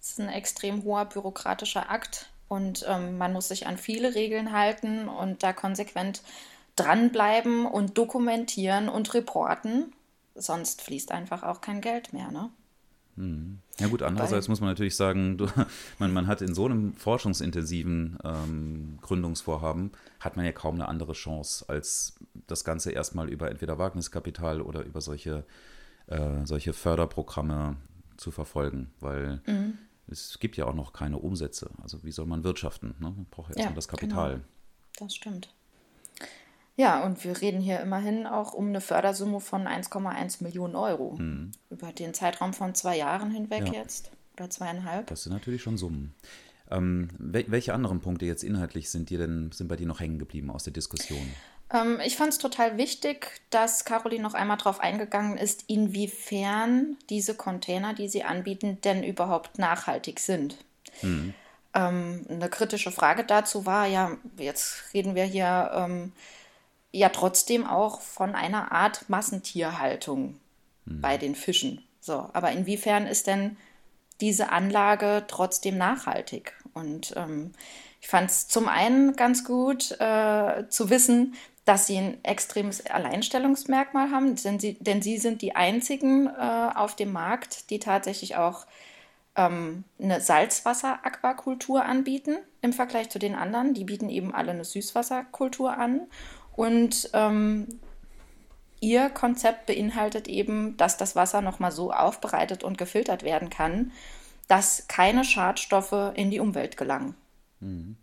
Es 0.00 0.10
ist 0.10 0.20
ein 0.20 0.28
extrem 0.28 0.84
hoher 0.84 1.04
bürokratischer 1.04 1.90
Akt 1.90 2.30
und 2.48 2.84
ähm, 2.88 3.18
man 3.18 3.32
muss 3.32 3.48
sich 3.48 3.66
an 3.66 3.78
viele 3.78 4.14
Regeln 4.14 4.52
halten 4.52 5.08
und 5.08 5.42
da 5.42 5.52
konsequent 5.52 6.22
dranbleiben 6.76 7.66
und 7.66 7.98
dokumentieren 7.98 8.88
und 8.88 9.12
reporten. 9.14 9.92
Sonst 10.34 10.82
fließt 10.82 11.10
einfach 11.12 11.42
auch 11.42 11.60
kein 11.60 11.80
Geld 11.80 12.12
mehr, 12.12 12.30
ne? 12.30 12.50
Hm. 13.18 13.58
Ja 13.78 13.88
gut, 13.88 14.02
andererseits 14.02 14.46
Weil, 14.46 14.52
muss 14.52 14.60
man 14.60 14.70
natürlich 14.70 14.96
sagen, 14.96 15.38
du, 15.38 15.46
man, 15.98 16.12
man 16.12 16.26
hat 16.26 16.42
in 16.42 16.54
so 16.54 16.64
einem 16.64 16.94
forschungsintensiven 16.94 18.18
ähm, 18.24 18.98
Gründungsvorhaben, 19.02 19.92
hat 20.20 20.36
man 20.36 20.44
ja 20.44 20.52
kaum 20.52 20.76
eine 20.76 20.88
andere 20.88 21.12
Chance, 21.12 21.64
als 21.68 22.18
das 22.46 22.64
Ganze 22.64 22.92
erstmal 22.92 23.28
über 23.28 23.50
entweder 23.50 23.78
Wagniskapital 23.78 24.60
oder 24.60 24.84
über 24.84 25.00
solche, 25.00 25.44
äh, 26.06 26.44
solche 26.44 26.72
Förderprogramme 26.72 27.76
zu 28.16 28.30
verfolgen, 28.30 28.90
weil 29.00 29.42
mhm 29.46 29.78
es 30.10 30.38
gibt 30.38 30.56
ja 30.56 30.66
auch 30.66 30.74
noch 30.74 30.92
keine 30.92 31.18
Umsätze. 31.18 31.70
Also 31.82 32.02
wie 32.02 32.12
soll 32.12 32.26
man 32.26 32.44
wirtschaften? 32.44 32.94
Ne? 32.98 33.12
Man 33.14 33.26
braucht 33.30 33.50
ja 33.50 33.56
erstmal 33.56 33.72
ja, 33.72 33.76
das 33.76 33.88
Kapital. 33.88 34.32
Genau. 34.32 34.44
Das 34.98 35.14
stimmt. 35.14 35.54
Ja, 36.78 37.02
und 37.02 37.24
wir 37.24 37.40
reden 37.40 37.60
hier 37.60 37.80
immerhin 37.80 38.24
auch 38.24 38.52
um 38.52 38.68
eine 38.68 38.80
Fördersumme 38.80 39.40
von 39.40 39.66
1,1 39.66 40.44
Millionen 40.44 40.76
Euro. 40.76 41.16
Mhm. 41.18 41.50
Über 41.70 41.92
den 41.92 42.14
Zeitraum 42.14 42.54
von 42.54 42.72
zwei 42.76 42.96
Jahren 42.96 43.32
hinweg 43.32 43.66
ja. 43.66 43.72
jetzt. 43.72 44.12
Oder 44.34 44.48
zweieinhalb. 44.48 45.08
Das 45.08 45.24
sind 45.24 45.32
natürlich 45.32 45.60
schon 45.60 45.76
Summen. 45.76 46.14
Ähm, 46.70 47.08
welche 47.18 47.74
anderen 47.74 47.98
Punkte 47.98 48.26
jetzt 48.26 48.44
inhaltlich 48.44 48.90
sind 48.90 49.10
dir 49.10 49.18
denn, 49.18 49.50
sind 49.50 49.66
bei 49.66 49.74
dir 49.74 49.88
noch 49.88 49.98
hängen 49.98 50.20
geblieben 50.20 50.52
aus 50.52 50.62
der 50.62 50.72
Diskussion? 50.72 51.28
Ähm, 51.72 51.98
ich 52.06 52.16
fand 52.16 52.32
es 52.32 52.38
total 52.38 52.76
wichtig, 52.76 53.40
dass 53.50 53.84
Caroline 53.84 54.22
noch 54.22 54.34
einmal 54.34 54.58
darauf 54.58 54.78
eingegangen 54.78 55.36
ist, 55.36 55.64
inwiefern 55.66 56.96
diese 57.10 57.34
Container, 57.34 57.92
die 57.92 58.08
sie 58.08 58.22
anbieten, 58.22 58.80
denn 58.84 59.02
überhaupt 59.02 59.58
nachhaltig 59.58 60.20
sind. 60.20 60.56
Mhm. 61.02 61.34
Ähm, 61.74 62.24
eine 62.28 62.48
kritische 62.48 62.92
Frage 62.92 63.24
dazu 63.24 63.66
war, 63.66 63.88
ja, 63.88 64.16
jetzt 64.36 64.94
reden 64.94 65.16
wir 65.16 65.24
hier 65.24 65.72
ähm, 65.74 66.12
ja 66.92 67.08
trotzdem 67.10 67.66
auch 67.66 68.00
von 68.00 68.34
einer 68.34 68.72
Art 68.72 69.08
Massentierhaltung 69.08 70.38
mhm. 70.84 71.00
bei 71.00 71.16
den 71.18 71.34
Fischen. 71.34 71.84
So, 72.00 72.28
aber 72.32 72.52
inwiefern 72.52 73.06
ist 73.06 73.26
denn 73.26 73.56
diese 74.20 74.50
Anlage 74.50 75.24
trotzdem 75.28 75.76
nachhaltig? 75.76 76.54
Und 76.74 77.14
ähm, 77.16 77.52
ich 78.00 78.08
fand 78.08 78.30
es 78.30 78.48
zum 78.48 78.68
einen 78.68 79.16
ganz 79.16 79.44
gut 79.44 79.92
äh, 80.00 80.68
zu 80.68 80.90
wissen, 80.90 81.34
dass 81.64 81.86
sie 81.86 81.98
ein 81.98 82.24
extremes 82.24 82.86
Alleinstellungsmerkmal 82.86 84.10
haben, 84.10 84.36
denn 84.36 84.58
sie, 84.58 84.74
denn 84.80 85.02
sie 85.02 85.18
sind 85.18 85.42
die 85.42 85.54
einzigen 85.54 86.26
äh, 86.26 86.70
auf 86.74 86.96
dem 86.96 87.12
Markt, 87.12 87.68
die 87.70 87.78
tatsächlich 87.78 88.36
auch 88.36 88.66
ähm, 89.36 89.84
eine 90.02 90.20
Salzwasser-Aquakultur 90.20 91.84
anbieten 91.84 92.38
im 92.62 92.72
Vergleich 92.72 93.10
zu 93.10 93.18
den 93.18 93.34
anderen. 93.34 93.74
Die 93.74 93.84
bieten 93.84 94.08
eben 94.08 94.34
alle 94.34 94.52
eine 94.52 94.64
Süßwasserkultur 94.64 95.76
an. 95.76 96.00
Und 96.58 97.10
ähm, 97.12 97.68
ihr 98.80 99.10
Konzept 99.10 99.66
beinhaltet 99.66 100.26
eben, 100.26 100.76
dass 100.76 100.96
das 100.96 101.14
Wasser 101.14 101.40
nochmal 101.40 101.70
so 101.70 101.92
aufbereitet 101.92 102.64
und 102.64 102.78
gefiltert 102.78 103.22
werden 103.22 103.48
kann, 103.48 103.92
dass 104.48 104.88
keine 104.88 105.22
Schadstoffe 105.22 106.14
in 106.16 106.32
die 106.32 106.40
Umwelt 106.40 106.76
gelangen. 106.76 107.14
Mhm. 107.60 107.96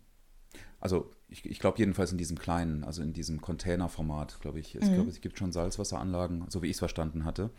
Also 0.80 1.10
ich, 1.28 1.44
ich 1.44 1.58
glaube 1.58 1.76
jedenfalls 1.76 2.12
in 2.12 2.16
diesem 2.16 2.38
kleinen, 2.38 2.82
also 2.82 3.02
in 3.02 3.12
diesem 3.12 3.42
Containerformat, 3.42 4.40
glaube 4.40 4.58
ich. 4.58 4.74
Ich 4.74 4.86
mhm. 4.86 4.94
glaube, 4.94 5.10
es 5.10 5.20
gibt 5.20 5.36
schon 5.36 5.52
Salzwasseranlagen, 5.52 6.46
so 6.48 6.62
wie 6.62 6.68
ich 6.68 6.76
es 6.76 6.78
verstanden 6.78 7.26
hatte. 7.26 7.50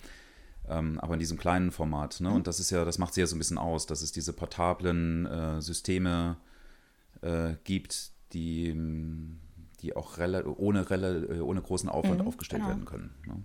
Ähm, 0.67 0.99
aber 0.99 1.13
in 1.13 1.19
diesem 1.19 1.37
kleinen 1.37 1.69
Format. 1.69 2.21
Ne? 2.21 2.29
Mhm. 2.29 2.37
Und 2.37 2.47
das 2.47 2.59
ist 2.59 2.71
ja, 2.71 2.85
das 2.85 2.97
macht 2.97 3.13
sie 3.13 3.21
ja 3.21 3.27
so 3.27 3.35
ein 3.35 3.39
bisschen 3.39 3.59
aus, 3.59 3.85
dass 3.85 4.01
es 4.01 4.13
diese 4.13 4.33
portablen 4.33 5.27
äh, 5.27 5.61
Systeme 5.61 6.37
äh, 7.21 7.53
gibt, 7.65 8.13
die, 8.33 8.73
die 9.81 9.95
auch 9.95 10.17
ohne, 10.17 10.81
äh, 10.81 11.39
ohne 11.39 11.61
großen 11.61 11.89
Aufwand 11.89 12.21
mhm, 12.21 12.27
aufgestellt 12.27 12.61
genau. 12.61 12.69
werden 12.69 12.85
können. 12.85 13.15
Ne? 13.25 13.43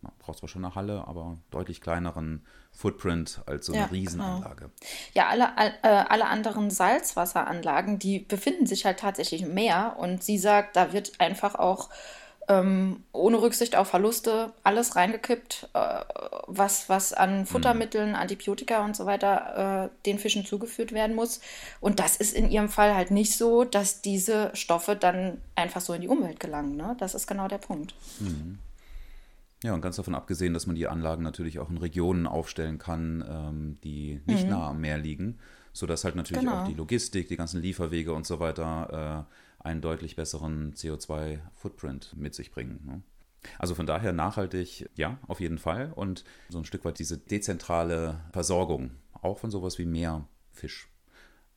Man 0.00 0.12
braucht 0.18 0.38
zwar 0.38 0.48
schon 0.48 0.64
eine 0.64 0.76
Halle, 0.76 1.08
aber 1.08 1.38
deutlich 1.50 1.80
kleineren 1.80 2.46
Footprint 2.70 3.42
als 3.46 3.66
so 3.66 3.72
eine 3.72 3.82
ja, 3.82 3.88
Riesenanlage. 3.88 4.66
Genau. 4.66 4.72
Ja, 5.12 5.28
alle, 5.28 5.48
äh, 5.82 5.88
alle 5.88 6.26
anderen 6.26 6.70
Salzwasseranlagen, 6.70 7.98
die 7.98 8.20
befinden 8.20 8.66
sich 8.66 8.84
halt 8.84 9.00
tatsächlich 9.00 9.42
im 9.42 9.54
Meer 9.54 9.96
und 9.98 10.22
sie 10.22 10.38
sagt, 10.38 10.76
da 10.76 10.92
wird 10.92 11.20
einfach 11.20 11.56
auch 11.56 11.90
ähm, 12.48 13.04
ohne 13.12 13.42
Rücksicht 13.42 13.76
auf 13.76 13.88
Verluste 13.88 14.52
alles 14.64 14.96
reingekippt, 14.96 15.68
äh, 15.74 16.00
was, 16.46 16.88
was 16.88 17.12
an 17.12 17.44
Futtermitteln, 17.44 18.10
mhm. 18.10 18.14
Antibiotika 18.14 18.84
und 18.84 18.96
so 18.96 19.04
weiter 19.04 19.84
äh, 19.84 20.04
den 20.06 20.18
Fischen 20.18 20.46
zugeführt 20.46 20.92
werden 20.92 21.14
muss. 21.14 21.40
Und 21.80 22.00
das 22.00 22.16
ist 22.16 22.34
in 22.34 22.50
ihrem 22.50 22.70
Fall 22.70 22.94
halt 22.94 23.10
nicht 23.10 23.36
so, 23.36 23.64
dass 23.64 24.00
diese 24.00 24.50
Stoffe 24.54 24.96
dann 24.96 25.42
einfach 25.56 25.82
so 25.82 25.92
in 25.92 26.00
die 26.00 26.08
Umwelt 26.08 26.40
gelangen. 26.40 26.76
Ne? 26.76 26.96
Das 26.98 27.14
ist 27.14 27.26
genau 27.26 27.48
der 27.48 27.58
Punkt. 27.58 27.94
Mhm. 28.20 28.58
Ja, 29.62 29.74
und 29.74 29.82
ganz 29.82 29.96
davon 29.96 30.14
abgesehen, 30.14 30.54
dass 30.54 30.66
man 30.66 30.76
die 30.76 30.88
Anlagen 30.88 31.22
natürlich 31.22 31.58
auch 31.58 31.68
in 31.68 31.78
Regionen 31.78 32.26
aufstellen 32.26 32.78
kann, 32.78 33.24
ähm, 33.28 33.78
die 33.84 34.20
nicht 34.24 34.44
mhm. 34.44 34.50
nah 34.50 34.70
am 34.70 34.80
Meer 34.80 34.98
liegen, 34.98 35.38
sodass 35.72 36.04
halt 36.04 36.14
natürlich 36.14 36.44
genau. 36.44 36.62
auch 36.62 36.68
die 36.68 36.74
Logistik, 36.74 37.28
die 37.28 37.36
ganzen 37.36 37.60
Lieferwege 37.60 38.14
und 38.14 38.26
so 38.26 38.40
weiter 38.40 39.26
äh, 39.28 39.34
einen 39.58 39.80
deutlich 39.80 40.16
besseren 40.16 40.74
CO2-Footprint 40.74 42.14
mit 42.16 42.34
sich 42.34 42.50
bringen. 42.50 42.80
Ne? 42.84 43.02
Also 43.58 43.74
von 43.74 43.86
daher 43.86 44.12
nachhaltig, 44.12 44.88
ja, 44.96 45.18
auf 45.26 45.40
jeden 45.40 45.58
Fall. 45.58 45.92
Und 45.94 46.24
so 46.48 46.58
ein 46.58 46.64
Stück 46.64 46.84
weit 46.84 46.98
diese 46.98 47.18
dezentrale 47.18 48.20
Versorgung, 48.32 48.92
auch 49.12 49.38
von 49.38 49.50
sowas 49.50 49.78
wie 49.78 49.86
Meerfisch. 49.86 50.88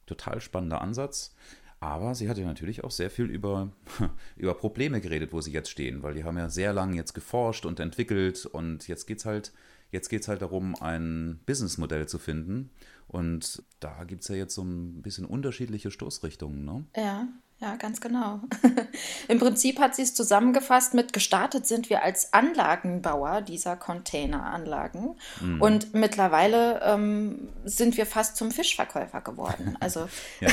Total 0.06 0.42
spannender 0.42 0.82
Ansatz. 0.82 1.36
Aber 1.80 2.14
sie 2.14 2.30
hat 2.30 2.38
ja 2.38 2.46
natürlich 2.46 2.84
auch 2.84 2.92
sehr 2.92 3.10
viel 3.10 3.26
über, 3.26 3.72
über 4.36 4.54
Probleme 4.54 5.02
geredet, 5.02 5.34
wo 5.34 5.42
sie 5.42 5.52
jetzt 5.52 5.72
stehen, 5.72 6.04
weil 6.04 6.14
die 6.14 6.24
haben 6.24 6.38
ja 6.38 6.48
sehr 6.50 6.74
lange 6.74 6.96
jetzt 6.96 7.14
geforscht 7.14 7.66
und 7.66 7.80
entwickelt 7.80 8.46
und 8.46 8.88
jetzt 8.88 9.08
geht 9.08 9.18
es 9.18 9.26
halt, 9.26 9.52
halt 9.92 10.42
darum, 10.42 10.76
ein 10.76 11.40
Businessmodell 11.48 12.08
zu 12.08 12.20
finden. 12.20 12.70
Und 13.08 13.64
da 13.80 14.04
gibt 14.04 14.22
es 14.22 14.28
ja 14.28 14.36
jetzt 14.36 14.54
so 14.54 14.62
ein 14.62 15.02
bisschen 15.02 15.26
unterschiedliche 15.26 15.90
Stoßrichtungen. 15.90 16.64
Ne? 16.64 16.86
Ja, 16.96 17.28
ja, 17.62 17.76
ganz 17.76 18.02
genau. 18.02 18.40
Im 19.28 19.38
Prinzip 19.38 19.80
hat 19.80 19.96
sie 19.96 20.02
es 20.02 20.16
zusammengefasst 20.16 20.96
mit, 20.96 21.14
gestartet 21.14 21.68
sind 21.68 21.92
wir 21.92 22.02
als 22.02 22.34
Anlagenbauer 22.34 23.42
dieser 23.42 23.76
Containeranlagen 23.76 25.16
mhm. 25.40 25.62
und 25.62 25.94
mittlerweile 25.94 26.82
ähm, 26.82 27.50
sind 27.64 27.98
wir 27.98 28.08
fast 28.08 28.36
zum 28.36 28.52
Fischverkäufer 28.52 29.22
geworden. 29.22 29.78
Also 29.80 30.08
ja, 30.42 30.50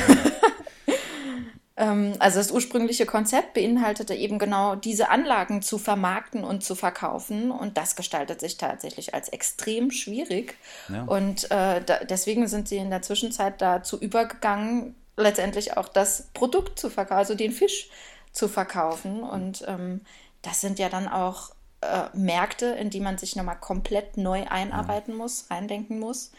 ähm, 1.76 2.14
also 2.18 2.38
das 2.38 2.50
ursprüngliche 2.50 3.04
Konzept 3.04 3.54
beinhaltete 3.54 4.14
eben 4.14 4.38
genau 4.38 4.74
diese 4.74 5.10
Anlagen 5.10 5.60
zu 5.60 5.76
vermarkten 5.76 6.44
und 6.44 6.64
zu 6.64 6.74
verkaufen. 6.74 7.50
Und 7.50 7.76
das 7.76 7.94
gestaltet 7.94 8.40
sich 8.40 8.56
tatsächlich 8.56 9.14
als 9.14 9.28
extrem 9.28 9.90
schwierig. 9.90 10.56
Ja. 10.88 11.04
Und 11.04 11.50
äh, 11.50 11.82
da, 11.84 12.04
deswegen 12.04 12.48
sind 12.48 12.68
sie 12.68 12.78
in 12.78 12.90
der 12.90 13.02
Zwischenzeit 13.02 13.60
dazu 13.60 13.98
übergegangen, 13.98 14.94
letztendlich 15.18 15.76
auch 15.76 15.88
das 15.88 16.28
Produkt 16.34 16.78
zu 16.78 16.90
verkaufen, 16.90 17.18
also 17.18 17.34
den 17.34 17.52
Fisch 17.52 17.90
zu 18.32 18.48
verkaufen. 18.48 19.22
Und 19.22 19.64
ähm, 19.66 20.00
das 20.42 20.60
sind 20.60 20.78
ja 20.78 20.88
dann 20.88 21.08
auch 21.08 21.50
äh, 21.80 22.04
Märkte, 22.14 22.66
in 22.66 22.90
die 22.90 23.00
man 23.00 23.18
sich 23.18 23.36
nochmal 23.36 23.58
komplett 23.58 24.16
neu 24.16 24.46
einarbeiten 24.48 25.14
muss, 25.14 25.50
reindenken 25.50 25.98
muss 25.98 26.32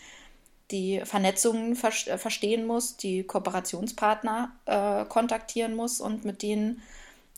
die 0.72 1.02
Vernetzungen 1.04 1.76
ver 1.76 1.92
äh, 2.08 2.18
verstehen 2.18 2.66
muss, 2.66 2.98
die 2.98 3.24
Kooperationspartner 3.24 4.52
äh, 4.66 5.06
kontaktieren 5.06 5.76
muss 5.76 6.00
und 6.00 6.26
mit 6.26 6.42
denen 6.42 6.82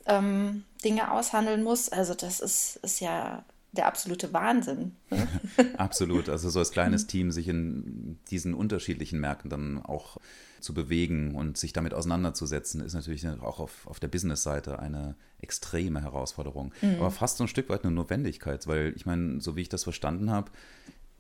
ähm, 0.06 0.66
Dinge 0.84 1.12
aushandeln 1.12 1.64
muss. 1.64 1.90
Also 1.90 2.14
das 2.14 2.40
ist, 2.40 2.78
ist 2.78 3.00
ja 3.00 3.44
der 3.72 3.88
absolute 3.88 4.34
Wahnsinn. 4.34 4.96
Ne? 5.10 5.28
Absolut. 5.78 6.28
Also 6.28 6.50
so 6.50 6.60
als 6.60 6.72
kleines 6.72 7.08
Team 7.08 7.32
sich 7.32 7.48
in 7.48 8.20
diesen 8.30 8.54
unterschiedlichen 8.54 9.20
Märkten 9.20 9.50
dann 9.50 9.82
auch 9.84 10.18
zu 10.60 10.74
bewegen 10.74 11.36
und 11.36 11.58
sich 11.58 11.74
damit 11.74 11.94
auseinanderzusetzen, 11.94 12.82
ist 12.82 12.94
natürlich 12.94 13.28
auch 13.28 13.60
auf, 13.60 13.88
auf 13.88 14.00
der 14.00 14.10
Business-Seite 14.10 14.80
eine 14.80 15.16
extreme 15.40 16.02
Herausforderung. 16.02 16.74
Mhm. 16.82 16.96
Aber 16.96 17.12
fast 17.12 17.38
so 17.38 17.46
ein 17.46 17.48
Stück 17.48 17.70
weit 17.70 17.84
eine 17.84 17.94
Notwendigkeit, 17.94 18.68
weil 18.68 18.94
ich 18.96 19.06
meine, 19.06 19.42
so 19.42 19.56
wie 19.56 19.62
ich 19.62 19.70
das 19.70 19.84
verstanden 19.84 20.30
habe, 20.30 20.52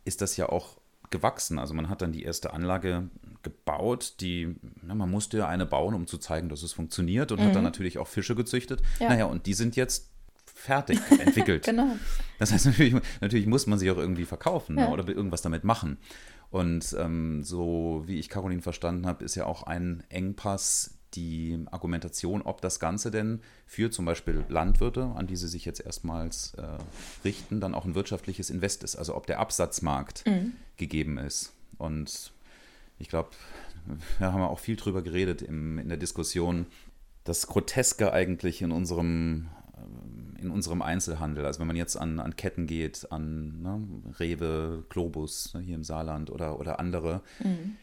ist 0.04 0.22
das 0.22 0.38
ja 0.38 0.49
auch 0.49 0.78
gewachsen. 1.10 1.60
Also 1.60 1.74
man 1.74 1.89
hat 1.89 2.02
dann 2.02 2.12
die 2.12 2.24
erste 2.24 2.54
Anlage 2.54 3.10
gebaut, 3.43 4.16
die, 4.20 4.56
na, 4.82 4.93
man 4.93 5.10
musste 5.10 5.38
ja 5.38 5.47
eine 5.47 5.66
bauen, 5.66 5.93
um 5.93 6.08
zu 6.08 6.18
zeigen, 6.18 6.49
dass 6.49 6.64
es 6.64 6.74
funktioniert 6.74 7.32
und 7.32 7.39
mhm. 7.39 7.45
hat 7.45 7.56
dann 7.56 7.62
mhm. 7.62 7.66
natürlich 7.66 7.97
auch 7.97 8.08
Fische 8.08 8.36
gezüchtet. 8.36 8.82
Ja. 8.99 9.10
Naja, 9.10 9.26
und 9.26 9.45
die 9.45 9.54
sind 9.54 9.76
jetzt 9.76 10.11
fertig 10.62 10.99
entwickelt. 11.20 11.66
genau. 11.66 11.95
Das 12.39 12.51
heißt, 12.51 12.66
natürlich, 12.68 12.95
natürlich 13.20 13.47
muss 13.47 13.68
man 13.68 13.80
sie 13.80 13.89
auch 13.91 13.97
irgendwie 13.97 14.26
verkaufen 14.26 14.78
ja. 14.78 14.89
oder 14.89 15.07
irgendwas 15.07 15.41
damit 15.41 15.64
machen. 15.64 15.97
Und 16.49 16.95
ähm, 16.99 17.43
so 17.43 18.03
wie 18.05 18.20
ich 18.20 18.30
Caroline 18.30 18.62
verstanden 18.62 19.07
habe, 19.07 19.24
ist 19.24 19.36
ja 19.36 19.45
auch 19.45 19.64
ein 19.64 20.03
Engpass 20.09 20.97
die 21.14 21.66
Argumentation, 21.72 22.41
ob 22.41 22.62
das 22.62 22.80
Ganze 22.80 23.12
denn 23.12 23.41
für 23.66 23.89
zum 23.91 24.05
Beispiel 24.05 24.45
Landwirte, 24.47 25.12
an 25.16 25.28
die 25.28 25.36
sie 25.36 25.47
sich 25.47 25.66
jetzt 25.66 25.82
erstmals 25.82 26.53
äh, 26.53 26.78
richten, 27.26 27.59
dann 27.59 27.76
auch 27.76 27.86
ein 27.86 27.95
wirtschaftliches 27.95 28.49
Invest 28.49 28.84
ist. 28.84 28.95
Also 28.95 29.16
ob 29.16 29.28
der 29.28 29.39
Absatzmarkt 29.39 30.26
mhm. 30.26 30.53
gegeben 30.78 31.18
ist. 31.18 31.53
Und 31.78 32.32
ich 32.99 33.09
glaube, 33.09 33.32
wir 34.20 34.32
haben 34.32 34.41
auch 34.41 34.59
viel 34.59 34.76
drüber 34.76 35.01
geredet 35.01 35.41
im, 35.41 35.80
in 35.80 35.89
der 35.89 35.97
Diskussion, 35.97 36.66
das 37.24 37.47
Groteske 37.47 38.14
eigentlich 38.14 38.62
in 38.62 38.72
unserem 38.72 39.47
in 40.43 40.51
unserem 40.51 40.81
Einzelhandel. 40.81 41.45
Also 41.45 41.59
wenn 41.59 41.67
man 41.67 41.75
jetzt 41.75 41.95
an, 41.95 42.19
an 42.19 42.35
Ketten 42.35 42.67
geht, 42.67 43.11
an 43.11 43.61
ne, 43.61 43.87
Rewe, 44.19 44.83
Globus 44.89 45.53
ne, 45.53 45.61
hier 45.61 45.75
im 45.75 45.83
Saarland 45.83 46.29
oder, 46.29 46.59
oder 46.59 46.79
andere, 46.79 47.21
mhm. 47.39 47.75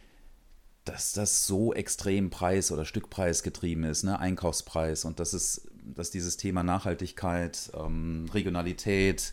dass 0.85 1.13
das 1.13 1.47
so 1.47 1.73
extrem 1.73 2.31
Preis- 2.31 2.73
oder 2.73 2.85
Stückpreis 2.85 3.43
getrieben 3.43 3.85
ist, 3.85 4.05
ne, 4.05 4.19
Einkaufspreis 4.19 5.05
und 5.05 5.21
das 5.21 5.35
ist, 5.35 5.69
dass 5.83 6.11
dieses 6.11 6.37
Thema 6.37 6.63
Nachhaltigkeit, 6.63 7.71
ähm, 7.75 8.27
Regionalität, 8.33 9.33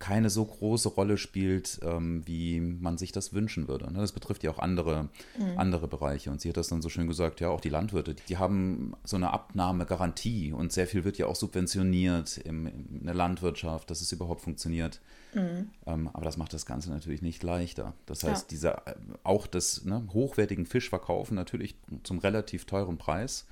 keine 0.00 0.30
so 0.30 0.44
große 0.46 0.88
Rolle 0.88 1.18
spielt, 1.18 1.78
ähm, 1.82 2.26
wie 2.26 2.58
man 2.58 2.96
sich 2.96 3.12
das 3.12 3.34
wünschen 3.34 3.68
würde. 3.68 3.92
Ne? 3.92 4.00
Das 4.00 4.12
betrifft 4.12 4.42
ja 4.42 4.50
auch 4.50 4.58
andere, 4.58 5.10
mhm. 5.38 5.58
andere 5.58 5.86
Bereiche. 5.86 6.30
Und 6.30 6.40
sie 6.40 6.48
hat 6.48 6.56
das 6.56 6.68
dann 6.68 6.80
so 6.80 6.88
schön 6.88 7.06
gesagt, 7.06 7.40
ja, 7.40 7.50
auch 7.50 7.60
die 7.60 7.68
Landwirte, 7.68 8.14
die 8.14 8.38
haben 8.38 8.94
so 9.04 9.16
eine 9.16 9.30
Abnahmegarantie 9.30 10.52
und 10.52 10.72
sehr 10.72 10.86
viel 10.86 11.04
wird 11.04 11.18
ja 11.18 11.26
auch 11.26 11.36
subventioniert 11.36 12.38
im, 12.38 12.66
in 12.66 13.04
der 13.04 13.14
Landwirtschaft, 13.14 13.90
dass 13.90 14.00
es 14.00 14.10
überhaupt 14.10 14.40
funktioniert. 14.40 15.02
Mhm. 15.34 15.70
Ähm, 15.86 16.08
aber 16.14 16.24
das 16.24 16.38
macht 16.38 16.54
das 16.54 16.64
Ganze 16.64 16.88
natürlich 16.90 17.20
nicht 17.20 17.42
leichter. 17.42 17.92
Das 18.06 18.24
heißt, 18.24 18.44
ja. 18.44 18.48
dieser, 18.48 18.86
äh, 18.88 18.94
auch 19.22 19.46
das 19.46 19.84
ne, 19.84 20.08
hochwertigen 20.14 20.64
Fisch 20.64 20.88
verkaufen 20.88 21.34
natürlich 21.34 21.76
zum 22.04 22.18
relativ 22.18 22.64
teuren 22.64 22.96
Preis 22.96 23.46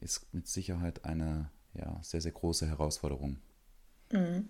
ist 0.00 0.32
mit 0.32 0.48
Sicherheit 0.48 1.04
eine 1.04 1.50
ja, 1.74 2.00
sehr, 2.02 2.22
sehr 2.22 2.32
große 2.32 2.66
Herausforderung. 2.66 3.36
Mhm. 4.12 4.48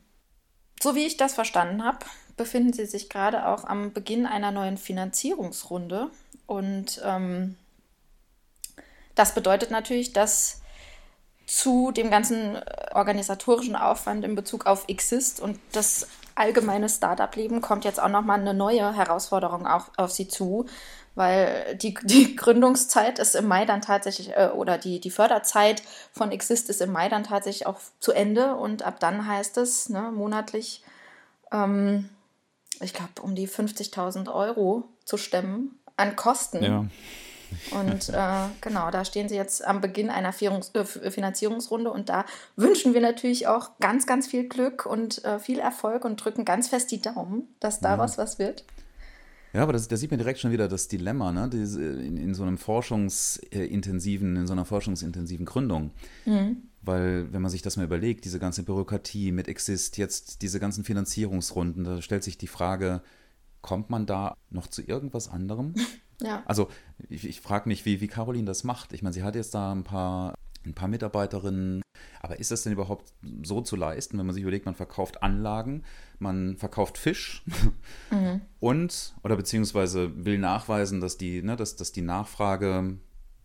So 0.81 0.95
wie 0.95 1.07
ich 1.07 1.17
das 1.17 1.35
verstanden 1.35 1.85
habe, 1.85 2.07
befinden 2.37 2.73
Sie 2.73 2.87
sich 2.87 3.09
gerade 3.09 3.47
auch 3.47 3.65
am 3.65 3.93
Beginn 3.93 4.27
einer 4.27 4.53
neuen 4.53 4.77
Finanzierungsrunde. 4.77 6.11
Und 6.47 7.01
ähm, 7.05 7.57
das 9.15 9.35
bedeutet 9.35 9.71
natürlich, 9.71 10.13
dass 10.13 10.63
zu 11.47 11.91
dem 11.91 12.11
ganzen 12.11 12.57
äh, 12.57 12.63
organisatorischen 12.95 13.75
Aufwand 13.75 14.25
in 14.25 14.35
Bezug 14.35 14.67
auf 14.67 14.85
Exist 14.89 15.41
und 15.41 15.59
das 15.73 16.07
allgemeine 16.39 16.89
Startup-Leben 16.89 17.61
kommt 17.61 17.85
jetzt 17.85 18.01
auch 18.01 18.09
nochmal 18.09 18.41
eine 18.41 18.55
neue 18.55 18.95
Herausforderung 18.95 19.67
auch 19.67 19.87
auf 19.97 20.11
Sie 20.11 20.29
zu, 20.29 20.67
weil 21.15 21.77
die, 21.77 21.95
die 22.03 22.37
Gründungszeit 22.37 23.19
ist 23.19 23.35
im 23.35 23.49
Mai 23.49 23.65
dann 23.65 23.83
tatsächlich, 23.83 24.37
äh, 24.37 24.51
oder 24.55 24.79
die, 24.79 25.01
die 25.01 25.11
Förderzeit 25.11 25.83
von 26.13 26.31
Exist 26.31 26.71
ist 26.71 26.81
im 26.81 26.93
Mai 26.93 27.09
dann 27.09 27.25
tatsächlich 27.25 27.67
auch 27.67 27.81
zu 27.99 28.13
Ende 28.13 28.55
und 28.55 28.83
ab 28.83 29.01
dann 29.01 29.27
heißt 29.27 29.59
es 29.59 29.89
ne, 29.89 30.13
monatlich, 30.13 30.83
ähm, 31.53 32.09
ich 32.81 32.95
glaube, 32.95 33.21
um 33.23 33.35
die 33.35 33.49
50.000 33.49 34.33
Euro 34.33 34.85
zu 35.05 35.17
stemmen 35.17 35.81
an 35.97 36.15
Kosten. 36.15 36.63
Ja. 36.63 36.85
Und 37.71 38.09
äh, 38.11 38.49
genau, 38.61 38.91
da 38.91 39.05
stehen 39.05 39.29
sie 39.29 39.37
jetzt 39.37 39.65
am 39.65 39.81
Beginn 39.81 40.11
einer 40.11 40.33
Vierungs 40.33 40.73
äh, 40.75 40.85
Finanzierungsrunde 40.85 41.91
und 41.91 42.09
da 42.09 42.25
wünschen 42.57 42.95
wir 42.95 43.01
natürlich 43.01 43.47
auch 43.47 43.79
ganz, 43.81 44.07
ganz 44.07 44.27
viel 44.27 44.49
Glück 44.49 44.87
und 44.87 45.25
äh, 45.25 45.39
viel 45.39 45.59
Erfolg 45.59 46.05
und 46.05 46.23
drücken 46.23 46.45
ganz 46.45 46.69
fest 46.69 46.91
die 46.91 47.01
Daumen, 47.01 47.49
dass 47.61 47.81
daraus 47.81 48.17
ja. 48.17 48.23
was 48.23 48.39
wird. 48.39 48.65
Ja, 49.53 49.63
aber 49.63 49.73
das, 49.73 49.89
da 49.89 49.97
sieht 49.97 50.11
man 50.11 50.19
direkt 50.19 50.41
schon 50.41 50.53
wieder 50.53 50.69
das 50.69 50.89
Dilemma, 50.89 51.33
ne? 51.33 51.49
Diese, 51.51 51.83
in, 51.83 52.17
in, 52.19 52.35
so 52.35 52.43
einem 52.43 52.59
forschungsintensiven, 52.59 54.37
in 54.37 54.47
so 54.47 54.53
einer 54.53 54.67
forschungsintensiven 54.67 55.47
Gründung. 55.47 55.91
Mhm. 56.27 56.65
Weil, 56.83 57.33
wenn 57.33 57.43
man 57.43 57.51
sich 57.51 57.63
das 57.63 57.77
mal 57.77 57.85
überlegt, 57.85 58.25
diese 58.25 58.39
ganze 58.39 58.63
Bürokratie 58.63 59.33
mit 59.33 59.49
Exist, 59.49 59.97
jetzt 59.97 60.43
diese 60.43 60.61
ganzen 60.61 60.85
Finanzierungsrunden, 60.85 61.85
da 61.85 62.03
stellt 62.03 62.25
sich 62.25 62.37
die 62.39 62.47
Frage, 62.47 63.01
kommt 63.63 63.91
man 63.91 64.07
da 64.07 64.37
noch 64.51 64.67
zu 64.67 64.83
irgendwas 64.83 65.29
anderem? 65.29 65.75
Ja. 66.21 66.43
Also, 66.47 66.69
ich, 67.09 67.29
ich 67.29 67.41
frage 67.41 67.69
mich, 67.69 67.85
wie, 67.85 68.01
wie 68.01 68.09
Caroline 68.09 68.47
das 68.47 68.65
macht. 68.65 68.93
Ich 68.93 69.03
meine, 69.03 69.13
sie 69.13 69.23
hat 69.23 69.35
jetzt 69.35 69.55
da 69.55 69.73
ein 69.73 69.85
paar 69.85 70.35
ein 70.69 70.75
paar 70.75 70.89
Mitarbeiterinnen. 70.89 71.83
Aber 72.21 72.39
ist 72.39 72.51
das 72.51 72.63
denn 72.63 72.73
überhaupt 72.73 73.13
so 73.43 73.61
zu 73.61 73.77
leisten, 73.77 74.19
wenn 74.19 74.27
man 74.27 74.35
sich 74.35 74.43
überlegt, 74.43 74.67
man 74.67 74.75
verkauft 74.75 75.23
Anlagen, 75.23 75.85
man 76.19 76.57
verkauft 76.57 76.99
Fisch 76.99 77.43
mhm. 78.11 78.41
und 78.61 79.15
oder 79.23 79.37
beziehungsweise 79.37 80.25
will 80.25 80.39
nachweisen, 80.39 81.01
dass 81.01 81.17
die, 81.17 81.43
ne, 81.43 81.57
dass, 81.57 81.77
dass 81.77 81.93
die 81.93 82.03
Nachfrage 82.03 82.99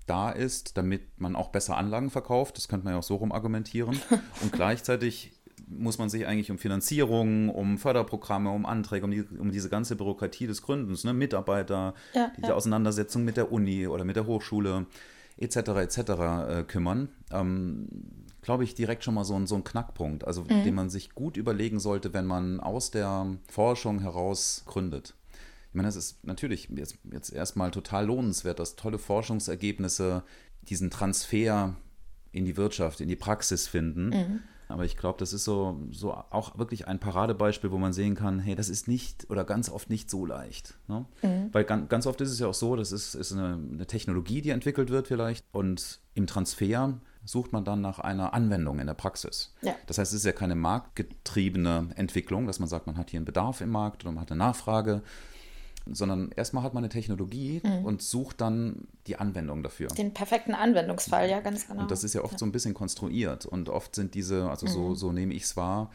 da 0.06 0.30
ist, 0.30 0.78
damit 0.78 1.20
man 1.20 1.36
auch 1.36 1.50
besser 1.50 1.78
Anlagen 1.78 2.10
verkauft. 2.10 2.58
Das 2.58 2.68
könnte 2.68 2.84
man 2.86 2.94
ja 2.94 3.00
auch 3.00 3.04
so 3.04 3.16
rum 3.16 3.32
argumentieren. 3.32 4.00
Und 4.42 4.52
gleichzeitig 4.52 5.32
muss 5.78 5.98
man 5.98 6.10
sich 6.10 6.26
eigentlich 6.28 6.52
um 6.52 6.58
Finanzierung, 6.58 7.50
um 7.50 7.78
Förderprogramme, 7.78 8.50
um 8.50 8.66
Anträge, 8.66 9.06
um, 9.06 9.12
die, 9.12 9.24
um 9.24 9.52
diese 9.52 9.70
ganze 9.70 9.96
Bürokratie 9.96 10.48
des 10.48 10.62
Gründens, 10.62 11.04
ne, 11.04 11.14
Mitarbeiter, 11.14 11.94
ja, 12.14 12.32
diese 12.38 12.50
ja. 12.50 12.54
Auseinandersetzung 12.54 13.24
mit 13.24 13.38
der 13.38 13.52
Uni 13.52 13.88
oder 13.88 14.06
mit 14.06 14.16
der 14.16 14.26
Hochschule 14.26 14.86
etc. 15.38 15.58
etc. 15.58 15.98
Äh, 16.00 16.64
kümmern, 16.68 17.10
ähm, 17.32 17.88
glaube 18.42 18.64
ich, 18.64 18.76
direkt 18.76 19.04
schon 19.04 19.14
mal 19.14 19.24
so, 19.24 19.46
so 19.46 19.56
ein 19.56 19.64
Knackpunkt, 19.64 20.26
also 20.26 20.44
mhm. 20.44 20.64
den 20.64 20.76
man 20.76 20.90
sich 20.90 21.12
gut 21.16 21.38
überlegen 21.38 21.80
sollte, 21.80 22.14
wenn 22.14 22.26
man 22.26 22.60
aus 22.60 22.92
der 22.92 23.28
Forschung 23.48 24.00
heraus 24.00 24.64
gründet. 24.66 25.16
Ich 25.70 25.76
meine, 25.76 25.88
es 25.88 25.96
ist 25.96 26.24
natürlich 26.24 26.70
jetzt, 26.76 26.98
jetzt 27.12 27.34
erstmal 27.34 27.72
total 27.72 28.06
lohnenswert, 28.06 28.60
dass 28.60 28.76
tolle 28.76 29.00
Forschungsergebnisse 29.00 30.24
diesen 30.62 30.92
Transfer 30.92 31.76
in 32.32 32.46
die 32.46 32.58
Wirtschaft, 32.58 33.02
in 33.02 33.08
die 33.08 33.16
Praxis 33.16 33.68
finden. 33.68 34.10
Mhm. 34.10 34.40
Aber 34.68 34.86
ich 34.86 34.98
glaube, 34.98 35.20
das 35.20 35.34
ist 35.34 35.44
so, 35.44 35.80
so 35.92 36.14
auch 36.14 36.58
wirklich 36.58 36.88
ein 36.88 37.00
Paradebeispiel, 37.00 37.72
wo 37.72 37.78
man 37.78 37.94
sehen 37.94 38.16
kann, 38.16 38.40
hey, 38.40 38.56
das 38.56 38.70
ist 38.70 38.88
nicht 38.88 39.30
oder 39.30 39.44
ganz 39.44 39.70
oft 39.70 39.90
nicht 39.90 40.10
so 40.10 40.26
leicht. 40.26 40.76
Ne? 40.88 41.06
Mhm. 41.22 41.50
Weil 41.52 41.64
ganz, 41.64 41.90
ganz, 41.90 42.08
oft 42.08 42.22
ist 42.22 42.32
es 42.32 42.40
ja 42.40 42.48
auch 42.48 42.54
so, 42.54 42.76
das 42.76 42.92
ist, 42.92 43.16
ist 43.16 43.32
eine, 43.32 43.60
eine 43.72 43.86
Technologie, 43.86 44.42
die 44.42 44.50
entwickelt 44.50 44.90
wird 44.90 45.08
vielleicht. 45.08 45.46
Und 45.52 46.00
im 46.14 46.28
Transfer 46.28 46.94
sucht 47.26 47.54
man 47.54 47.64
dann 47.66 47.82
nach 47.82 48.00
einer 48.00 48.34
Anwendung 48.34 48.80
in 48.80 48.88
der 48.88 48.94
Praxis. 48.94 49.54
Ja. 49.62 49.76
Das 49.88 49.98
heißt, 49.98 50.12
es 50.14 50.20
ist 50.20 50.26
ja 50.26 50.32
keine 50.32 50.56
marktgetriebene 50.56 51.92
Entwicklung, 51.96 52.48
dass 52.48 52.60
man 52.60 52.68
sagt, 52.68 52.88
man 52.88 52.98
hat 52.98 53.12
hier 53.12 53.20
einen 53.20 53.26
Bedarf 53.26 53.62
im 53.62 53.70
Markt 53.70 54.04
oder 54.04 54.12
man 54.12 54.22
hat 54.22 54.32
eine 54.32 54.40
Nachfrage, 54.40 55.02
sondern 55.86 56.32
erstmal 56.36 56.64
hat 56.64 56.74
man 56.74 56.84
eine 56.84 56.90
Technologie 56.90 57.62
mhm. 57.64 57.86
und 57.86 58.02
sucht 58.02 58.42
dann 58.42 58.88
die 59.08 59.18
Anwendung 59.18 59.64
dafür. 59.64 59.90
Den 59.90 60.14
perfekten 60.14 60.54
Anwendungsfall, 60.54 61.30
ja, 61.30 61.42
ganz 61.42 61.68
genau. 61.68 61.82
Und 61.82 61.92
das 61.92 62.04
ist 62.04 62.14
ja 62.14 62.24
oft 62.24 62.34
ja. 62.34 62.40
so 62.40 62.46
ein 62.46 62.52
bisschen 62.52 62.74
konstruiert 62.74 63.46
und 63.46 63.70
oft 63.70 63.96
sind 63.96 64.14
diese, 64.14 64.50
also 64.50 64.66
mhm. 64.66 64.72
so, 64.72 64.96
so 64.96 65.12
nehme 65.12 65.34
ich 65.34 65.44
es 65.44 65.58
wahr, 65.58 65.90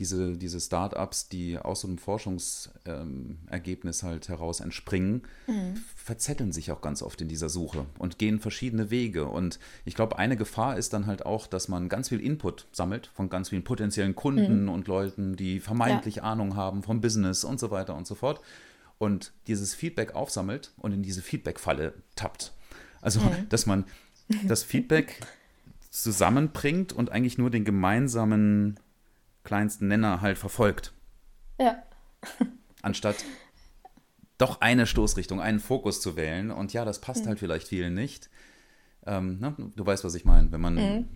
diese, 0.00 0.36
diese 0.36 0.58
Start-ups, 0.58 1.28
die 1.28 1.56
aus 1.58 1.82
so 1.82 1.88
einem 1.88 1.98
Forschungsergebnis 1.98 4.02
ähm, 4.02 4.08
halt 4.08 4.30
heraus 4.30 4.60
entspringen, 4.60 5.22
mhm. 5.46 5.74
verzetteln 5.94 6.52
sich 6.52 6.72
auch 6.72 6.80
ganz 6.80 7.02
oft 7.02 7.20
in 7.20 7.28
dieser 7.28 7.50
Suche 7.50 7.84
und 7.98 8.18
gehen 8.18 8.40
verschiedene 8.40 8.90
Wege. 8.90 9.26
Und 9.26 9.60
ich 9.84 9.94
glaube, 9.94 10.18
eine 10.18 10.38
Gefahr 10.38 10.78
ist 10.78 10.94
dann 10.94 11.06
halt 11.06 11.26
auch, 11.26 11.46
dass 11.46 11.68
man 11.68 11.90
ganz 11.90 12.08
viel 12.08 12.20
Input 12.20 12.66
sammelt 12.72 13.08
von 13.08 13.28
ganz 13.28 13.50
vielen 13.50 13.62
potenziellen 13.62 14.16
Kunden 14.16 14.62
mhm. 14.62 14.70
und 14.70 14.88
Leuten, 14.88 15.36
die 15.36 15.60
vermeintlich 15.60 16.16
ja. 16.16 16.22
Ahnung 16.22 16.56
haben 16.56 16.82
vom 16.82 17.02
Business 17.02 17.44
und 17.44 17.60
so 17.60 17.70
weiter 17.70 17.94
und 17.94 18.06
so 18.06 18.14
fort 18.14 18.40
und 19.00 19.32
dieses 19.46 19.74
Feedback 19.74 20.14
aufsammelt 20.14 20.72
und 20.76 20.92
in 20.92 21.02
diese 21.02 21.22
Feedback-Falle 21.22 21.94
tappt. 22.16 22.52
Also, 23.00 23.20
mhm. 23.20 23.46
dass 23.48 23.64
man 23.66 23.84
das 24.44 24.62
Feedback 24.62 25.20
zusammenbringt 25.90 26.92
und 26.92 27.10
eigentlich 27.10 27.38
nur 27.38 27.50
den 27.50 27.64
gemeinsamen 27.64 28.78
kleinsten 29.42 29.88
Nenner 29.88 30.20
halt 30.20 30.38
verfolgt. 30.38 30.92
Ja. 31.58 31.82
Anstatt 32.82 33.16
doch 34.38 34.60
eine 34.60 34.86
Stoßrichtung, 34.86 35.40
einen 35.40 35.60
Fokus 35.60 36.00
zu 36.00 36.16
wählen. 36.16 36.50
Und 36.50 36.72
ja, 36.74 36.84
das 36.84 37.00
passt 37.00 37.24
mhm. 37.24 37.28
halt 37.28 37.38
vielleicht 37.38 37.68
vielen 37.68 37.94
nicht. 37.94 38.28
Ähm, 39.06 39.40
ne? 39.40 39.56
Du 39.76 39.84
weißt, 39.84 40.04
was 40.04 40.14
ich 40.14 40.26
meine. 40.26 40.52
Wenn 40.52 40.60
man 40.60 40.74
mhm. 40.74 41.08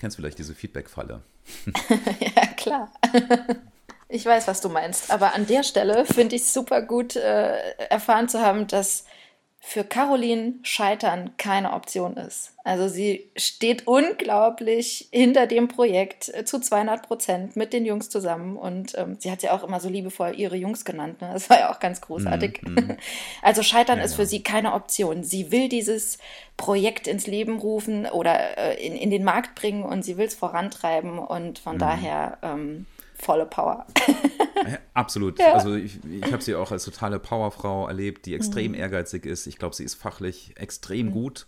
Kennst 0.00 0.16
vielleicht 0.16 0.38
diese 0.38 0.54
Feedback-Falle? 0.54 1.22
ja, 2.20 2.46
klar. 2.56 2.90
Ich 4.10 4.26
weiß, 4.26 4.48
was 4.48 4.60
du 4.60 4.68
meinst. 4.68 5.10
Aber 5.10 5.34
an 5.34 5.46
der 5.46 5.62
Stelle 5.62 6.04
finde 6.04 6.36
ich 6.36 6.42
es 6.42 6.52
super 6.52 6.82
gut, 6.82 7.16
äh, 7.16 7.56
erfahren 7.88 8.28
zu 8.28 8.40
haben, 8.40 8.66
dass 8.66 9.04
für 9.62 9.84
Caroline 9.84 10.54
Scheitern 10.62 11.36
keine 11.36 11.74
Option 11.74 12.16
ist. 12.16 12.54
Also 12.64 12.88
sie 12.88 13.30
steht 13.36 13.86
unglaublich 13.86 15.08
hinter 15.12 15.46
dem 15.46 15.68
Projekt 15.68 16.32
äh, 16.34 16.46
zu 16.46 16.60
200 16.60 17.06
Prozent 17.06 17.56
mit 17.56 17.74
den 17.74 17.84
Jungs 17.84 18.08
zusammen 18.08 18.56
und 18.56 18.96
ähm, 18.96 19.16
sie 19.18 19.30
hat 19.30 19.42
ja 19.42 19.52
auch 19.52 19.62
immer 19.62 19.78
so 19.78 19.90
liebevoll 19.90 20.32
ihre 20.38 20.56
Jungs 20.56 20.86
genannt. 20.86 21.20
Ne? 21.20 21.30
Das 21.32 21.50
war 21.50 21.58
ja 21.60 21.72
auch 21.72 21.78
ganz 21.78 22.00
großartig. 22.00 22.62
Mm, 22.62 22.72
mm. 22.72 22.96
Also 23.42 23.62
Scheitern 23.62 23.98
ja, 23.98 24.04
ist 24.04 24.14
für 24.14 24.26
sie 24.26 24.42
keine 24.42 24.72
Option. 24.72 25.24
Sie 25.24 25.52
will 25.52 25.68
dieses 25.68 26.18
Projekt 26.56 27.06
ins 27.06 27.26
Leben 27.26 27.58
rufen 27.58 28.06
oder 28.06 28.58
äh, 28.58 28.84
in, 28.84 28.96
in 28.96 29.10
den 29.10 29.24
Markt 29.24 29.54
bringen 29.54 29.82
und 29.82 30.04
sie 30.04 30.16
will 30.16 30.26
es 30.26 30.34
vorantreiben 30.34 31.18
und 31.18 31.58
von 31.58 31.76
mm. 31.76 31.80
daher 31.80 32.38
ähm, 32.42 32.86
volle 33.22 33.46
Power. 33.46 33.86
Absolut. 34.94 35.38
Ja. 35.38 35.54
Also 35.54 35.74
ich, 35.74 36.00
ich 36.04 36.32
habe 36.32 36.42
sie 36.42 36.54
auch 36.54 36.70
als 36.70 36.84
totale 36.84 37.18
Powerfrau 37.18 37.88
erlebt, 37.88 38.26
die 38.26 38.34
extrem 38.34 38.72
mhm. 38.72 38.78
ehrgeizig 38.78 39.26
ist. 39.26 39.46
Ich 39.46 39.58
glaube, 39.58 39.74
sie 39.74 39.84
ist 39.84 39.94
fachlich 39.94 40.54
extrem 40.56 41.06
mhm. 41.06 41.12
gut 41.12 41.46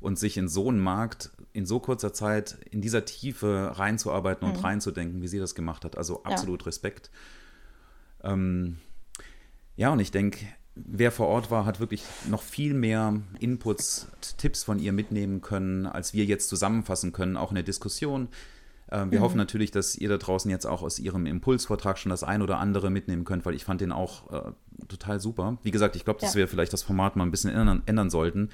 und 0.00 0.18
sich 0.18 0.36
in 0.36 0.48
so 0.48 0.68
einen 0.68 0.80
Markt 0.80 1.30
in 1.52 1.66
so 1.66 1.80
kurzer 1.80 2.12
Zeit 2.12 2.58
in 2.70 2.80
dieser 2.80 3.04
Tiefe 3.04 3.72
reinzuarbeiten 3.74 4.46
und 4.46 4.58
mhm. 4.58 4.64
reinzudenken, 4.64 5.22
wie 5.22 5.28
sie 5.28 5.38
das 5.38 5.54
gemacht 5.54 5.84
hat. 5.84 5.96
Also 5.96 6.22
absolut 6.22 6.62
ja. 6.62 6.66
Respekt. 6.66 7.10
Ähm, 8.22 8.78
ja, 9.76 9.90
und 9.90 10.00
ich 10.00 10.10
denke, 10.10 10.46
wer 10.74 11.12
vor 11.12 11.28
Ort 11.28 11.50
war, 11.50 11.64
hat 11.64 11.80
wirklich 11.80 12.04
noch 12.28 12.42
viel 12.42 12.74
mehr 12.74 13.20
Inputs, 13.40 14.08
Tipps 14.36 14.64
von 14.64 14.78
ihr 14.78 14.92
mitnehmen 14.92 15.40
können, 15.40 15.86
als 15.86 16.14
wir 16.14 16.24
jetzt 16.24 16.48
zusammenfassen 16.48 17.12
können, 17.12 17.36
auch 17.36 17.50
in 17.50 17.56
der 17.56 17.64
Diskussion. 17.64 18.28
Ähm, 18.90 19.10
wir 19.10 19.18
mhm. 19.18 19.24
hoffen 19.24 19.36
natürlich, 19.36 19.70
dass 19.70 19.96
ihr 19.96 20.08
da 20.08 20.16
draußen 20.16 20.50
jetzt 20.50 20.66
auch 20.66 20.82
aus 20.82 20.98
Ihrem 20.98 21.26
Impulsvortrag 21.26 21.98
schon 21.98 22.10
das 22.10 22.24
ein 22.24 22.42
oder 22.42 22.58
andere 22.58 22.90
mitnehmen 22.90 23.24
könnt, 23.24 23.44
weil 23.44 23.54
ich 23.54 23.64
fand 23.64 23.80
den 23.80 23.92
auch 23.92 24.32
äh, 24.32 24.52
total 24.88 25.20
super. 25.20 25.58
Wie 25.62 25.70
gesagt, 25.70 25.96
ich 25.96 26.04
glaube, 26.04 26.20
dass 26.20 26.34
ja. 26.34 26.38
wir 26.38 26.48
vielleicht 26.48 26.72
das 26.72 26.82
Format 26.82 27.16
mal 27.16 27.24
ein 27.24 27.30
bisschen 27.30 27.50
ändern, 27.50 27.82
ändern 27.86 28.10
sollten. 28.10 28.50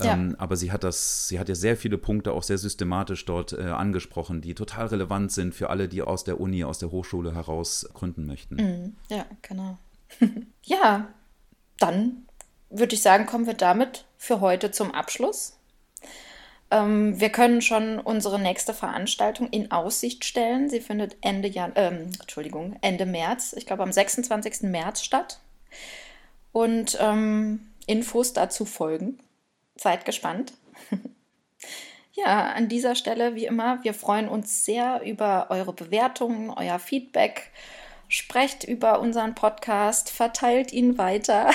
Ähm, 0.00 0.30
ja. 0.30 0.38
Aber 0.38 0.56
sie 0.56 0.70
hat 0.70 0.84
das, 0.84 1.28
sie 1.28 1.38
hat 1.38 1.48
ja 1.48 1.54
sehr 1.54 1.76
viele 1.76 1.98
Punkte 1.98 2.32
auch 2.32 2.42
sehr 2.42 2.58
systematisch 2.58 3.24
dort 3.24 3.52
äh, 3.52 3.62
angesprochen, 3.62 4.40
die 4.40 4.54
total 4.54 4.86
relevant 4.86 5.32
sind 5.32 5.54
für 5.54 5.70
alle, 5.70 5.88
die 5.88 6.02
aus 6.02 6.24
der 6.24 6.40
Uni, 6.40 6.64
aus 6.64 6.78
der 6.78 6.90
Hochschule 6.90 7.34
heraus 7.34 7.88
gründen 7.94 8.26
möchten. 8.26 8.56
Mhm. 8.56 8.96
Ja, 9.08 9.24
genau. 9.42 9.78
ja, 10.64 11.08
dann 11.78 12.26
würde 12.70 12.94
ich 12.94 13.02
sagen, 13.02 13.26
kommen 13.26 13.46
wir 13.46 13.54
damit 13.54 14.04
für 14.16 14.40
heute 14.40 14.70
zum 14.70 14.92
Abschluss. 14.92 15.57
Ähm, 16.70 17.18
wir 17.18 17.30
können 17.30 17.62
schon 17.62 17.98
unsere 17.98 18.38
nächste 18.38 18.74
Veranstaltung 18.74 19.48
in 19.50 19.70
Aussicht 19.70 20.24
stellen. 20.24 20.68
Sie 20.68 20.80
findet 20.80 21.16
Ende, 21.22 21.48
Jan 21.48 21.72
ähm, 21.76 22.10
Entschuldigung, 22.20 22.76
Ende 22.82 23.06
März, 23.06 23.54
ich 23.56 23.66
glaube 23.66 23.82
am 23.82 23.92
26. 23.92 24.62
März 24.62 25.02
statt. 25.02 25.40
Und 26.52 26.98
ähm, 27.00 27.70
Infos 27.86 28.32
dazu 28.32 28.64
folgen. 28.64 29.18
Seid 29.76 30.04
gespannt. 30.04 30.52
ja, 32.12 32.52
an 32.52 32.68
dieser 32.68 32.94
Stelle, 32.94 33.34
wie 33.34 33.46
immer, 33.46 33.82
wir 33.84 33.94
freuen 33.94 34.28
uns 34.28 34.64
sehr 34.64 35.02
über 35.04 35.46
eure 35.50 35.72
Bewertungen, 35.72 36.50
euer 36.50 36.78
Feedback. 36.78 37.50
Sprecht 38.08 38.64
über 38.64 39.00
unseren 39.00 39.34
Podcast, 39.34 40.10
verteilt 40.10 40.72
ihn 40.72 40.96
weiter, 40.96 41.50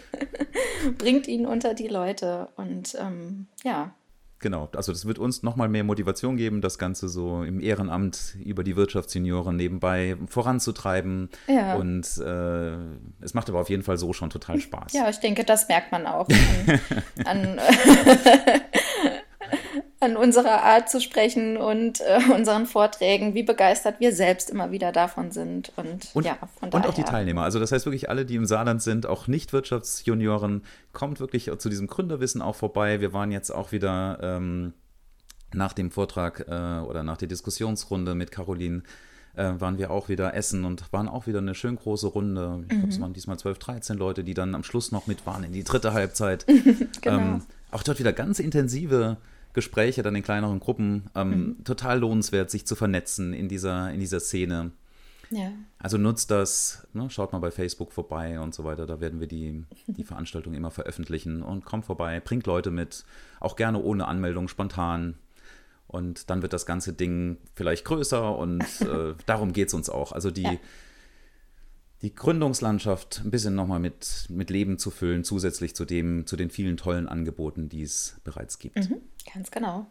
bringt 0.98 1.26
ihn 1.26 1.46
unter 1.46 1.74
die 1.74 1.88
Leute 1.88 2.48
und 2.54 2.96
ähm, 3.00 3.48
ja, 3.64 3.92
Genau, 4.44 4.68
also 4.76 4.92
das 4.92 5.06
wird 5.06 5.18
uns 5.18 5.42
nochmal 5.42 5.70
mehr 5.70 5.84
Motivation 5.84 6.36
geben, 6.36 6.60
das 6.60 6.76
Ganze 6.76 7.08
so 7.08 7.44
im 7.44 7.60
Ehrenamt 7.60 8.36
über 8.44 8.62
die 8.62 8.76
Wirtschaftssenioren 8.76 9.56
nebenbei 9.56 10.18
voranzutreiben. 10.28 11.30
Ja. 11.46 11.76
Und 11.76 12.06
äh, 12.18 12.76
es 13.22 13.32
macht 13.32 13.48
aber 13.48 13.60
auf 13.60 13.70
jeden 13.70 13.82
Fall 13.82 13.96
so 13.96 14.12
schon 14.12 14.28
total 14.28 14.60
Spaß. 14.60 14.92
Ja, 14.92 15.08
ich 15.08 15.16
denke, 15.16 15.44
das 15.44 15.66
merkt 15.68 15.92
man 15.92 16.06
auch 16.06 16.28
an, 17.24 17.58
an 17.58 17.58
an 20.04 20.16
unserer 20.16 20.62
Art 20.62 20.88
zu 20.88 21.00
sprechen 21.00 21.56
und 21.56 22.00
äh, 22.00 22.20
unseren 22.34 22.66
Vorträgen, 22.66 23.34
wie 23.34 23.42
begeistert 23.42 24.00
wir 24.00 24.14
selbst 24.14 24.50
immer 24.50 24.70
wieder 24.70 24.92
davon 24.92 25.30
sind. 25.30 25.72
Und, 25.76 26.10
und 26.14 26.24
ja. 26.24 26.38
Und 26.60 26.74
auch 26.74 26.94
die 26.94 27.02
Teilnehmer. 27.02 27.42
Also 27.42 27.58
das 27.58 27.72
heißt 27.72 27.86
wirklich 27.86 28.08
alle, 28.10 28.24
die 28.24 28.36
im 28.36 28.46
Saarland 28.46 28.82
sind, 28.82 29.06
auch 29.06 29.26
Nicht-Wirtschaftsjunioren, 29.26 30.62
kommt 30.92 31.20
wirklich 31.20 31.50
zu 31.58 31.68
diesem 31.68 31.86
Gründerwissen 31.86 32.42
auch 32.42 32.54
vorbei. 32.54 33.00
Wir 33.00 33.12
waren 33.12 33.32
jetzt 33.32 33.50
auch 33.50 33.72
wieder 33.72 34.18
ähm, 34.22 34.74
nach 35.52 35.72
dem 35.72 35.90
Vortrag 35.90 36.46
äh, 36.48 36.80
oder 36.86 37.02
nach 37.02 37.16
der 37.16 37.28
Diskussionsrunde 37.28 38.14
mit 38.14 38.30
Caroline 38.30 38.82
äh, 39.36 39.52
waren 39.58 39.78
wir 39.78 39.90
auch 39.90 40.08
wieder 40.08 40.34
essen 40.34 40.64
und 40.64 40.92
waren 40.92 41.08
auch 41.08 41.26
wieder 41.26 41.38
eine 41.38 41.54
schön 41.54 41.76
große 41.76 42.06
Runde. 42.06 42.60
Ich 42.62 42.68
glaube, 42.68 42.88
es 42.88 42.98
mhm. 42.98 43.02
waren 43.02 43.12
diesmal 43.12 43.38
12, 43.38 43.58
13 43.58 43.98
Leute, 43.98 44.24
die 44.24 44.34
dann 44.34 44.54
am 44.54 44.62
Schluss 44.62 44.92
noch 44.92 45.06
mit 45.06 45.26
waren 45.26 45.44
in 45.44 45.52
die 45.52 45.64
dritte 45.64 45.92
Halbzeit. 45.92 46.46
genau. 47.00 47.18
Ähm, 47.18 47.42
auch 47.70 47.82
dort 47.82 47.98
wieder 47.98 48.12
ganz 48.12 48.38
intensive 48.38 49.16
Gespräche 49.54 50.02
dann 50.02 50.14
in 50.14 50.22
kleineren 50.22 50.60
Gruppen. 50.60 51.10
Ähm, 51.14 51.30
mhm. 51.30 51.64
Total 51.64 51.98
lohnenswert, 51.98 52.50
sich 52.50 52.66
zu 52.66 52.74
vernetzen 52.74 53.32
in 53.32 53.48
dieser, 53.48 53.90
in 53.92 54.00
dieser 54.00 54.20
Szene. 54.20 54.72
Ja. 55.30 55.50
Also 55.78 55.96
nutzt 55.96 56.30
das, 56.30 56.86
ne, 56.92 57.08
schaut 57.08 57.32
mal 57.32 57.38
bei 57.38 57.50
Facebook 57.50 57.92
vorbei 57.92 58.38
und 58.38 58.54
so 58.54 58.64
weiter. 58.64 58.86
Da 58.86 59.00
werden 59.00 59.20
wir 59.20 59.26
die, 59.26 59.64
die 59.86 60.04
Veranstaltung 60.04 60.54
immer 60.54 60.70
veröffentlichen 60.70 61.42
und 61.42 61.64
kommt 61.64 61.86
vorbei, 61.86 62.20
bringt 62.20 62.46
Leute 62.46 62.70
mit, 62.70 63.04
auch 63.40 63.56
gerne 63.56 63.80
ohne 63.80 64.06
Anmeldung, 64.06 64.48
spontan. 64.48 65.14
Und 65.86 66.28
dann 66.28 66.42
wird 66.42 66.52
das 66.52 66.66
ganze 66.66 66.92
Ding 66.92 67.38
vielleicht 67.54 67.84
größer 67.84 68.36
und 68.36 68.62
äh, 68.80 69.14
darum 69.26 69.52
geht 69.52 69.68
es 69.68 69.74
uns 69.74 69.88
auch. 69.88 70.12
Also 70.12 70.30
die, 70.30 70.42
ja 70.42 70.58
die 72.04 72.14
Gründungslandschaft 72.14 73.22
ein 73.24 73.30
bisschen 73.30 73.54
nochmal 73.54 73.80
mit, 73.80 74.26
mit 74.28 74.50
Leben 74.50 74.78
zu 74.78 74.90
füllen, 74.90 75.24
zusätzlich 75.24 75.74
zu, 75.74 75.86
dem, 75.86 76.26
zu 76.26 76.36
den 76.36 76.50
vielen 76.50 76.76
tollen 76.76 77.08
Angeboten, 77.08 77.70
die 77.70 77.82
es 77.82 78.20
bereits 78.24 78.58
gibt. 78.58 78.76
Mhm, 78.76 79.00
ganz 79.32 79.50
genau. 79.50 79.86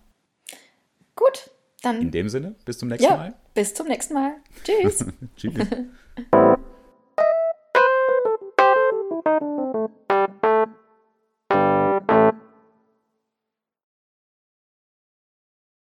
Gut, 1.15 1.49
dann. 1.81 1.99
In 1.99 2.11
dem 2.11 2.29
Sinne, 2.29 2.55
bis 2.65 2.77
zum 2.77 2.89
nächsten 2.89 3.09
ja, 3.09 3.17
Mal. 3.17 3.33
Bis 3.55 3.73
zum 3.73 3.87
nächsten 3.87 4.13
Mal. 4.13 4.35
Tschüss. 4.63 5.05
Tschüss. 5.35 5.67